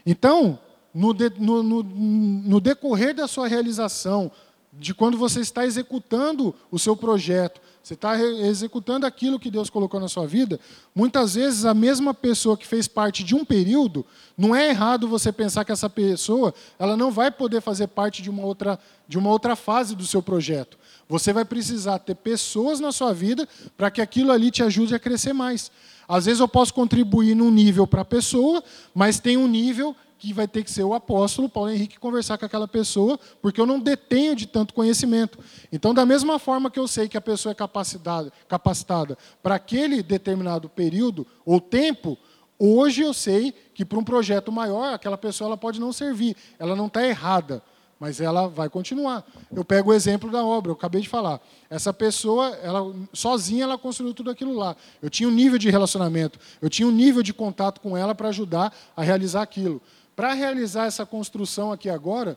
Então, 0.05 0.59
no, 0.93 1.13
de, 1.13 1.31
no, 1.39 1.63
no, 1.63 1.83
no 1.83 2.61
decorrer 2.61 3.15
da 3.15 3.29
sua 3.29 3.47
realização, 3.47 4.31
de 4.73 4.95
quando 4.95 5.19
você 5.19 5.41
está 5.41 5.65
executando 5.65 6.55
o 6.71 6.79
seu 6.79 6.97
projeto, 6.97 7.61
você 7.83 7.95
está 7.95 8.19
executando 8.21 9.07
aquilo 9.07 9.39
que 9.39 9.51
Deus 9.51 9.71
colocou 9.71 9.99
na 9.99 10.09
sua 10.09 10.27
vida, 10.27 10.61
muitas 10.95 11.35
vezes 11.35 11.65
a 11.65 11.73
mesma 11.73 12.13
pessoa 12.13 12.57
que 12.57 12.67
fez 12.67 12.87
parte 12.87 13.25
de 13.25 13.35
um 13.35 13.45
período, 13.45 14.05
não 14.37 14.55
é 14.55 14.69
errado 14.69 15.09
você 15.09 15.33
pensar 15.33 15.65
que 15.65 15.73
essa 15.73 15.89
pessoa 15.89 16.53
ela 16.79 16.97
não 16.97 17.11
vai 17.11 17.31
poder 17.31 17.61
fazer 17.61 17.87
parte 17.87 18.23
de 18.23 18.29
uma 18.29 18.45
outra, 18.45 18.79
de 19.07 19.17
uma 19.19 19.31
outra 19.31 19.57
fase 19.57 19.97
do 19.97 20.07
seu 20.07 20.23
projeto. 20.23 20.77
Você 21.09 21.33
vai 21.33 21.45
precisar 21.45 21.99
ter 22.01 22.15
pessoas 22.15 22.81
na 22.81 22.93
sua 22.93 23.15
vida 23.15 23.49
para 23.77 23.91
que 23.91 24.01
aquilo 24.01 24.31
ali 24.31 24.51
te 24.51 24.63
ajude 24.63 24.95
a 24.95 24.99
crescer 24.99 25.33
mais. 25.33 25.71
Às 26.07 26.27
vezes 26.27 26.41
eu 26.41 26.49
posso 26.49 26.73
contribuir 26.75 27.35
num 27.35 27.51
nível 27.51 27.87
para 27.87 28.03
a 28.03 28.05
pessoa, 28.05 28.63
mas 28.95 29.19
tem 29.21 29.37
um 29.37 29.47
nível 29.47 29.95
que 30.19 30.33
vai 30.33 30.49
ter 30.49 30.65
que 30.65 30.71
ser 30.71 30.83
o 30.83 30.95
apóstolo 30.95 31.49
Paulo 31.49 31.71
Henrique 31.71 31.99
conversar 31.99 32.37
com 32.37 32.45
aquela 32.45 32.67
pessoa, 32.67 33.19
porque 33.41 33.61
eu 33.61 33.67
não 33.67 33.79
detenho 33.79 34.35
de 34.35 34.47
tanto 34.47 34.75
conhecimento. 34.75 35.39
Então, 35.71 35.95
da 35.95 36.05
mesma 36.05 36.39
forma 36.39 36.71
que 36.71 36.79
eu 36.79 36.89
sei 36.89 37.09
que 37.09 37.17
a 37.17 37.21
pessoa 37.21 37.53
é 37.53 37.55
capacitada, 37.55 38.33
capacitada 38.49 39.17
para 39.43 39.55
aquele 39.55 40.03
determinado 40.03 40.69
período 40.69 41.27
ou 41.45 41.61
tempo, 41.61 42.19
hoje 42.59 43.03
eu 43.03 43.15
sei 43.15 43.55
que 43.73 43.85
para 43.85 43.99
um 43.99 44.05
projeto 44.05 44.51
maior, 44.51 44.93
aquela 44.93 45.17
pessoa 45.17 45.49
ela 45.49 45.57
pode 45.57 45.81
não 45.81 45.93
servir, 45.93 46.37
ela 46.59 46.75
não 46.75 46.87
está 46.87 47.07
errada, 47.07 47.63
mas 48.01 48.21
ela 48.21 48.49
vai 48.49 48.69
continuar. 48.69 49.25
Eu 49.53 49.65
pego 49.65 49.91
o 49.91 49.95
exemplo 49.95 50.31
da 50.31 50.45
obra, 50.45 50.71
eu 50.71 50.75
acabei 50.77 51.01
de 51.01 51.09
falar. 51.09 51.41
Essa 51.69 51.93
pessoa, 51.93 52.57
ela 52.63 52.95
sozinha, 53.13 53.65
ela 53.65 53.77
construiu 53.77 54.15
tudo 54.15 54.31
aquilo 54.31 54.55
lá. 54.55 54.77
Eu 55.03 55.11
tinha 55.11 55.29
um 55.29 55.33
nível 55.33 55.59
de 55.59 55.69
relacionamento, 55.69 56.39
eu 56.63 56.71
tinha 56.71 56.87
um 56.87 56.93
nível 56.93 57.23
de 57.23 57.33
contato 57.33 57.81
com 57.81 57.97
ela 57.97 58.15
para 58.15 58.29
ajudar 58.29 58.73
a 58.97 59.03
realizar 59.03 59.43
aquilo. 59.43 59.83
Para 60.19 60.33
realizar 60.33 60.87
essa 60.87 61.07
construção 61.07 61.71
aqui 61.71 61.89
agora, 61.89 62.37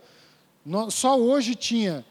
só 0.91 1.19
hoje 1.19 1.55
tinha 1.55 2.05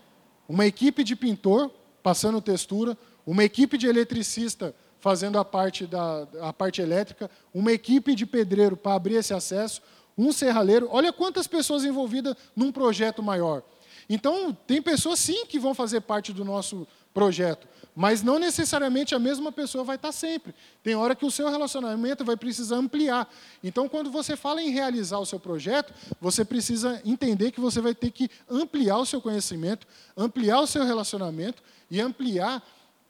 uma 0.49 0.67
equipe 0.67 1.05
de 1.05 1.15
pintor 1.15 1.71
passando 2.03 2.41
textura, 2.41 2.99
uma 3.25 3.45
equipe 3.45 3.79
de 3.79 3.87
eletricista 3.87 4.75
fazendo 4.99 5.39
a 5.39 5.45
parte, 5.45 5.87
da, 5.87 6.27
a 6.43 6.53
parte 6.53 6.83
elétrica, 6.83 7.31
uma 7.55 7.71
equipe 7.71 8.17
de 8.17 8.27
pedreiro 8.27 8.77
para 8.77 8.97
abrir 8.97 9.15
esse 9.15 9.33
acesso, 9.33 9.81
um 10.19 10.33
serralheiro. 10.33 10.89
Olha 10.91 11.13
quantas 11.13 11.47
pessoas 11.47 11.85
envolvidas 11.85 12.35
num 12.57 12.73
projeto 12.73 13.23
maior. 13.23 13.63
Então, 14.09 14.53
tem 14.67 14.83
pessoas 14.83 15.21
sim 15.21 15.47
que 15.47 15.61
vão 15.61 15.73
fazer 15.73 16.01
parte 16.01 16.33
do 16.33 16.45
nosso 16.45 16.85
projeto, 17.15 17.69
mas 17.95 18.23
não 18.23 18.39
necessariamente 18.39 19.15
a 19.15 19.19
mesma 19.19 19.51
pessoa 19.51 19.85
vai 19.85 19.97
estar 19.97 20.13
sempre. 20.13 20.55
Tem 20.83 20.95
hora 20.95 21.15
que 21.15 21.25
o 21.25 21.31
seu 21.31 21.51
relacionamento 21.51 22.25
vai 22.25 22.37
precisar 22.37 22.77
ampliar. 22.77 23.29
Então, 23.63 23.89
quando 23.89 24.11
você 24.11 24.37
fala 24.37 24.63
em 24.63 24.71
realizar 24.71 25.19
o 25.19 25.27
seu 25.27 25.39
projeto, 25.39 25.93
você 26.21 26.45
precisa 26.45 27.01
entender 27.05 27.51
que 27.51 27.61
você 27.61 27.81
vai 27.81 27.95
ter 27.95 28.11
que 28.11 28.31
ampliar 28.49 28.99
o 28.99 29.07
seu 29.07 29.21
conhecimento, 29.21 29.87
ampliar 30.17 30.61
o 30.61 30.67
seu 30.67 30.85
relacionamento 30.85 31.63
e 31.91 32.01
ampliar 32.01 32.63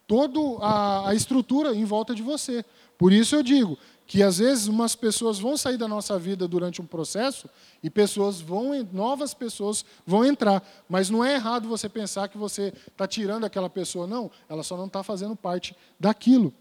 toda 0.06 0.40
a, 0.64 1.10
a 1.10 1.14
estrutura 1.14 1.74
em 1.74 1.84
volta 1.84 2.14
de 2.14 2.22
você. 2.22 2.64
Por 2.98 3.12
isso 3.12 3.36
eu 3.36 3.42
digo 3.42 3.78
que 4.10 4.24
às 4.24 4.38
vezes 4.38 4.66
umas 4.66 4.96
pessoas 4.96 5.38
vão 5.38 5.56
sair 5.56 5.76
da 5.76 5.86
nossa 5.86 6.18
vida 6.18 6.48
durante 6.48 6.82
um 6.82 6.84
processo 6.84 7.48
e 7.80 7.88
pessoas 7.88 8.40
vão, 8.40 8.72
novas 8.92 9.32
pessoas 9.32 9.84
vão 10.04 10.24
entrar. 10.24 10.68
Mas 10.88 11.08
não 11.08 11.24
é 11.24 11.34
errado 11.34 11.68
você 11.68 11.88
pensar 11.88 12.26
que 12.26 12.36
você 12.36 12.74
está 12.88 13.06
tirando 13.06 13.44
aquela 13.44 13.70
pessoa, 13.70 14.08
não. 14.08 14.28
Ela 14.48 14.64
só 14.64 14.76
não 14.76 14.86
está 14.86 15.04
fazendo 15.04 15.36
parte 15.36 15.76
daquilo. 15.96 16.52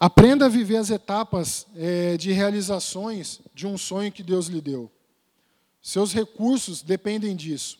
Aprenda 0.00 0.46
a 0.46 0.48
viver 0.48 0.78
as 0.78 0.88
etapas 0.88 1.66
é, 1.76 2.16
de 2.16 2.32
realizações 2.32 3.42
de 3.54 3.66
um 3.66 3.76
sonho 3.76 4.10
que 4.10 4.22
Deus 4.22 4.46
lhe 4.46 4.62
deu. 4.62 4.90
Seus 5.82 6.14
recursos 6.14 6.80
dependem 6.80 7.36
disso. 7.36 7.78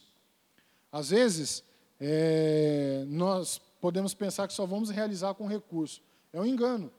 Às 0.92 1.08
vezes, 1.08 1.64
é, 1.98 3.02
nós 3.08 3.62
podemos 3.80 4.12
pensar 4.12 4.46
que 4.46 4.52
só 4.52 4.66
vamos 4.66 4.90
realizar 4.90 5.32
com 5.32 5.46
recurso. 5.46 6.02
É 6.30 6.38
um 6.38 6.44
engano. 6.44 6.92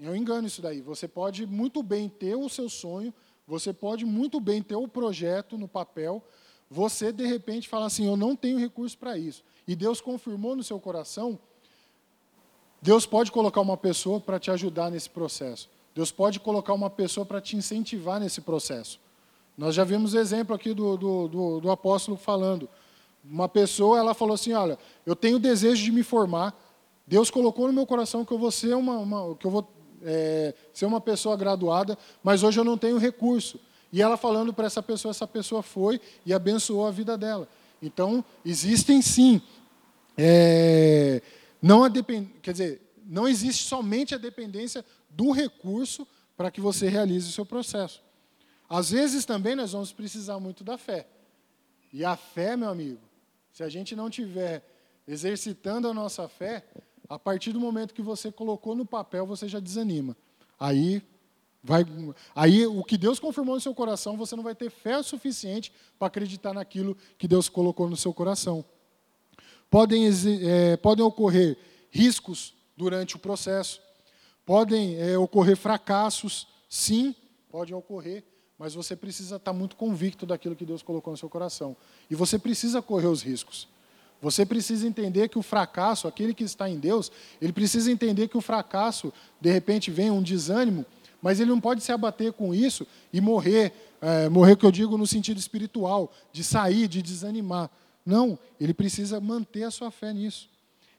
É 0.00 0.10
um 0.10 0.16
engano 0.16 0.46
isso 0.46 0.60
daí. 0.60 0.80
Você 0.80 1.06
pode 1.06 1.46
muito 1.46 1.82
bem 1.82 2.08
ter 2.08 2.34
o 2.34 2.48
seu 2.48 2.68
sonho, 2.68 3.12
você 3.46 3.72
pode 3.72 4.04
muito 4.04 4.40
bem 4.40 4.62
ter 4.62 4.76
o 4.76 4.88
projeto 4.88 5.56
no 5.58 5.68
papel, 5.68 6.22
você 6.70 7.12
de 7.12 7.26
repente 7.26 7.68
fala 7.68 7.86
assim: 7.86 8.06
eu 8.06 8.16
não 8.16 8.34
tenho 8.34 8.58
recurso 8.58 8.96
para 8.98 9.16
isso. 9.16 9.44
E 9.66 9.76
Deus 9.76 10.00
confirmou 10.00 10.56
no 10.56 10.62
seu 10.62 10.80
coração. 10.80 11.38
Deus 12.82 13.06
pode 13.06 13.32
colocar 13.32 13.60
uma 13.60 13.76
pessoa 13.76 14.20
para 14.20 14.38
te 14.38 14.50
ajudar 14.50 14.90
nesse 14.90 15.08
processo. 15.08 15.70
Deus 15.94 16.10
pode 16.10 16.40
colocar 16.40 16.74
uma 16.74 16.90
pessoa 16.90 17.24
para 17.24 17.40
te 17.40 17.56
incentivar 17.56 18.20
nesse 18.20 18.40
processo. 18.40 19.00
Nós 19.56 19.74
já 19.74 19.84
vimos 19.84 20.14
exemplo 20.14 20.54
aqui 20.54 20.74
do, 20.74 20.96
do, 20.96 21.28
do, 21.28 21.60
do 21.60 21.70
apóstolo 21.70 22.16
falando. 22.16 22.68
Uma 23.24 23.48
pessoa, 23.48 23.98
ela 23.98 24.12
falou 24.12 24.34
assim: 24.34 24.52
Olha, 24.52 24.78
eu 25.06 25.14
tenho 25.14 25.38
desejo 25.38 25.82
de 25.82 25.92
me 25.92 26.02
formar. 26.02 26.54
Deus 27.06 27.30
colocou 27.30 27.66
no 27.66 27.72
meu 27.72 27.86
coração 27.86 28.24
que 28.24 28.32
eu 28.32 28.38
vou 28.38 28.50
ser 28.50 28.74
uma, 28.74 28.98
uma 28.98 29.34
que 29.36 29.46
eu 29.46 29.50
vou 29.50 29.62
é, 30.04 30.54
ser 30.72 30.86
uma 30.86 31.00
pessoa 31.00 31.36
graduada, 31.36 31.98
mas 32.22 32.42
hoje 32.42 32.60
eu 32.60 32.64
não 32.64 32.76
tenho 32.76 32.98
recurso. 32.98 33.58
E 33.92 34.02
ela 34.02 34.16
falando 34.16 34.52
para 34.52 34.66
essa 34.66 34.82
pessoa, 34.82 35.10
essa 35.10 35.26
pessoa 35.26 35.62
foi 35.62 36.00
e 36.26 36.34
abençoou 36.34 36.86
a 36.86 36.90
vida 36.90 37.16
dela. 37.16 37.48
Então 37.80 38.24
existem 38.44 39.00
sim, 39.00 39.40
é, 40.16 41.22
não 41.60 41.84
a 41.84 41.88
depend, 41.88 42.28
quer 42.42 42.52
dizer, 42.52 42.94
não 43.04 43.26
existe 43.26 43.64
somente 43.64 44.14
a 44.14 44.18
dependência 44.18 44.84
do 45.10 45.30
recurso 45.30 46.06
para 46.36 46.50
que 46.50 46.60
você 46.60 46.88
realize 46.88 47.28
o 47.28 47.32
seu 47.32 47.46
processo. 47.46 48.02
Às 48.68 48.90
vezes 48.90 49.24
também 49.24 49.54
nós 49.54 49.72
vamos 49.72 49.92
precisar 49.92 50.40
muito 50.40 50.64
da 50.64 50.76
fé. 50.76 51.06
E 51.92 52.04
a 52.04 52.16
fé, 52.16 52.56
meu 52.56 52.68
amigo, 52.68 53.00
se 53.52 53.62
a 53.62 53.68
gente 53.68 53.94
não 53.94 54.10
tiver 54.10 54.62
exercitando 55.06 55.86
a 55.86 55.94
nossa 55.94 56.28
fé, 56.28 56.64
a 57.08 57.18
partir 57.18 57.52
do 57.52 57.60
momento 57.60 57.94
que 57.94 58.02
você 58.02 58.32
colocou 58.32 58.74
no 58.74 58.84
papel, 58.84 59.26
você 59.26 59.48
já 59.48 59.60
desanima. 59.60 60.16
Aí 60.58 61.02
vai, 61.62 61.84
aí 62.34 62.66
o 62.66 62.82
que 62.84 62.96
Deus 62.96 63.18
confirmou 63.18 63.54
no 63.54 63.60
seu 63.60 63.74
coração, 63.74 64.16
você 64.16 64.36
não 64.36 64.42
vai 64.42 64.54
ter 64.54 64.70
fé 64.70 65.02
suficiente 65.02 65.72
para 65.98 66.08
acreditar 66.08 66.52
naquilo 66.52 66.96
que 67.18 67.28
Deus 67.28 67.48
colocou 67.48 67.88
no 67.88 67.96
seu 67.96 68.12
coração. 68.12 68.64
Podem, 69.70 70.06
é, 70.42 70.76
podem 70.76 71.04
ocorrer 71.04 71.58
riscos 71.90 72.54
durante 72.76 73.16
o 73.16 73.18
processo, 73.18 73.80
podem 74.44 74.96
é, 75.00 75.16
ocorrer 75.18 75.56
fracassos, 75.56 76.46
sim, 76.68 77.14
podem 77.50 77.74
ocorrer, 77.74 78.24
mas 78.58 78.74
você 78.74 78.94
precisa 78.94 79.36
estar 79.36 79.52
muito 79.52 79.76
convicto 79.76 80.24
daquilo 80.24 80.54
que 80.54 80.64
Deus 80.64 80.82
colocou 80.82 81.12
no 81.12 81.16
seu 81.16 81.28
coração. 81.28 81.76
E 82.08 82.14
você 82.14 82.38
precisa 82.38 82.80
correr 82.80 83.06
os 83.06 83.22
riscos. 83.22 83.68
Você 84.24 84.46
precisa 84.46 84.88
entender 84.88 85.28
que 85.28 85.38
o 85.38 85.42
fracasso, 85.42 86.08
aquele 86.08 86.32
que 86.32 86.44
está 86.44 86.66
em 86.66 86.78
Deus, 86.78 87.12
ele 87.42 87.52
precisa 87.52 87.92
entender 87.92 88.26
que 88.26 88.38
o 88.38 88.40
fracasso, 88.40 89.12
de 89.38 89.52
repente, 89.52 89.90
vem 89.90 90.10
um 90.10 90.22
desânimo, 90.22 90.86
mas 91.20 91.40
ele 91.40 91.50
não 91.50 91.60
pode 91.60 91.82
se 91.82 91.92
abater 91.92 92.32
com 92.32 92.54
isso 92.54 92.86
e 93.12 93.20
morrer, 93.20 93.70
é, 94.00 94.30
morrer 94.30 94.56
que 94.56 94.64
eu 94.64 94.72
digo 94.72 94.96
no 94.96 95.06
sentido 95.06 95.38
espiritual, 95.38 96.10
de 96.32 96.42
sair, 96.42 96.88
de 96.88 97.02
desanimar. 97.02 97.70
Não, 98.04 98.38
ele 98.58 98.72
precisa 98.72 99.20
manter 99.20 99.64
a 99.64 99.70
sua 99.70 99.90
fé 99.90 100.10
nisso. 100.14 100.48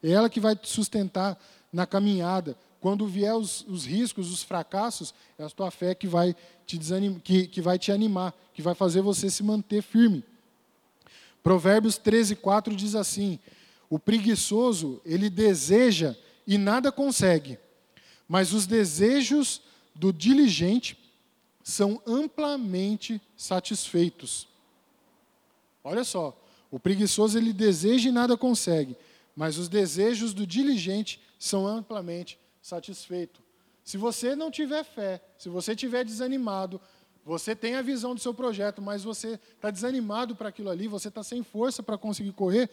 É 0.03 0.11
ela 0.11 0.29
que 0.29 0.39
vai 0.39 0.55
te 0.55 0.69
sustentar 0.69 1.35
na 1.73 1.87
caminhada, 1.87 2.55
quando 2.79 3.07
vier 3.07 3.33
os, 3.33 3.65
os 3.67 3.87
riscos, 3.87 4.31
os 4.31 4.43
fracassos, 4.43 5.15
é 5.39 5.43
a 5.43 5.49
tua 5.49 5.71
fé 5.71 5.95
que 5.95 6.07
vai 6.07 6.35
te 6.67 6.77
desanimar, 6.77 7.19
que, 7.21 7.47
que 7.47 7.59
vai 7.59 7.79
te 7.79 7.91
animar, 7.91 8.35
que 8.53 8.61
vai 8.61 8.75
fazer 8.75 9.01
você 9.01 9.31
se 9.31 9.41
manter 9.41 9.81
firme. 9.81 10.23
Provérbios 11.45 11.95
13, 11.99 12.37
4 12.37 12.75
diz 12.75 12.95
assim: 12.95 13.37
O 13.87 13.99
preguiçoso, 13.99 14.99
ele 15.05 15.29
deseja 15.29 16.15
e 16.47 16.57
nada 16.57 16.91
consegue, 16.91 17.59
mas 18.27 18.51
os 18.51 18.65
desejos 18.65 19.61
do 19.93 20.11
diligente 20.11 20.97
são 21.63 22.01
amplamente 22.03 23.21
satisfeitos. 23.37 24.47
Olha 25.83 26.03
só, 26.03 26.35
o 26.71 26.79
preguiçoso 26.79 27.37
ele 27.37 27.53
deseja 27.53 28.09
e 28.09 28.11
nada 28.11 28.35
consegue, 28.35 28.97
mas 29.35 29.59
os 29.59 29.69
desejos 29.69 30.33
do 30.33 30.47
diligente 30.47 31.21
são 31.37 31.67
amplamente 31.67 32.39
satisfeito. 32.59 33.39
Se 33.83 33.97
você 33.97 34.35
não 34.35 34.49
tiver 34.49 34.83
fé, 34.83 35.21
se 35.37 35.47
você 35.47 35.73
estiver 35.73 36.03
desanimado, 36.03 36.81
você 37.25 37.55
tem 37.55 37.75
a 37.75 37.81
visão 37.81 38.13
do 38.13 38.21
seu 38.21 38.35
projeto, 38.35 38.81
mas 38.81 39.03
você 39.03 39.39
está 39.55 39.71
desanimado 39.71 40.35
para 40.35 40.49
aquilo 40.49 40.69
ali, 40.69 40.87
você 40.87 41.07
está 41.07 41.23
sem 41.23 41.41
força 41.41 41.81
para 41.81 41.97
conseguir 41.97 42.31
correr, 42.33 42.69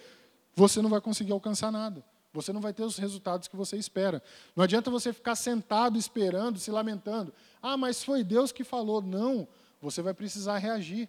você 0.55 0.83
não 0.83 0.91
vai 0.91 1.01
conseguir 1.01 1.33
alcançar 1.33 1.73
nada. 1.73 2.05
Você 2.35 2.53
não 2.53 2.61
vai 2.61 2.73
ter 2.73 2.83
os 2.83 2.97
resultados 2.97 3.49
que 3.49 3.57
você 3.57 3.77
espera. 3.77 4.23
Não 4.55 4.65
adianta 4.65 4.91
você 4.91 5.13
ficar 5.13 5.35
sentado 5.37 5.99
esperando, 5.99 6.59
se 6.59 6.71
lamentando. 6.71 7.33
Ah, 7.61 7.77
mas 7.77 8.05
foi 8.05 8.25
Deus 8.25 8.53
que 8.53 8.65
falou. 8.65 9.03
Não, 9.03 9.47
você 9.81 10.01
vai 10.01 10.15
precisar 10.15 10.57
reagir. 10.59 11.09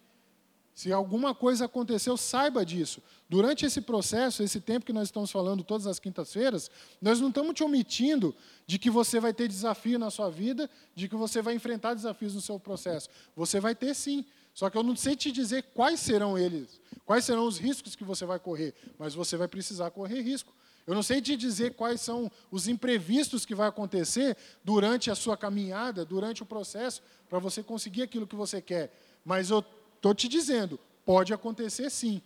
Se 0.74 0.91
alguma 0.91 1.36
coisa 1.36 1.65
aconteceu, 1.65 2.17
saiba 2.17 2.65
disso. 2.65 3.01
Durante 3.30 3.65
esse 3.65 3.80
processo, 3.80 4.41
esse 4.41 4.59
tempo 4.59 4.86
que 4.86 4.93
nós 4.93 5.07
estamos 5.07 5.30
falando 5.32 5.63
todas 5.63 5.86
as 5.86 5.99
quintas-feiras, 5.99 6.69
nós 6.99 7.19
não 7.19 7.30
estamos 7.30 7.53
te 7.53 7.63
omitindo 7.63 8.36
de 8.65 8.80
que 8.80 8.89
você 8.89 9.19
vai 9.19 9.34
ter 9.34 9.47
desafio 9.47 9.99
na 9.99 10.09
sua 10.09 10.32
vida, 10.32 10.67
de 10.95 11.07
que 11.07 11.15
você 11.15 11.41
vai 11.41 11.53
enfrentar 11.53 11.93
desafios 11.93 12.34
no 12.34 12.41
seu 12.41 12.59
processo. 12.59 13.07
Você 13.36 13.59
vai 13.59 13.76
ter 13.76 13.93
sim. 13.93 14.26
Só 14.53 14.69
que 14.69 14.78
eu 14.78 14.84
não 14.84 14.95
sei 14.95 15.15
te 15.15 15.32
dizer 15.32 15.63
quais 15.74 15.99
serão 15.99 16.38
eles, 16.38 16.80
quais 17.05 17.26
serão 17.26 17.45
os 17.45 17.57
riscos 17.57 17.95
que 17.95 18.03
você 18.03 18.26
vai 18.26 18.39
correr, 18.39 18.74
mas 18.99 19.13
você 19.13 19.36
vai 19.36 19.47
precisar 19.47 19.89
correr 19.91 20.21
risco. 20.21 20.53
Eu 20.86 20.93
não 20.93 21.01
sei 21.01 21.21
te 21.21 21.36
dizer 21.36 21.74
quais 21.76 22.01
são 22.01 22.32
os 22.51 22.67
imprevistos 22.67 23.45
que 23.45 23.55
vai 23.55 23.67
acontecer 23.67 24.36
durante 24.63 25.09
a 25.09 25.15
sua 25.15 25.38
caminhada, 25.38 26.03
durante 26.03 26.43
o 26.43 26.45
processo, 26.45 27.01
para 27.30 27.39
você 27.39 27.63
conseguir 27.63 28.01
aquilo 28.01 28.28
que 28.28 28.36
você 28.36 28.61
quer. 28.61 28.91
Mas 29.24 29.49
eu 29.49 29.63
Estou 30.03 30.13
te 30.13 30.27
dizendo, 30.27 30.77
pode 31.05 31.33
acontecer 31.33 31.89
sim. 31.89 32.21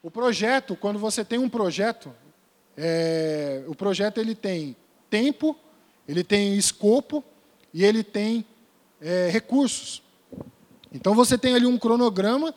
O 0.00 0.08
projeto, 0.08 0.76
quando 0.76 1.00
você 1.00 1.24
tem 1.24 1.36
um 1.36 1.48
projeto, 1.48 2.14
é, 2.76 3.64
o 3.66 3.74
projeto 3.74 4.18
ele 4.18 4.36
tem 4.36 4.76
tempo, 5.10 5.56
ele 6.06 6.22
tem 6.22 6.56
escopo 6.56 7.24
e 7.72 7.84
ele 7.84 8.04
tem 8.04 8.46
é, 9.00 9.30
recursos. 9.30 10.00
Então 10.92 11.12
você 11.12 11.36
tem 11.36 11.56
ali 11.56 11.66
um 11.66 11.76
cronograma 11.76 12.54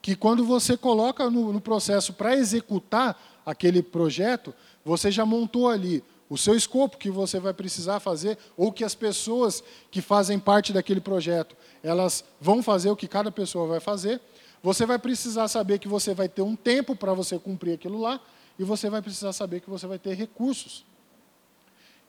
que 0.00 0.16
quando 0.16 0.42
você 0.42 0.74
coloca 0.74 1.28
no, 1.28 1.52
no 1.52 1.60
processo 1.60 2.14
para 2.14 2.34
executar 2.34 3.42
aquele 3.44 3.82
projeto, 3.82 4.54
você 4.82 5.10
já 5.10 5.26
montou 5.26 5.68
ali 5.68 6.02
o 6.28 6.38
seu 6.38 6.56
escopo 6.56 6.96
que 6.96 7.10
você 7.10 7.38
vai 7.38 7.52
precisar 7.52 8.00
fazer, 8.00 8.38
ou 8.56 8.72
que 8.72 8.84
as 8.84 8.94
pessoas 8.94 9.62
que 9.90 10.00
fazem 10.00 10.38
parte 10.38 10.72
daquele 10.72 11.00
projeto, 11.00 11.56
elas 11.82 12.24
vão 12.40 12.62
fazer 12.62 12.90
o 12.90 12.96
que 12.96 13.06
cada 13.06 13.30
pessoa 13.30 13.66
vai 13.66 13.80
fazer. 13.80 14.20
Você 14.62 14.86
vai 14.86 14.98
precisar 14.98 15.48
saber 15.48 15.78
que 15.78 15.88
você 15.88 16.14
vai 16.14 16.28
ter 16.28 16.42
um 16.42 16.56
tempo 16.56 16.96
para 16.96 17.12
você 17.12 17.38
cumprir 17.38 17.74
aquilo 17.74 18.00
lá, 18.00 18.20
e 18.58 18.64
você 18.64 18.88
vai 18.88 19.02
precisar 19.02 19.32
saber 19.32 19.60
que 19.60 19.68
você 19.68 19.86
vai 19.86 19.98
ter 19.98 20.14
recursos. 20.14 20.84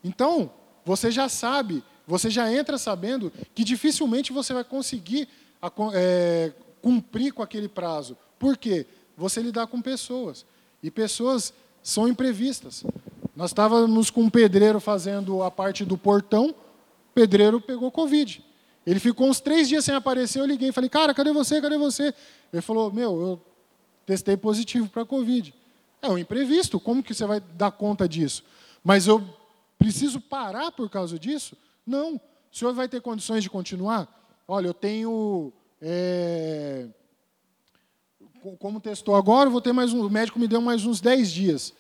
Então, 0.03 0.51
você 0.86 1.09
já 1.09 1.28
sabe, 1.28 1.84
você 2.07 2.30
já 2.30 2.51
entra 2.53 2.78
sabendo 2.78 3.34
que 3.53 3.63
dificilmente 3.63 4.32
você 4.32 4.53
vai 4.53 4.63
conseguir 4.63 5.28
é, 5.93 6.53
cumprir 6.82 7.34
com 7.34 7.41
aquele 7.41 7.68
prazo. 7.68 8.16
Por 8.38 8.55
quê? 8.55 8.86
Você 9.18 9.41
lidar 9.41 9.66
com 9.68 9.82
pessoas. 9.82 10.45
E 10.84 10.91
pessoas 10.91 11.51
são 11.82 12.07
imprevistas. 12.07 12.84
Nós 13.36 13.51
estávamos 13.51 14.09
com 14.09 14.21
um 14.21 14.29
pedreiro 14.29 14.79
fazendo 14.79 15.43
a 15.43 15.51
parte 15.51 15.83
do 15.83 15.97
portão, 15.97 16.51
o 16.51 17.13
pedreiro 17.13 17.59
pegou 17.59 17.91
Covid. 17.91 18.43
Ele 18.86 18.99
ficou 18.99 19.27
uns 19.27 19.39
três 19.39 19.67
dias 19.67 19.83
sem 19.83 19.93
aparecer, 19.93 20.39
eu 20.39 20.45
liguei 20.45 20.69
e 20.69 20.71
falei, 20.71 20.89
cara, 20.89 21.13
cadê 21.13 21.33
você, 21.33 21.61
cadê 21.61 21.77
você? 21.77 22.13
Ele 22.53 22.61
falou, 22.61 22.91
meu, 22.91 23.19
eu 23.19 23.41
testei 24.05 24.38
positivo 24.38 24.88
para 24.88 25.03
Covid. 25.03 25.53
É 26.01 26.07
um 26.07 26.17
imprevisto, 26.17 26.79
como 26.79 27.03
que 27.03 27.13
você 27.13 27.25
vai 27.25 27.39
dar 27.39 27.71
conta 27.71 28.07
disso? 28.07 28.43
Mas 28.83 29.07
eu 29.07 29.21
preciso 29.77 30.21
parar 30.21 30.71
por 30.71 30.89
causa 30.89 31.19
disso? 31.19 31.57
Não. 31.86 32.15
O 32.15 32.57
senhor 32.57 32.73
vai 32.73 32.88
ter 32.88 33.01
condições 33.01 33.43
de 33.43 33.49
continuar? 33.49 34.07
Olha, 34.47 34.67
eu 34.67 34.73
tenho... 34.73 35.51
É 35.81 36.88
como 38.59 38.79
testou 38.79 39.15
agora, 39.15 39.49
vou 39.49 39.59
ter 39.61 39.73
mais 39.73 39.91
um, 39.91 40.05
o 40.05 40.09
médico 40.09 40.38
me 40.38 40.47
deu 40.47 40.61
mais 40.61 40.86
uns 40.86 41.01
10 41.01 41.31
dias. 41.31 41.73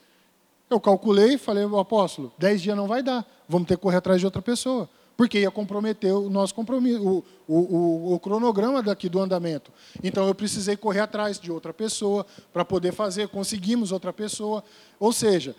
Eu 0.69 0.79
calculei, 0.79 1.37
falei, 1.37 1.63
apóstolo, 1.63 2.33
10 2.37 2.61
dias 2.61 2.75
não 2.75 2.87
vai 2.87 3.03
dar, 3.03 3.25
vamos 3.47 3.67
ter 3.67 3.75
que 3.75 3.83
correr 3.83 3.97
atrás 3.97 4.19
de 4.19 4.25
outra 4.25 4.41
pessoa. 4.41 4.89
Porque 5.15 5.39
ia 5.39 5.51
comprometer 5.51 6.13
o 6.13 6.29
nosso 6.29 6.53
compromisso, 6.53 7.01
o, 7.01 7.23
o, 7.47 7.57
o, 7.57 8.13
o 8.15 8.19
cronograma 8.19 8.83
daqui 8.83 9.07
do 9.07 9.21
andamento. 9.21 9.71
Então 10.03 10.27
eu 10.27 10.35
precisei 10.35 10.75
correr 10.75 10.99
atrás 10.99 11.39
de 11.39 11.49
outra 11.49 11.73
pessoa 11.73 12.25
para 12.51 12.65
poder 12.65 12.91
fazer, 12.91 13.29
conseguimos 13.29 13.93
outra 13.93 14.11
pessoa. 14.11 14.61
Ou 14.99 15.13
seja, 15.13 15.55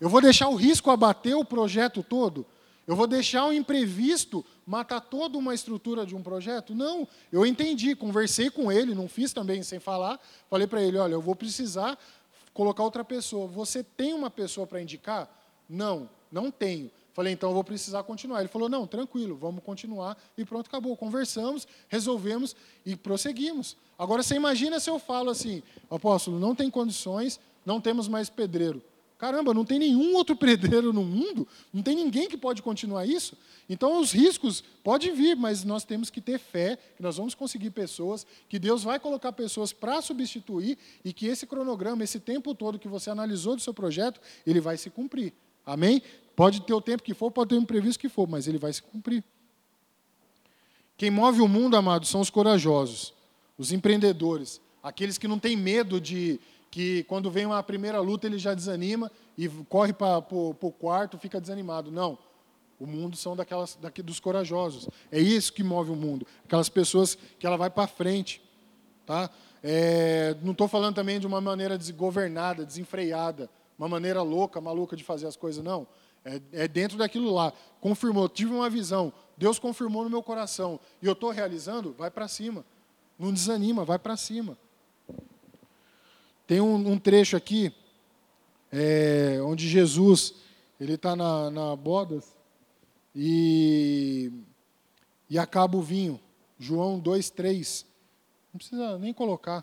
eu 0.00 0.08
vou 0.08 0.20
deixar 0.20 0.48
o 0.48 0.56
risco 0.56 0.90
abater 0.90 1.36
o 1.36 1.44
projeto 1.44 2.02
todo? 2.02 2.44
Eu 2.88 2.96
vou 2.96 3.06
deixar 3.06 3.44
o 3.44 3.52
imprevisto 3.52 4.42
matar 4.66 5.00
toda 5.00 5.36
uma 5.36 5.54
estrutura 5.54 6.06
de 6.06 6.16
um 6.16 6.22
projeto? 6.22 6.74
Não, 6.74 7.06
eu 7.30 7.44
entendi, 7.44 7.94
conversei 7.94 8.48
com 8.48 8.72
ele, 8.72 8.94
não 8.94 9.06
fiz 9.06 9.32
também 9.32 9.62
sem 9.62 9.78
falar, 9.78 10.18
falei 10.48 10.66
para 10.66 10.82
ele, 10.82 10.96
olha, 10.96 11.12
eu 11.12 11.20
vou 11.20 11.36
precisar 11.36 11.98
colocar 12.58 12.82
outra 12.82 13.04
pessoa. 13.04 13.46
Você 13.46 13.84
tem 13.84 14.12
uma 14.12 14.28
pessoa 14.28 14.66
para 14.66 14.82
indicar? 14.82 15.30
Não, 15.68 16.10
não 16.30 16.50
tenho. 16.50 16.90
Falei, 17.12 17.32
então 17.32 17.50
eu 17.50 17.54
vou 17.54 17.62
precisar 17.62 18.02
continuar. 18.02 18.40
Ele 18.40 18.48
falou, 18.48 18.68
não, 18.68 18.84
tranquilo, 18.84 19.36
vamos 19.36 19.62
continuar. 19.62 20.18
E 20.36 20.44
pronto, 20.44 20.66
acabou. 20.66 20.96
Conversamos, 20.96 21.68
resolvemos 21.88 22.56
e 22.84 22.96
prosseguimos. 22.96 23.76
Agora, 23.96 24.24
você 24.24 24.34
imagina 24.34 24.80
se 24.80 24.90
eu 24.90 24.98
falo 24.98 25.30
assim, 25.30 25.62
apóstolo, 25.88 26.40
não 26.40 26.52
tem 26.52 26.68
condições, 26.68 27.38
não 27.64 27.80
temos 27.80 28.08
mais 28.08 28.28
pedreiro. 28.28 28.82
Caramba, 29.18 29.52
não 29.52 29.64
tem 29.64 29.80
nenhum 29.80 30.14
outro 30.14 30.36
pedreiro 30.36 30.92
no 30.92 31.04
mundo, 31.04 31.46
não 31.72 31.82
tem 31.82 31.96
ninguém 31.96 32.28
que 32.28 32.36
pode 32.36 32.62
continuar 32.62 33.04
isso. 33.04 33.36
Então, 33.68 34.00
os 34.00 34.12
riscos 34.12 34.62
podem 34.84 35.12
vir, 35.12 35.36
mas 35.36 35.64
nós 35.64 35.84
temos 35.84 36.08
que 36.08 36.20
ter 36.20 36.38
fé 36.38 36.78
que 36.96 37.02
nós 37.02 37.16
vamos 37.16 37.34
conseguir 37.34 37.70
pessoas, 37.70 38.24
que 38.48 38.60
Deus 38.60 38.84
vai 38.84 39.00
colocar 39.00 39.32
pessoas 39.32 39.72
para 39.72 40.00
substituir 40.00 40.78
e 41.04 41.12
que 41.12 41.26
esse 41.26 41.48
cronograma, 41.48 42.04
esse 42.04 42.20
tempo 42.20 42.54
todo 42.54 42.78
que 42.78 42.86
você 42.86 43.10
analisou 43.10 43.56
do 43.56 43.60
seu 43.60 43.74
projeto, 43.74 44.20
ele 44.46 44.60
vai 44.60 44.76
se 44.76 44.88
cumprir. 44.88 45.32
Amém? 45.66 46.00
Pode 46.36 46.60
ter 46.62 46.72
o 46.72 46.80
tempo 46.80 47.02
que 47.02 47.12
for, 47.12 47.32
pode 47.32 47.50
ter 47.50 47.56
o 47.56 47.60
imprevisto 47.60 47.98
que 47.98 48.08
for, 48.08 48.28
mas 48.28 48.46
ele 48.46 48.56
vai 48.56 48.72
se 48.72 48.80
cumprir. 48.80 49.24
Quem 50.96 51.10
move 51.10 51.40
o 51.40 51.48
mundo, 51.48 51.76
amados, 51.76 52.08
são 52.08 52.20
os 52.20 52.30
corajosos, 52.30 53.12
os 53.58 53.72
empreendedores, 53.72 54.60
aqueles 54.80 55.18
que 55.18 55.26
não 55.26 55.40
têm 55.40 55.56
medo 55.56 56.00
de 56.00 56.40
que 56.70 57.02
quando 57.04 57.30
vem 57.30 57.46
uma 57.46 57.62
primeira 57.62 58.00
luta 58.00 58.26
ele 58.26 58.38
já 58.38 58.54
desanima 58.54 59.10
e 59.36 59.48
corre 59.68 59.92
para 59.92 60.18
o 60.18 60.74
quarto, 60.78 61.18
fica 61.18 61.40
desanimado. 61.40 61.90
Não. 61.90 62.18
O 62.78 62.86
mundo 62.86 63.16
são 63.16 63.34
daquelas, 63.34 63.76
daqui, 63.80 64.02
dos 64.02 64.20
corajosos. 64.20 64.88
É 65.10 65.18
isso 65.18 65.52
que 65.52 65.64
move 65.64 65.90
o 65.90 65.96
mundo. 65.96 66.26
Aquelas 66.44 66.68
pessoas 66.68 67.18
que 67.38 67.46
ela 67.46 67.56
vai 67.56 67.70
para 67.70 67.88
frente. 67.88 68.40
Tá? 69.04 69.30
É, 69.62 70.36
não 70.42 70.52
estou 70.52 70.68
falando 70.68 70.94
também 70.94 71.18
de 71.18 71.26
uma 71.26 71.40
maneira 71.40 71.76
desgovernada, 71.76 72.64
desenfreada, 72.64 73.50
uma 73.78 73.88
maneira 73.88 74.22
louca, 74.22 74.60
maluca 74.60 74.94
de 74.94 75.02
fazer 75.02 75.26
as 75.26 75.36
coisas, 75.36 75.64
não. 75.64 75.86
É, 76.24 76.40
é 76.52 76.68
dentro 76.68 76.96
daquilo 76.96 77.32
lá. 77.32 77.52
Confirmou, 77.80 78.28
tive 78.28 78.52
uma 78.52 78.70
visão, 78.70 79.12
Deus 79.36 79.58
confirmou 79.58 80.04
no 80.04 80.10
meu 80.10 80.22
coração, 80.22 80.78
e 81.02 81.06
eu 81.06 81.12
estou 81.12 81.30
realizando, 81.30 81.94
vai 81.96 82.10
para 82.10 82.28
cima. 82.28 82.64
Não 83.18 83.32
desanima, 83.32 83.84
vai 83.84 83.98
para 83.98 84.16
cima. 84.16 84.56
Tem 86.48 86.62
um, 86.62 86.92
um 86.92 86.98
trecho 86.98 87.36
aqui, 87.36 87.70
é, 88.72 89.38
onde 89.44 89.68
Jesus 89.68 90.32
ele 90.80 90.94
está 90.94 91.14
na, 91.14 91.50
na 91.50 91.76
bodas 91.76 92.34
e, 93.14 94.32
e 95.28 95.38
acaba 95.38 95.76
o 95.76 95.82
vinho. 95.82 96.18
João 96.58 96.98
2, 96.98 97.28
3. 97.28 97.84
Não 98.50 98.58
precisa 98.58 98.98
nem 98.98 99.12
colocar, 99.12 99.62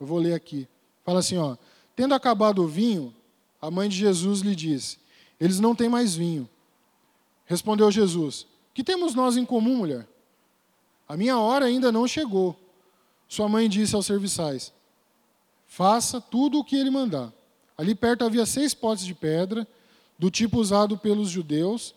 eu 0.00 0.06
vou 0.06 0.18
ler 0.18 0.32
aqui. 0.32 0.66
Fala 1.04 1.18
assim, 1.18 1.36
ó. 1.36 1.54
Tendo 1.94 2.14
acabado 2.14 2.62
o 2.62 2.66
vinho, 2.66 3.14
a 3.60 3.70
mãe 3.70 3.86
de 3.86 3.96
Jesus 3.96 4.40
lhe 4.40 4.56
disse: 4.56 4.96
Eles 5.38 5.60
não 5.60 5.74
têm 5.74 5.90
mais 5.90 6.14
vinho. 6.14 6.48
Respondeu 7.44 7.90
Jesus: 7.90 8.46
Que 8.72 8.82
temos 8.82 9.14
nós 9.14 9.36
em 9.36 9.44
comum, 9.44 9.76
mulher? 9.76 10.08
A 11.06 11.14
minha 11.14 11.38
hora 11.38 11.66
ainda 11.66 11.92
não 11.92 12.08
chegou. 12.08 12.56
Sua 13.28 13.50
mãe 13.50 13.68
disse 13.68 13.94
aos 13.94 14.06
serviçais: 14.06 14.72
faça 15.72 16.20
tudo 16.20 16.58
o 16.58 16.64
que 16.64 16.76
ele 16.76 16.90
mandar. 16.90 17.32
Ali 17.78 17.94
perto 17.94 18.26
havia 18.26 18.44
seis 18.44 18.74
potes 18.74 19.06
de 19.06 19.14
pedra, 19.14 19.66
do 20.18 20.30
tipo 20.30 20.58
usado 20.58 20.98
pelos 20.98 21.30
judeus 21.30 21.94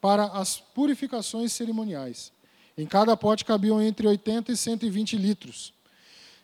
para 0.00 0.24
as 0.24 0.58
purificações 0.58 1.52
cerimoniais. 1.52 2.32
Em 2.78 2.86
cada 2.86 3.14
pote 3.18 3.44
cabiam 3.44 3.82
entre 3.82 4.06
80 4.06 4.52
e 4.52 4.56
120 4.56 5.18
litros. 5.18 5.74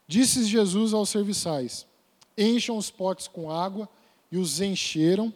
Disse 0.06 0.44
Jesus 0.44 0.92
aos 0.92 1.08
serviçais: 1.08 1.86
Encham 2.36 2.76
os 2.76 2.90
potes 2.90 3.26
com 3.26 3.50
água, 3.50 3.88
e 4.30 4.36
os 4.36 4.60
encheram 4.60 5.32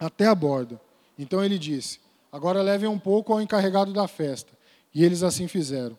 até 0.00 0.26
a 0.26 0.34
borda. 0.34 0.80
Então 1.18 1.44
ele 1.44 1.58
disse: 1.58 2.00
Agora 2.32 2.62
levem 2.62 2.88
um 2.88 2.98
pouco 2.98 3.30
ao 3.30 3.42
encarregado 3.42 3.92
da 3.92 4.08
festa. 4.08 4.50
E 4.94 5.04
eles 5.04 5.22
assim 5.22 5.46
fizeram. 5.46 5.98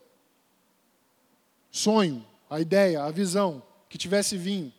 Sonho, 1.70 2.26
a 2.50 2.60
ideia, 2.60 3.04
a 3.04 3.12
visão, 3.12 3.62
que 3.94 3.98
tivesse 4.00 4.36
vinho. 4.36 4.74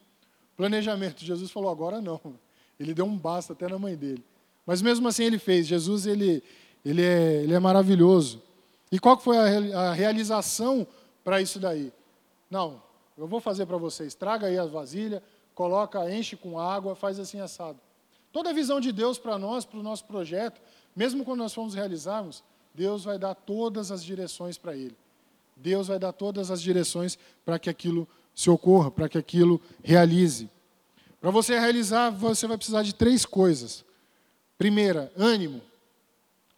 Planejamento. 0.57 1.25
Jesus 1.25 1.49
falou, 1.49 1.71
agora 1.71 2.01
não. 2.01 2.21
Ele 2.81 2.93
deu 2.93 3.05
um 3.05 3.17
basta 3.17 3.53
até 3.53 3.69
na 3.69 3.79
mãe 3.79 3.95
dele. 3.95 4.25
Mas 4.67 4.83
mesmo 4.83 5.07
assim 5.07 5.23
ele 5.23 5.39
fez. 5.39 5.69
Jesus, 5.69 6.05
ele, 6.05 6.43
ele, 6.85 7.01
é, 7.01 7.45
ele 7.45 7.55
é 7.55 7.61
maravilhoso. 7.61 8.43
E 8.91 8.99
qual 8.99 9.17
foi 9.17 9.37
a, 9.39 9.91
a 9.91 9.93
realização 9.93 10.85
para 11.23 11.41
isso 11.41 11.61
daí? 11.61 11.93
Não, 12.51 12.83
eu 13.17 13.29
vou 13.29 13.41
fazer 13.41 13.67
para 13.67 13.77
vocês. 13.77 14.17
Traga 14.17 14.49
aí 14.49 14.59
as 14.59 14.69
vasilhas, 14.69 15.23
coloca, 15.55 16.13
enche 16.13 16.35
com 16.35 16.59
água, 16.59 16.97
faz 16.97 17.21
assim 17.21 17.39
assado. 17.39 17.79
Toda 18.33 18.51
a 18.51 18.53
visão 18.53 18.81
de 18.81 18.91
Deus 18.91 19.17
para 19.17 19.39
nós, 19.39 19.65
para 19.65 19.79
o 19.79 19.83
nosso 19.85 20.05
projeto, 20.07 20.61
mesmo 20.97 21.25
quando 21.25 21.39
nós 21.39 21.55
formos 21.55 21.75
realizarmos, 21.75 22.43
Deus 22.75 23.05
vai 23.05 23.17
dar 23.17 23.37
todas 23.37 23.93
as 23.93 24.03
direções 24.03 24.59
para 24.59 24.75
ele. 24.75 24.97
Deus 25.55 25.87
vai 25.87 26.01
dar 26.01 26.13
todas 26.13 26.51
as 26.51 26.61
direções 26.61 27.17
para 27.45 27.61
que 27.61 27.71
aquilo 27.71 28.09
se 28.35 28.51
ocorra, 28.51 28.91
para 28.91 29.09
que 29.09 29.19
aquilo 29.19 29.61
realize. 29.83 30.51
Para 31.21 31.31
você 31.31 31.59
realizar, 31.59 32.11
você 32.11 32.47
vai 32.47 32.57
precisar 32.57 32.83
de 32.83 32.95
três 32.95 33.25
coisas. 33.25 33.85
Primeira, 34.59 35.13
ânimo. 35.17 35.63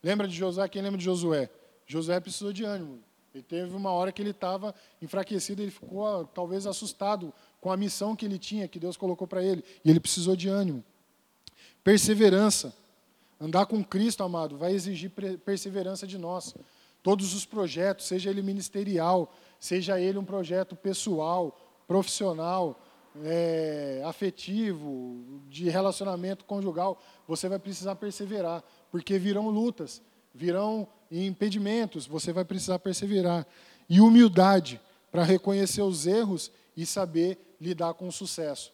Lembra 0.02 0.26
de 0.26 0.34
Josué? 0.34 0.68
Quem 0.68 0.82
lembra 0.82 0.98
de 0.98 1.04
Josué? 1.04 1.50
Josué 1.86 2.18
precisou 2.20 2.52
de 2.52 2.64
ânimo. 2.64 2.98
Ele 3.34 3.42
teve 3.42 3.76
uma 3.76 3.90
hora 3.90 4.10
que 4.10 4.22
ele 4.22 4.30
estava 4.30 4.74
enfraquecido, 5.02 5.60
ele 5.60 5.70
ficou 5.70 6.24
talvez 6.26 6.66
assustado 6.66 7.32
com 7.60 7.70
a 7.70 7.76
missão 7.76 8.16
que 8.16 8.24
ele 8.24 8.38
tinha, 8.38 8.66
que 8.66 8.78
Deus 8.78 8.96
colocou 8.96 9.26
para 9.26 9.42
ele, 9.42 9.62
e 9.84 9.90
ele 9.90 10.00
precisou 10.00 10.34
de 10.34 10.48
ânimo. 10.48 10.82
Perseverança. 11.84 12.74
Andar 13.38 13.66
com 13.66 13.84
Cristo, 13.84 14.22
amado, 14.22 14.56
vai 14.56 14.72
exigir 14.72 15.10
perseverança 15.44 16.06
de 16.06 16.16
nós. 16.16 16.54
Todos 17.02 17.34
os 17.34 17.44
projetos, 17.44 18.06
seja 18.06 18.30
ele 18.30 18.40
ministerial, 18.40 19.32
seja 19.60 20.00
ele 20.00 20.16
um 20.16 20.24
projeto 20.24 20.74
pessoal, 20.74 21.56
profissional, 21.86 22.80
é, 23.24 24.02
afetivo, 24.04 25.40
de 25.48 25.68
relacionamento 25.68 26.44
conjugal, 26.44 27.00
você 27.26 27.48
vai 27.48 27.58
precisar 27.58 27.96
perseverar, 27.96 28.62
porque 28.90 29.18
virão 29.18 29.48
lutas, 29.48 30.02
virão 30.34 30.86
impedimentos, 31.10 32.06
você 32.06 32.32
vai 32.32 32.44
precisar 32.44 32.78
perseverar. 32.78 33.46
E 33.88 34.00
humildade 34.00 34.80
para 35.10 35.22
reconhecer 35.22 35.82
os 35.82 36.06
erros 36.06 36.50
e 36.76 36.84
saber 36.84 37.56
lidar 37.60 37.94
com 37.94 38.08
o 38.08 38.12
sucesso. 38.12 38.72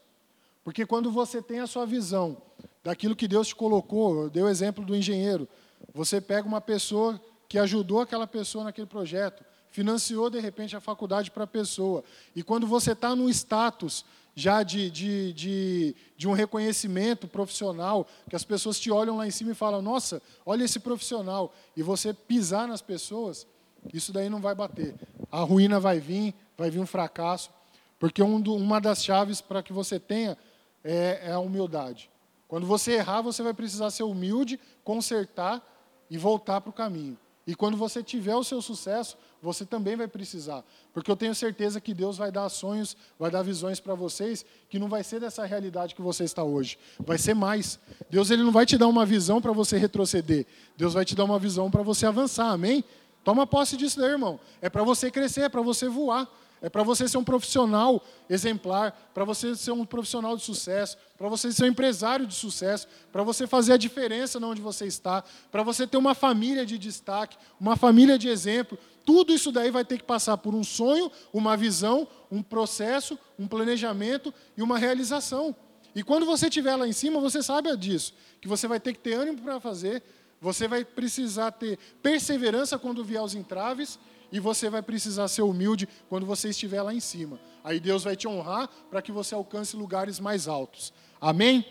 Porque 0.64 0.86
quando 0.86 1.10
você 1.10 1.42
tem 1.42 1.60
a 1.60 1.66
sua 1.66 1.84
visão 1.84 2.36
daquilo 2.82 3.16
que 3.16 3.28
Deus 3.28 3.48
te 3.48 3.54
colocou, 3.54 4.22
eu 4.22 4.30
dei 4.30 4.42
o 4.42 4.48
exemplo 4.48 4.84
do 4.84 4.96
engenheiro, 4.96 5.48
você 5.92 6.20
pega 6.20 6.46
uma 6.46 6.60
pessoa 6.60 7.20
que 7.48 7.58
ajudou 7.58 8.00
aquela 8.00 8.26
pessoa 8.26 8.64
naquele 8.64 8.86
projeto, 8.86 9.44
financiou 9.72 10.30
de 10.30 10.38
repente 10.38 10.76
a 10.76 10.80
faculdade 10.80 11.30
para 11.30 11.44
a 11.44 11.48
pessoa. 11.48 12.04
E 12.36 12.42
quando 12.42 12.66
você 12.66 12.92
está 12.92 13.16
no 13.16 13.28
status 13.28 14.04
já 14.34 14.62
de, 14.62 14.90
de, 14.90 15.32
de, 15.32 15.96
de, 16.16 16.28
um 16.28 16.32
reconhecimento 16.32 17.26
profissional, 17.26 18.06
que 18.30 18.36
as 18.36 18.44
pessoas 18.44 18.78
te 18.78 18.90
olham 18.90 19.16
lá 19.16 19.26
em 19.26 19.30
cima 19.30 19.52
e 19.52 19.54
falam, 19.54 19.82
nossa, 19.82 20.22
olha 20.46 20.64
esse 20.64 20.80
profissional, 20.80 21.52
e 21.76 21.82
você 21.82 22.14
pisar 22.14 22.66
nas 22.66 22.80
pessoas, 22.80 23.46
isso 23.92 24.12
daí 24.12 24.30
não 24.30 24.40
vai 24.40 24.54
bater. 24.54 24.94
A 25.30 25.40
ruína 25.40 25.78
vai 25.78 26.00
vir, 26.00 26.34
vai 26.56 26.70
vir 26.70 26.78
um 26.78 26.86
fracasso, 26.86 27.50
porque 27.98 28.22
um 28.22 28.40
do, 28.40 28.54
uma 28.54 28.80
das 28.80 29.04
chaves 29.04 29.40
para 29.40 29.62
que 29.62 29.72
você 29.72 30.00
tenha 30.00 30.36
é, 30.82 31.20
é 31.24 31.32
a 31.32 31.38
humildade. 31.38 32.10
Quando 32.48 32.66
você 32.66 32.92
errar, 32.92 33.20
você 33.20 33.42
vai 33.42 33.52
precisar 33.52 33.90
ser 33.90 34.02
humilde, 34.02 34.58
consertar 34.82 35.62
e 36.08 36.16
voltar 36.16 36.60
para 36.60 36.70
o 36.70 36.72
caminho. 36.72 37.18
E 37.46 37.54
quando 37.54 37.76
você 37.76 38.02
tiver 38.02 38.36
o 38.36 38.44
seu 38.44 38.62
sucesso, 38.62 39.16
você 39.42 39.66
também 39.66 39.96
vai 39.96 40.06
precisar. 40.06 40.64
Porque 40.94 41.10
eu 41.10 41.16
tenho 41.16 41.34
certeza 41.34 41.80
que 41.80 41.92
Deus 41.92 42.16
vai 42.16 42.30
dar 42.30 42.48
sonhos, 42.48 42.96
vai 43.18 43.30
dar 43.30 43.42
visões 43.42 43.80
para 43.80 43.94
vocês, 43.94 44.46
que 44.70 44.78
não 44.78 44.88
vai 44.88 45.02
ser 45.02 45.18
dessa 45.18 45.44
realidade 45.44 45.94
que 45.94 46.00
você 46.00 46.22
está 46.22 46.44
hoje. 46.44 46.78
Vai 47.00 47.18
ser 47.18 47.34
mais. 47.34 47.78
Deus 48.08 48.30
ele 48.30 48.44
não 48.44 48.52
vai 48.52 48.64
te 48.64 48.78
dar 48.78 48.86
uma 48.86 49.04
visão 49.04 49.42
para 49.42 49.52
você 49.52 49.76
retroceder. 49.76 50.46
Deus 50.76 50.94
vai 50.94 51.04
te 51.04 51.16
dar 51.16 51.24
uma 51.24 51.38
visão 51.38 51.70
para 51.70 51.82
você 51.82 52.06
avançar. 52.06 52.52
Amém? 52.52 52.84
Toma 53.24 53.46
posse 53.46 53.76
disso 53.76 53.98
daí, 53.98 54.10
irmão. 54.10 54.38
É 54.60 54.70
para 54.70 54.84
você 54.84 55.10
crescer, 55.10 55.42
é 55.42 55.48
para 55.48 55.60
você 55.60 55.88
voar. 55.88 56.28
É 56.62 56.68
para 56.68 56.84
você 56.84 57.08
ser 57.08 57.18
um 57.18 57.24
profissional 57.24 58.00
exemplar, 58.30 59.10
para 59.12 59.24
você 59.24 59.56
ser 59.56 59.72
um 59.72 59.84
profissional 59.84 60.36
de 60.36 60.44
sucesso, 60.44 60.96
para 61.18 61.28
você 61.28 61.50
ser 61.50 61.64
um 61.64 61.66
empresário 61.66 62.24
de 62.24 62.34
sucesso, 62.34 62.86
para 63.10 63.24
você 63.24 63.48
fazer 63.48 63.72
a 63.72 63.76
diferença 63.76 64.38
onde 64.38 64.62
você 64.62 64.86
está, 64.86 65.24
para 65.50 65.64
você 65.64 65.88
ter 65.88 65.96
uma 65.96 66.14
família 66.14 66.64
de 66.64 66.78
destaque, 66.78 67.36
uma 67.58 67.74
família 67.74 68.16
de 68.16 68.28
exemplo. 68.28 68.78
Tudo 69.04 69.32
isso 69.32 69.50
daí 69.50 69.70
vai 69.70 69.84
ter 69.84 69.98
que 69.98 70.04
passar 70.04 70.36
por 70.38 70.54
um 70.54 70.62
sonho, 70.62 71.10
uma 71.32 71.56
visão, 71.56 72.06
um 72.30 72.42
processo, 72.42 73.18
um 73.38 73.46
planejamento 73.46 74.32
e 74.56 74.62
uma 74.62 74.78
realização. 74.78 75.54
E 75.94 76.02
quando 76.02 76.24
você 76.24 76.46
estiver 76.46 76.76
lá 76.76 76.86
em 76.86 76.92
cima, 76.92 77.20
você 77.20 77.42
sabe 77.42 77.74
disso, 77.76 78.14
que 78.40 78.48
você 78.48 78.66
vai 78.66 78.80
ter 78.80 78.92
que 78.92 79.00
ter 79.00 79.14
ânimo 79.14 79.42
para 79.42 79.60
fazer, 79.60 80.02
você 80.40 80.66
vai 80.66 80.84
precisar 80.84 81.52
ter 81.52 81.78
perseverança 82.02 82.78
quando 82.78 83.04
vier 83.04 83.22
os 83.22 83.34
entraves 83.34 83.98
e 84.32 84.40
você 84.40 84.70
vai 84.70 84.82
precisar 84.82 85.28
ser 85.28 85.42
humilde 85.42 85.88
quando 86.08 86.24
você 86.24 86.48
estiver 86.48 86.82
lá 86.82 86.94
em 86.94 87.00
cima. 87.00 87.38
Aí 87.62 87.78
Deus 87.78 88.02
vai 88.02 88.16
te 88.16 88.26
honrar 88.26 88.68
para 88.90 89.02
que 89.02 89.12
você 89.12 89.34
alcance 89.34 89.76
lugares 89.76 90.18
mais 90.18 90.48
altos. 90.48 90.92
Amém? 91.20 91.64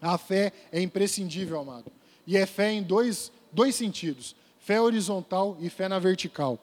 A 0.00 0.16
fé 0.16 0.52
é 0.72 0.80
imprescindível, 0.80 1.60
amado. 1.60 1.92
E 2.26 2.36
é 2.36 2.46
fé 2.46 2.72
em 2.72 2.82
dois, 2.82 3.32
dois 3.52 3.74
sentidos: 3.74 4.36
fé 4.70 4.80
horizontal 4.80 5.56
e 5.58 5.68
fé 5.68 5.88
na 5.88 5.98
vertical. 5.98 6.56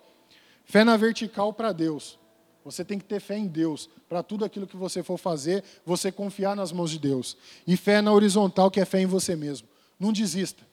Fé 0.63 0.85
na 0.85 0.95
vertical 0.95 1.51
para 1.51 1.73
Deus. 1.73 2.17
Você 2.63 2.85
tem 2.85 2.97
que 2.97 3.03
ter 3.03 3.19
fé 3.19 3.37
em 3.37 3.47
Deus. 3.47 3.89
Para 4.07 4.23
tudo 4.23 4.45
aquilo 4.45 4.65
que 4.65 4.77
você 4.77 5.03
for 5.03 5.17
fazer, 5.17 5.61
você 5.85 6.09
confiar 6.09 6.55
nas 6.55 6.71
mãos 6.71 6.89
de 6.89 6.99
Deus. 6.99 7.35
E 7.67 7.75
fé 7.75 8.01
na 8.01 8.13
horizontal, 8.13 8.71
que 8.71 8.79
é 8.79 8.85
fé 8.85 9.01
em 9.01 9.05
você 9.05 9.35
mesmo. 9.35 9.67
Não 9.99 10.13
desista. 10.13 10.63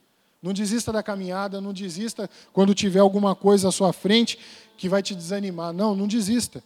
Não 0.41 0.53
desista 0.53 0.93
da 0.93 1.03
caminhada, 1.03 1.61
não 1.61 1.72
desista 1.72 2.30
quando 2.53 2.72
tiver 2.72 3.01
alguma 3.01 3.35
coisa 3.35 3.68
à 3.68 3.72
sua 3.72 3.93
frente 3.93 4.39
que 4.78 4.89
vai 4.89 5.03
te 5.03 5.12
desanimar. 5.12 5.72
Não, 5.72 5.97
não 5.97 6.07
desista. 6.07 6.62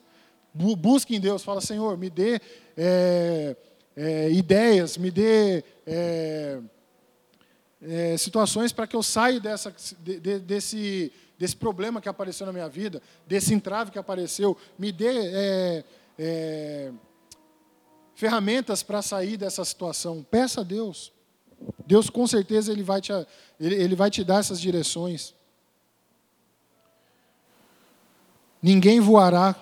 Busque 0.52 1.16
em 1.16 1.20
Deus, 1.20 1.42
fala, 1.42 1.62
Senhor, 1.62 1.96
me 1.96 2.10
dê 2.10 2.42
é, 2.76 3.56
é, 3.96 4.30
ideias, 4.32 4.98
me 4.98 5.10
dê 5.10 5.64
é, 5.86 6.60
é 7.81 8.16
situações 8.16 8.72
para 8.72 8.87
que 8.87 8.97
eu 8.97 9.03
saia 9.03 9.39
dessa, 9.39 9.74
de, 10.01 10.18
de, 10.18 10.39
desse, 10.41 11.12
desse 11.39 11.55
problema 11.55 12.01
que 12.01 12.09
apareceu 12.09 12.47
na 12.47 12.53
minha 12.53 12.68
vida, 12.68 13.01
desse 13.26 13.55
entrave 13.55 13.91
que 13.91 13.99
apareceu. 13.99 14.57
Me 14.79 14.91
dê 14.91 15.07
é, 15.09 15.85
é, 16.18 16.93
ferramentas 18.14 18.83
para 18.83 19.01
sair 19.01 19.37
dessa 19.37 19.64
situação. 19.64 20.26
Peça 20.29 20.62
a 20.62 20.64
Deus. 20.64 21.12
Deus 21.87 22.11
com 22.11 22.26
certeza 22.26 22.72
ele 22.72 22.83
vai 22.83 23.01
te, 23.01 23.12
ele, 23.59 23.74
ele 23.76 23.95
vai 23.95 24.11
te 24.11 24.24
dar 24.24 24.41
essas 24.41 24.61
direções. 24.61 25.35
Ninguém 28.61 28.99
voará 28.99 29.55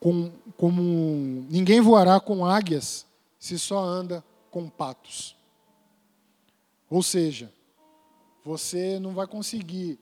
com, 0.00 0.32
como 0.56 1.46
ninguém 1.50 1.80
voará 1.80 2.18
com 2.18 2.46
águias 2.46 3.06
se 3.38 3.58
só 3.58 3.78
anda 3.78 4.24
com 4.50 4.68
patos. 4.68 5.37
Ou 6.90 7.02
seja, 7.02 7.52
você 8.44 8.98
não 8.98 9.12
vai 9.14 9.26
conseguir 9.26 9.98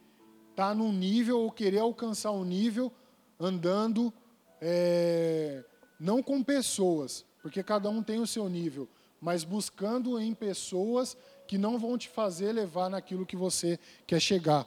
estar 0.51 0.75
num 0.75 0.93
nível 0.93 1.41
ou 1.41 1.51
querer 1.51 1.81
alcançar 1.81 2.31
um 2.31 2.45
nível 2.45 2.93
andando 3.39 4.13
é, 4.61 5.65
não 5.99 6.23
com 6.23 6.43
pessoas, 6.43 7.25
porque 7.43 7.63
cada 7.63 7.91
um 7.91 8.03
tem 8.03 8.21
o 8.21 8.27
seu 8.27 8.49
nível, 8.49 8.89
mas 9.21 9.45
buscando 9.45 10.19
em 10.21 10.33
pessoas 10.33 11.17
que 11.47 11.59
não 11.59 11.79
vão 11.79 11.99
te 11.99 12.09
fazer 12.09 12.53
levar 12.53 12.89
naquilo 12.89 13.27
que 13.27 13.37
você 13.37 13.79
quer 14.07 14.21
chegar. 14.21 14.67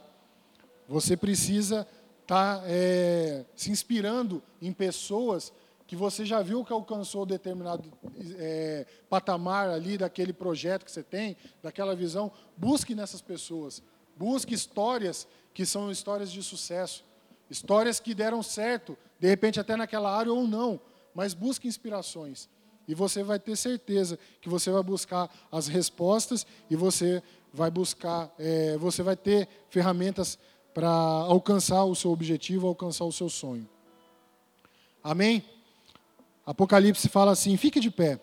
Você 0.88 1.16
precisa 1.16 1.86
estar 2.22 2.58
tá, 2.58 2.64
é, 2.66 3.44
se 3.56 3.70
inspirando 3.70 4.42
em 4.60 4.72
pessoas 4.72 5.52
que 5.90 5.96
você 5.96 6.24
já 6.24 6.40
viu 6.40 6.64
que 6.64 6.72
alcançou 6.72 7.26
determinado 7.26 7.92
é, 8.38 8.86
patamar 9.08 9.68
ali 9.68 9.98
daquele 9.98 10.32
projeto 10.32 10.84
que 10.84 10.92
você 10.92 11.02
tem, 11.02 11.36
daquela 11.60 11.96
visão. 11.96 12.30
Busque 12.56 12.94
nessas 12.94 13.20
pessoas. 13.20 13.82
Busque 14.16 14.54
histórias 14.54 15.26
que 15.52 15.66
são 15.66 15.90
histórias 15.90 16.30
de 16.30 16.44
sucesso. 16.44 17.04
Histórias 17.50 17.98
que 17.98 18.14
deram 18.14 18.40
certo, 18.40 18.96
de 19.18 19.26
repente 19.26 19.58
até 19.58 19.74
naquela 19.74 20.16
área 20.16 20.32
ou 20.32 20.46
não. 20.46 20.80
Mas 21.12 21.34
busque 21.34 21.66
inspirações. 21.66 22.48
E 22.86 22.94
você 22.94 23.24
vai 23.24 23.40
ter 23.40 23.56
certeza 23.56 24.16
que 24.40 24.48
você 24.48 24.70
vai 24.70 24.84
buscar 24.84 25.28
as 25.50 25.66
respostas 25.66 26.46
e 26.70 26.76
você 26.76 27.20
vai 27.52 27.68
buscar, 27.68 28.32
é, 28.38 28.76
você 28.76 29.02
vai 29.02 29.16
ter 29.16 29.48
ferramentas 29.68 30.38
para 30.72 30.88
alcançar 30.88 31.82
o 31.82 31.96
seu 31.96 32.12
objetivo, 32.12 32.68
alcançar 32.68 33.06
o 33.06 33.12
seu 33.12 33.28
sonho. 33.28 33.68
Amém? 35.02 35.42
Apocalipse 36.50 37.08
fala 37.08 37.30
assim: 37.30 37.56
fique 37.56 37.78
de 37.78 37.92
pé. 37.92 38.18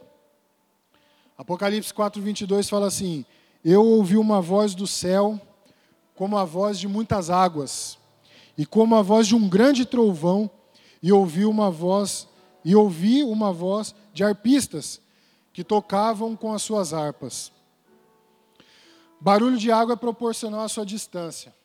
Apocalipse 1.38 1.94
4, 1.94 2.22
22 2.22 2.68
fala 2.68 2.88
assim: 2.88 3.26
Eu 3.64 3.86
ouvi 3.86 4.18
uma 4.18 4.42
voz 4.42 4.76
do 4.76 4.86
céu, 4.86 5.40
como 6.14 6.38
a 6.38 6.44
voz 6.44 6.78
de 6.78 6.90
muitas 6.90 7.30
águas, 7.30 7.98
e 8.58 8.66
como 8.66 8.98
a 8.98 9.02
voz 9.02 9.28
de 9.28 9.34
um 9.34 9.48
grande 9.48 9.86
trovão, 9.86 10.52
e 11.02 11.10
ouvi 11.10 11.46
uma 11.46 11.72
voz, 11.72 12.28
e 12.66 12.76
ouvi 12.76 13.24
uma 13.24 13.54
voz 13.54 13.96
de 14.14 14.26
arpistas 14.26 15.00
que 15.54 15.64
tocavam 15.64 16.36
com 16.36 16.52
as 16.52 16.62
suas 16.62 16.94
harpas. 16.94 17.50
Barulho 19.22 19.58
de 19.58 19.72
água 19.72 19.94
é 19.94 19.96
proporcional 19.96 20.66
à 20.66 20.68
sua 20.68 20.86
distância. 20.86 21.56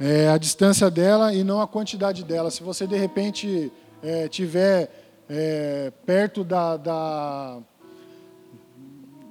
É 0.00 0.30
a 0.30 0.38
distância 0.38 0.90
dela 0.90 1.34
e 1.34 1.44
não 1.44 1.60
a 1.60 1.68
quantidade 1.68 2.24
dela. 2.24 2.50
Se 2.50 2.62
você 2.62 2.86
de 2.86 2.96
repente 2.96 3.70
é, 4.02 4.28
tiver 4.28 4.90
é, 5.28 5.92
perto 6.04 6.42
da, 6.42 6.76
da, 6.76 7.58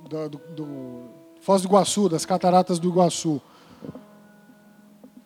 da 0.10 0.28
do, 0.28 0.42
do 0.56 1.10
Foz 1.42 1.62
do 1.62 1.68
Iguaçu, 1.68 2.08
das 2.08 2.26
cataratas 2.26 2.80
do 2.80 2.88
Iguaçu, 2.90 3.42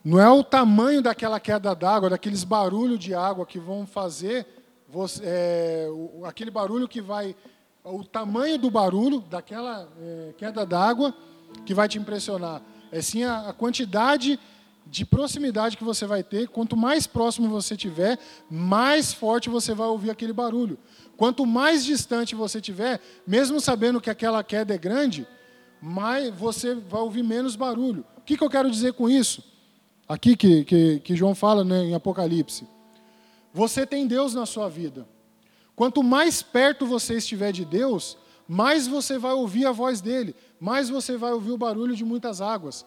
não 0.04 0.20
é 0.20 0.30
o 0.30 0.44
tamanho 0.44 1.02
daquela 1.02 1.40
queda 1.40 1.74
d'água, 1.74 2.12
daqueles 2.12 2.44
barulhos 2.44 3.00
de 3.00 3.14
água 3.14 3.46
que 3.46 3.58
vão 3.58 3.88
fazer 3.88 4.46
você, 4.88 5.22
é, 5.26 5.88
o, 5.90 6.24
aquele 6.26 6.52
barulho 6.52 6.88
que 6.88 7.02
vai. 7.02 7.36
O 7.84 8.04
tamanho 8.04 8.58
do 8.58 8.70
barulho 8.72 9.20
daquela 9.20 9.88
é, 10.00 10.34
queda 10.38 10.66
d'água 10.66 11.14
que 11.66 11.74
vai 11.74 11.88
te 11.88 11.98
impressionar. 11.98 12.62
É 12.92 13.02
sim 13.02 13.24
a, 13.24 13.50
a 13.50 13.54
quantidade 13.54 14.40
de 14.86 15.06
proximidade 15.06 15.78
que 15.78 15.84
você 15.84 16.06
vai 16.06 16.24
ter. 16.24 16.48
Quanto 16.48 16.78
mais 16.78 17.08
próximo 17.08 17.50
você 17.50 17.76
tiver, 17.76 18.20
mais 18.50 19.14
forte 19.14 19.50
você 19.50 19.74
vai 19.74 19.88
ouvir 19.88 20.12
aquele 20.12 20.34
barulho. 20.34 20.78
Quanto 21.18 21.46
mais 21.46 21.84
distante 21.84 22.36
você 22.36 22.62
tiver, 22.62 23.02
mesmo 23.26 23.60
sabendo 23.60 24.02
que 24.02 24.10
aquela 24.10 24.44
queda 24.44 24.74
é 24.74 24.78
grande, 24.78 25.28
mais 25.82 26.34
você 26.34 26.76
vai 26.76 27.02
ouvir 27.02 27.24
menos 27.24 27.56
barulho. 27.56 28.06
O 28.18 28.22
que, 28.22 28.38
que 28.38 28.44
eu 28.44 28.50
quero 28.50 28.70
dizer 28.70 28.94
com 28.94 29.10
isso? 29.10 29.44
Aqui 30.08 30.36
que, 30.36 30.64
que, 30.64 31.00
que 31.00 31.16
João 31.16 31.34
fala 31.34 31.64
né, 31.64 31.84
em 31.84 31.96
Apocalipse. 31.96 32.68
Você 33.54 33.86
tem 33.86 34.06
Deus 34.06 34.34
na 34.34 34.46
sua 34.46 34.70
vida. 34.70 35.08
Quanto 35.76 36.04
mais 36.04 36.42
perto 36.42 36.86
você 36.86 37.16
estiver 37.16 37.52
de 37.52 37.66
Deus, 37.66 38.18
mais 38.48 38.88
você 38.88 39.18
vai 39.18 39.34
ouvir 39.34 39.66
a 39.66 39.72
voz 39.72 40.02
dele, 40.02 40.36
mais 40.60 40.90
você 40.90 41.18
vai 41.18 41.34
ouvir 41.34 41.52
o 41.52 41.58
barulho 41.58 41.96
de 41.96 42.06
muitas 42.06 42.42
águas, 42.42 42.86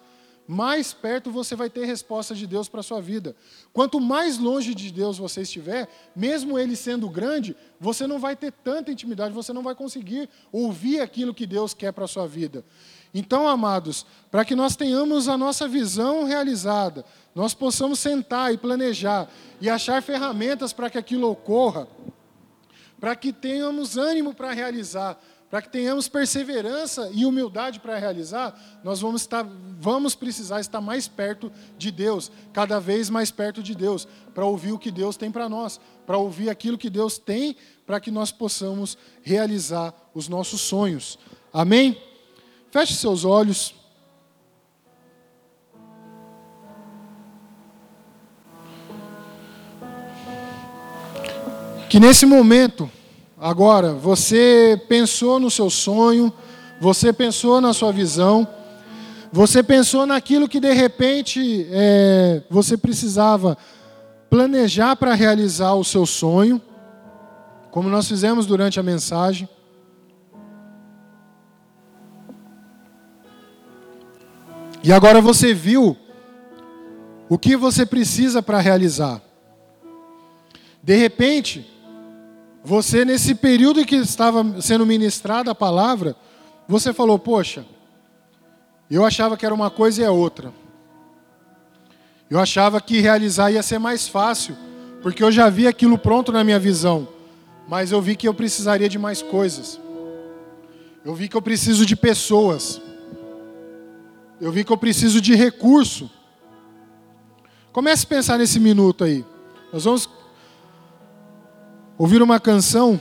mais 0.49 0.95
perto 0.95 1.31
você 1.31 1.55
vai 1.55 1.69
ter 1.69 1.85
resposta 1.85 2.35
de 2.35 2.47
Deus 2.47 2.71
para 2.71 2.81
a 2.81 2.83
sua 2.83 3.03
vida. 3.03 3.37
Quanto 3.71 4.01
mais 4.01 4.39
longe 4.39 4.75
de 4.75 4.91
Deus 4.91 5.19
você 5.19 5.43
estiver, 5.43 5.87
mesmo 6.17 6.59
ele 6.59 6.75
sendo 6.75 7.07
grande, 7.11 7.55
você 7.79 8.07
não 8.07 8.19
vai 8.19 8.35
ter 8.35 8.51
tanta 8.51 8.91
intimidade, 8.91 9.35
você 9.35 9.53
não 9.53 9.63
vai 9.63 9.75
conseguir 9.75 10.27
ouvir 10.51 11.01
aquilo 11.01 11.35
que 11.35 11.47
Deus 11.47 11.75
quer 11.75 11.93
para 11.93 12.07
a 12.07 12.09
sua 12.09 12.27
vida. 12.27 12.65
Então, 13.13 13.47
amados, 13.47 14.07
para 14.31 14.43
que 14.43 14.55
nós 14.55 14.75
tenhamos 14.75 15.29
a 15.29 15.37
nossa 15.37 15.69
visão 15.69 16.25
realizada, 16.25 17.05
nós 17.35 17.53
possamos 17.53 17.99
sentar 17.99 18.53
e 18.53 18.57
planejar 18.57 19.29
e 19.61 19.69
achar 19.69 20.03
ferramentas 20.03 20.73
para 20.73 20.89
que 20.89 20.97
aquilo 20.97 21.31
ocorra, 21.31 21.87
para 22.99 23.15
que 23.15 23.35
tenhamos 23.35 23.99
ânimo 23.99 24.33
para 24.33 24.53
realizar, 24.53 25.21
para 25.51 25.63
que 25.63 25.71
tenhamos 25.71 26.09
perseverança 26.09 27.11
e 27.13 27.25
humildade 27.25 27.81
para 27.81 27.97
realizar, 27.97 28.55
nós 28.85 29.01
vamos, 29.01 29.23
estar, 29.23 29.47
vamos 29.81 30.15
precisar 30.15 30.61
estar 30.61 30.81
mais 30.81 31.09
perto 31.09 31.51
de 31.79 31.91
Deus, 31.91 32.31
cada 32.53 32.79
vez 32.79 33.09
mais 33.09 33.31
perto 33.31 33.63
de 33.63 33.75
Deus, 33.75 34.07
para 34.35 34.45
ouvir 34.45 34.73
o 34.73 34.79
que 34.79 34.91
Deus 34.91 35.17
tem 35.17 35.31
para 35.31 35.49
nós, 35.49 35.81
para 36.07 36.19
ouvir 36.19 36.51
aquilo 36.51 36.77
que 36.77 36.91
Deus 36.91 37.17
tem, 37.17 37.57
para 37.87 37.99
que 37.99 38.11
nós 38.11 38.31
possamos 38.31 38.99
realizar 39.23 39.95
os 40.15 40.29
nossos 40.29 40.61
sonhos. 40.61 41.19
Amém? 41.51 41.99
Feche 42.71 42.95
seus 42.95 43.25
olhos. 43.25 43.75
Que 51.89 51.99
nesse 51.99 52.27
momento, 52.27 52.91
agora, 53.41 53.93
você 53.93 54.81
pensou 54.89 55.39
no 55.39 55.51
seu 55.51 55.71
sonho, 55.71 56.33
você 56.81 57.13
pensou 57.13 57.61
na 57.61 57.73
sua 57.73 57.93
visão, 57.93 58.47
você 59.33 59.63
pensou 59.63 60.07
naquilo 60.07 60.49
que 60.49 60.61
de 60.61 60.73
repente 60.73 61.67
é, 61.71 62.43
você 62.51 62.77
precisava 62.77 63.57
planejar 64.31 64.97
para 64.97 65.15
realizar 65.15 65.75
o 65.75 65.85
seu 65.85 66.07
sonho, 66.07 66.61
como 67.71 67.89
nós 67.89 68.09
fizemos 68.09 68.47
durante 68.47 68.81
a 68.81 68.83
mensagem. 68.83 69.49
E 74.83 74.93
agora 74.93 75.21
você 75.21 75.53
viu 75.53 75.97
o 77.29 77.39
que 77.39 77.57
você 77.57 77.85
precisa 77.85 78.43
para 78.43 78.59
realizar. 78.59 79.21
De 80.83 80.97
repente, 80.97 81.78
você, 82.65 83.05
nesse 83.05 83.35
período 83.35 83.85
que 83.85 83.97
estava 83.97 84.61
sendo 84.61 84.85
ministrada 84.85 85.51
a 85.51 85.55
palavra, 85.55 86.17
você 86.67 86.93
falou: 86.93 87.19
Poxa, 87.19 87.65
eu 88.91 89.05
achava 89.05 89.37
que 89.37 89.47
era 89.47 89.55
uma 89.55 89.71
coisa 89.71 90.03
e 90.03 90.05
é 90.05 90.11
outra. 90.11 90.53
Eu 92.29 92.39
achava 92.39 92.81
que 92.81 93.01
realizar 93.01 93.51
ia 93.51 93.63
ser 93.63 93.79
mais 93.79 94.07
fácil, 94.07 94.57
porque 95.03 95.23
eu 95.23 95.33
já 95.33 95.49
vi 95.49 95.67
aquilo 95.67 95.97
pronto 95.97 96.31
na 96.31 96.45
minha 96.45 96.59
visão, 96.59 97.09
mas 97.67 97.91
eu 97.91 98.03
vi 98.03 98.17
que 98.17 98.29
eu 98.29 98.35
precisaria 98.35 98.89
de 98.89 98.99
mais 98.99 99.23
coisas. 99.23 99.81
Eu 101.05 101.15
vi 101.15 101.29
que 101.29 101.37
eu 101.37 101.43
preciso 101.43 101.87
de 101.87 101.97
pessoas. 101.97 102.83
Eu 104.41 104.53
vi 104.53 104.63
que 104.63 104.73
eu 104.73 104.77
preciso 104.77 105.21
de 105.21 105.35
recurso. 105.35 106.11
Comece 107.73 108.05
a 108.05 108.09
pensar 108.09 108.39
nesse 108.39 108.61
minuto 108.61 109.05
aí. 109.05 109.25
Nós 109.73 109.85
vamos 109.85 110.09
ouvir 111.99 112.23
uma 112.23 112.39
canção, 112.39 113.01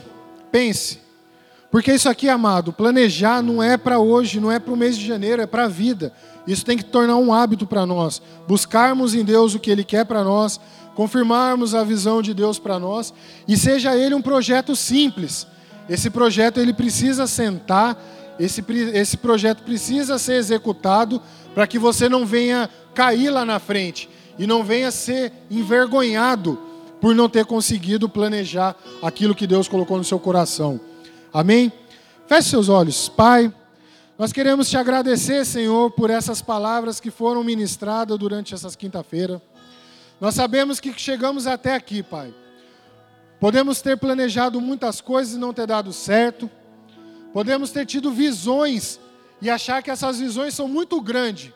pense. 0.50 0.98
Porque 1.70 1.92
isso 1.92 2.08
aqui, 2.08 2.28
amado, 2.28 2.72
planejar 2.72 3.42
não 3.42 3.62
é 3.62 3.76
para 3.76 3.98
hoje, 3.98 4.40
não 4.40 4.50
é 4.50 4.58
para 4.58 4.72
o 4.72 4.76
mês 4.76 4.98
de 4.98 5.06
janeiro, 5.06 5.40
é 5.40 5.46
para 5.46 5.64
a 5.64 5.68
vida. 5.68 6.12
Isso 6.46 6.64
tem 6.64 6.76
que 6.76 6.84
tornar 6.84 7.16
um 7.16 7.32
hábito 7.32 7.66
para 7.66 7.86
nós. 7.86 8.20
Buscarmos 8.46 9.14
em 9.14 9.22
Deus 9.22 9.54
o 9.54 9.60
que 9.60 9.70
Ele 9.70 9.84
quer 9.84 10.04
para 10.04 10.24
nós, 10.24 10.58
confirmarmos 10.94 11.74
a 11.74 11.84
visão 11.84 12.20
de 12.20 12.34
Deus 12.34 12.58
para 12.58 12.78
nós, 12.78 13.14
e 13.46 13.56
seja 13.56 13.96
ele 13.96 14.16
um 14.16 14.20
projeto 14.22 14.74
simples. 14.74 15.46
Esse 15.88 16.10
projeto 16.10 16.58
ele 16.58 16.72
precisa 16.72 17.26
sentar, 17.26 17.96
esse, 18.36 18.64
esse 18.92 19.16
projeto 19.16 19.62
precisa 19.62 20.18
ser 20.18 20.34
executado 20.34 21.22
para 21.54 21.68
que 21.68 21.78
você 21.78 22.08
não 22.08 22.26
venha 22.26 22.68
cair 22.94 23.30
lá 23.30 23.44
na 23.44 23.60
frente 23.60 24.08
e 24.38 24.46
não 24.46 24.64
venha 24.64 24.90
ser 24.90 25.32
envergonhado 25.48 26.58
por 27.00 27.14
não 27.14 27.28
ter 27.28 27.44
conseguido 27.46 28.08
planejar 28.08 28.76
aquilo 29.02 29.34
que 29.34 29.46
Deus 29.46 29.68
colocou 29.68 29.98
no 29.98 30.04
seu 30.04 30.18
coração. 30.18 30.80
Amém? 31.32 31.72
Feche 32.26 32.50
seus 32.50 32.68
olhos. 32.68 33.08
Pai, 33.08 33.52
nós 34.18 34.32
queremos 34.32 34.68
te 34.68 34.76
agradecer, 34.76 35.44
Senhor, 35.44 35.90
por 35.92 36.10
essas 36.10 36.42
palavras 36.42 36.98
que 36.98 37.10
foram 37.10 37.44
ministradas 37.44 38.18
durante 38.18 38.52
essas 38.52 38.74
quinta-feira. 38.74 39.40
Nós 40.20 40.34
sabemos 40.34 40.80
que 40.80 40.92
chegamos 40.98 41.46
até 41.46 41.74
aqui, 41.74 42.02
Pai. 42.02 42.34
Podemos 43.38 43.80
ter 43.80 43.96
planejado 43.96 44.60
muitas 44.60 45.00
coisas 45.00 45.34
e 45.34 45.38
não 45.38 45.52
ter 45.52 45.66
dado 45.66 45.92
certo. 45.92 46.50
Podemos 47.32 47.70
ter 47.70 47.86
tido 47.86 48.10
visões 48.10 48.98
e 49.40 49.48
achar 49.48 49.80
que 49.82 49.90
essas 49.90 50.18
visões 50.18 50.54
são 50.54 50.66
muito 50.66 51.00
grandes. 51.00 51.52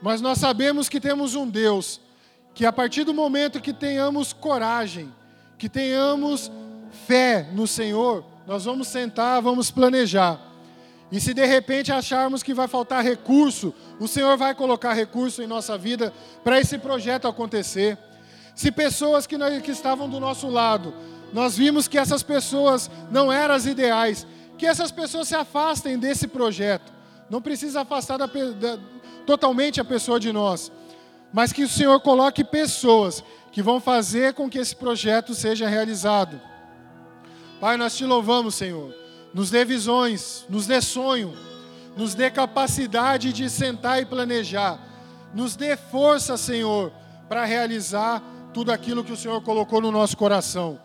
Mas 0.00 0.22
nós 0.22 0.38
sabemos 0.38 0.88
que 0.88 0.98
temos 0.98 1.34
um 1.34 1.46
Deus 1.46 2.00
que 2.56 2.64
a 2.64 2.72
partir 2.72 3.04
do 3.04 3.12
momento 3.12 3.60
que 3.60 3.70
tenhamos 3.70 4.32
coragem, 4.32 5.12
que 5.58 5.68
tenhamos 5.68 6.50
fé 7.06 7.46
no 7.52 7.66
Senhor, 7.66 8.24
nós 8.46 8.64
vamos 8.64 8.88
sentar, 8.88 9.42
vamos 9.42 9.70
planejar. 9.70 10.40
E 11.12 11.20
se 11.20 11.34
de 11.34 11.44
repente 11.44 11.92
acharmos 11.92 12.42
que 12.42 12.54
vai 12.54 12.66
faltar 12.66 13.04
recurso, 13.04 13.74
o 14.00 14.08
Senhor 14.08 14.38
vai 14.38 14.54
colocar 14.54 14.94
recurso 14.94 15.42
em 15.42 15.46
nossa 15.46 15.76
vida 15.76 16.14
para 16.42 16.58
esse 16.58 16.78
projeto 16.78 17.28
acontecer. 17.28 17.98
Se 18.54 18.72
pessoas 18.72 19.26
que, 19.26 19.36
nós, 19.36 19.60
que 19.60 19.70
estavam 19.70 20.08
do 20.08 20.18
nosso 20.18 20.48
lado, 20.48 20.94
nós 21.34 21.58
vimos 21.58 21.86
que 21.86 21.98
essas 21.98 22.22
pessoas 22.22 22.90
não 23.10 23.30
eram 23.30 23.54
as 23.54 23.66
ideais, 23.66 24.26
que 24.56 24.64
essas 24.64 24.90
pessoas 24.90 25.28
se 25.28 25.34
afastem 25.34 25.98
desse 25.98 26.26
projeto. 26.26 26.90
Não 27.28 27.42
precisa 27.42 27.82
afastar 27.82 28.16
da, 28.16 28.24
da, 28.24 28.78
totalmente 29.26 29.78
a 29.78 29.84
pessoa 29.84 30.18
de 30.18 30.32
nós 30.32 30.72
mas 31.36 31.52
que 31.52 31.64
o 31.64 31.68
Senhor 31.68 32.00
coloque 32.00 32.42
pessoas 32.42 33.22
que 33.52 33.62
vão 33.62 33.78
fazer 33.78 34.32
com 34.32 34.48
que 34.48 34.56
esse 34.56 34.74
projeto 34.74 35.34
seja 35.34 35.68
realizado. 35.68 36.40
Pai, 37.60 37.76
nós 37.76 37.94
te 37.94 38.06
louvamos, 38.06 38.54
Senhor. 38.54 38.94
Nos 39.34 39.50
dê 39.50 39.62
visões, 39.62 40.46
nos 40.48 40.66
dê 40.66 40.80
sonho, 40.80 41.34
nos 41.94 42.14
dê 42.14 42.30
capacidade 42.30 43.34
de 43.34 43.50
sentar 43.50 44.00
e 44.00 44.06
planejar. 44.06 44.78
Nos 45.34 45.56
dê 45.56 45.76
força, 45.76 46.38
Senhor, 46.38 46.90
para 47.28 47.44
realizar 47.44 48.22
tudo 48.54 48.72
aquilo 48.72 49.04
que 49.04 49.12
o 49.12 49.16
Senhor 49.16 49.42
colocou 49.42 49.82
no 49.82 49.92
nosso 49.92 50.16
coração. 50.16 50.80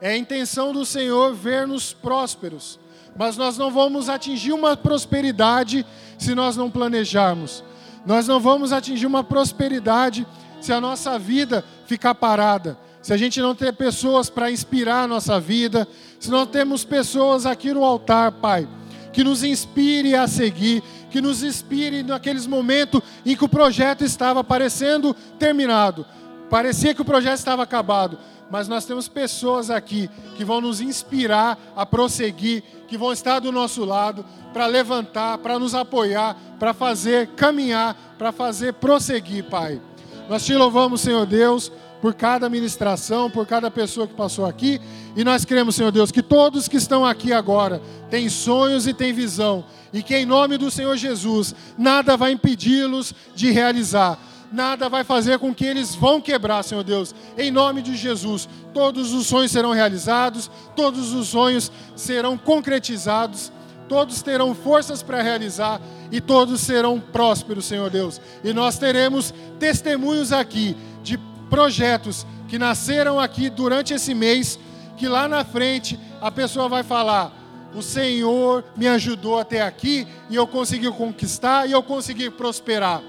É 0.00 0.10
a 0.10 0.16
intenção 0.16 0.72
do 0.72 0.86
Senhor 0.86 1.34
ver-nos 1.34 1.92
prósperos, 1.92 2.78
mas 3.16 3.36
nós 3.36 3.58
não 3.58 3.68
vamos 3.68 4.08
atingir 4.08 4.52
uma 4.52 4.76
prosperidade 4.76 5.84
se 6.16 6.36
nós 6.36 6.56
não 6.56 6.70
planejarmos. 6.70 7.64
Nós 8.08 8.26
não 8.26 8.40
vamos 8.40 8.72
atingir 8.72 9.04
uma 9.04 9.22
prosperidade 9.22 10.26
se 10.62 10.72
a 10.72 10.80
nossa 10.80 11.18
vida 11.18 11.62
ficar 11.84 12.14
parada. 12.14 12.78
Se 13.02 13.12
a 13.12 13.18
gente 13.18 13.38
não 13.38 13.54
ter 13.54 13.70
pessoas 13.74 14.30
para 14.30 14.50
inspirar 14.50 15.02
a 15.02 15.06
nossa 15.06 15.38
vida, 15.38 15.86
se 16.18 16.30
não 16.30 16.46
temos 16.46 16.86
pessoas 16.86 17.44
aqui 17.44 17.70
no 17.70 17.84
altar, 17.84 18.32
Pai, 18.32 18.66
que 19.12 19.22
nos 19.22 19.44
inspire 19.44 20.14
a 20.14 20.26
seguir, 20.26 20.82
que 21.10 21.20
nos 21.20 21.42
inspire 21.42 22.02
naqueles 22.02 22.46
momentos 22.46 23.02
em 23.26 23.36
que 23.36 23.44
o 23.44 23.48
projeto 23.48 24.02
estava 24.02 24.42
parecendo 24.42 25.12
terminado, 25.38 26.06
parecia 26.48 26.94
que 26.94 27.02
o 27.02 27.04
projeto 27.04 27.36
estava 27.36 27.62
acabado, 27.62 28.18
mas 28.50 28.68
nós 28.68 28.86
temos 28.86 29.06
pessoas 29.06 29.68
aqui 29.68 30.08
que 30.34 30.46
vão 30.46 30.62
nos 30.62 30.80
inspirar 30.80 31.58
a 31.76 31.84
prosseguir, 31.84 32.64
que 32.88 32.98
vão 32.98 33.12
estar 33.12 33.38
do 33.38 33.52
nosso 33.52 33.84
lado 33.84 34.24
para 34.52 34.66
levantar, 34.66 35.38
para 35.38 35.58
nos 35.58 35.74
apoiar, 35.74 36.36
para 36.58 36.72
fazer 36.72 37.28
caminhar, 37.28 37.94
para 38.18 38.32
fazer 38.32 38.72
prosseguir, 38.74 39.44
Pai. 39.44 39.80
Nós 40.28 40.44
te 40.44 40.54
louvamos, 40.54 41.02
Senhor 41.02 41.26
Deus, 41.26 41.70
por 42.00 42.14
cada 42.14 42.48
ministração, 42.48 43.30
por 43.30 43.46
cada 43.46 43.70
pessoa 43.70 44.06
que 44.06 44.14
passou 44.14 44.46
aqui, 44.46 44.80
e 45.16 45.22
nós 45.22 45.44
queremos, 45.44 45.74
Senhor 45.74 45.92
Deus, 45.92 46.10
que 46.10 46.22
todos 46.22 46.68
que 46.68 46.76
estão 46.76 47.04
aqui 47.04 47.32
agora 47.32 47.80
têm 48.10 48.28
sonhos 48.28 48.86
e 48.86 48.94
têm 48.94 49.12
visão, 49.12 49.64
e 49.92 50.02
que 50.02 50.16
em 50.16 50.26
nome 50.26 50.56
do 50.56 50.70
Senhor 50.70 50.96
Jesus, 50.96 51.54
nada 51.76 52.16
vai 52.16 52.32
impedi-los 52.32 53.14
de 53.34 53.50
realizar 53.50 54.18
nada 54.52 54.88
vai 54.88 55.04
fazer 55.04 55.38
com 55.38 55.54
que 55.54 55.64
eles 55.64 55.94
vão 55.94 56.20
quebrar, 56.20 56.62
Senhor 56.62 56.84
Deus. 56.84 57.14
Em 57.36 57.50
nome 57.50 57.82
de 57.82 57.96
Jesus, 57.96 58.48
todos 58.72 59.12
os 59.12 59.26
sonhos 59.26 59.52
serão 59.52 59.72
realizados, 59.72 60.50
todos 60.74 61.12
os 61.12 61.28
sonhos 61.28 61.70
serão 61.96 62.36
concretizados, 62.36 63.52
todos 63.88 64.22
terão 64.22 64.54
forças 64.54 65.02
para 65.02 65.22
realizar 65.22 65.80
e 66.10 66.20
todos 66.20 66.60
serão 66.60 67.00
prósperos, 67.00 67.66
Senhor 67.66 67.90
Deus. 67.90 68.20
E 68.44 68.52
nós 68.52 68.78
teremos 68.78 69.32
testemunhos 69.58 70.32
aqui 70.32 70.76
de 71.02 71.18
projetos 71.48 72.26
que 72.48 72.58
nasceram 72.58 73.20
aqui 73.20 73.50
durante 73.50 73.92
esse 73.92 74.14
mês, 74.14 74.58
que 74.96 75.06
lá 75.06 75.28
na 75.28 75.44
frente 75.44 75.98
a 76.20 76.30
pessoa 76.30 76.68
vai 76.68 76.82
falar: 76.82 77.32
o 77.74 77.82
Senhor 77.82 78.64
me 78.76 78.88
ajudou 78.88 79.38
até 79.38 79.62
aqui 79.62 80.06
e 80.30 80.36
eu 80.36 80.46
consegui 80.46 80.90
conquistar 80.90 81.68
e 81.68 81.72
eu 81.72 81.82
consegui 81.82 82.30
prosperar. 82.30 83.02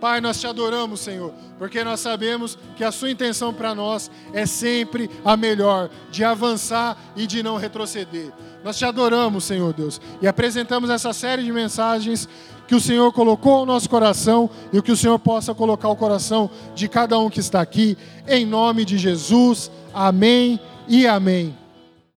Pai, 0.00 0.20
nós 0.20 0.38
te 0.38 0.46
adoramos, 0.46 1.00
Senhor, 1.00 1.32
porque 1.58 1.82
nós 1.82 2.00
sabemos 2.00 2.58
que 2.76 2.84
a 2.84 2.92
Sua 2.92 3.10
intenção 3.10 3.52
para 3.52 3.74
nós 3.74 4.10
é 4.32 4.44
sempre 4.44 5.10
a 5.24 5.36
melhor, 5.36 5.88
de 6.10 6.22
avançar 6.22 6.96
e 7.16 7.26
de 7.26 7.42
não 7.42 7.56
retroceder. 7.56 8.30
Nós 8.62 8.76
te 8.76 8.84
adoramos, 8.84 9.44
Senhor 9.44 9.72
Deus, 9.72 10.00
e 10.20 10.28
apresentamos 10.28 10.90
essa 10.90 11.12
série 11.12 11.42
de 11.42 11.52
mensagens 11.52 12.28
que 12.66 12.74
o 12.74 12.80
Senhor 12.80 13.12
colocou 13.12 13.60
no 13.60 13.72
nosso 13.72 13.88
coração 13.88 14.50
e 14.72 14.82
que 14.82 14.92
o 14.92 14.96
Senhor 14.96 15.18
possa 15.18 15.54
colocar 15.54 15.88
o 15.88 15.96
coração 15.96 16.50
de 16.74 16.88
cada 16.88 17.18
um 17.18 17.30
que 17.30 17.40
está 17.40 17.60
aqui, 17.60 17.96
em 18.26 18.44
nome 18.44 18.84
de 18.84 18.98
Jesus. 18.98 19.70
Amém 19.94 20.60
e 20.88 21.06
amém. 21.06 21.65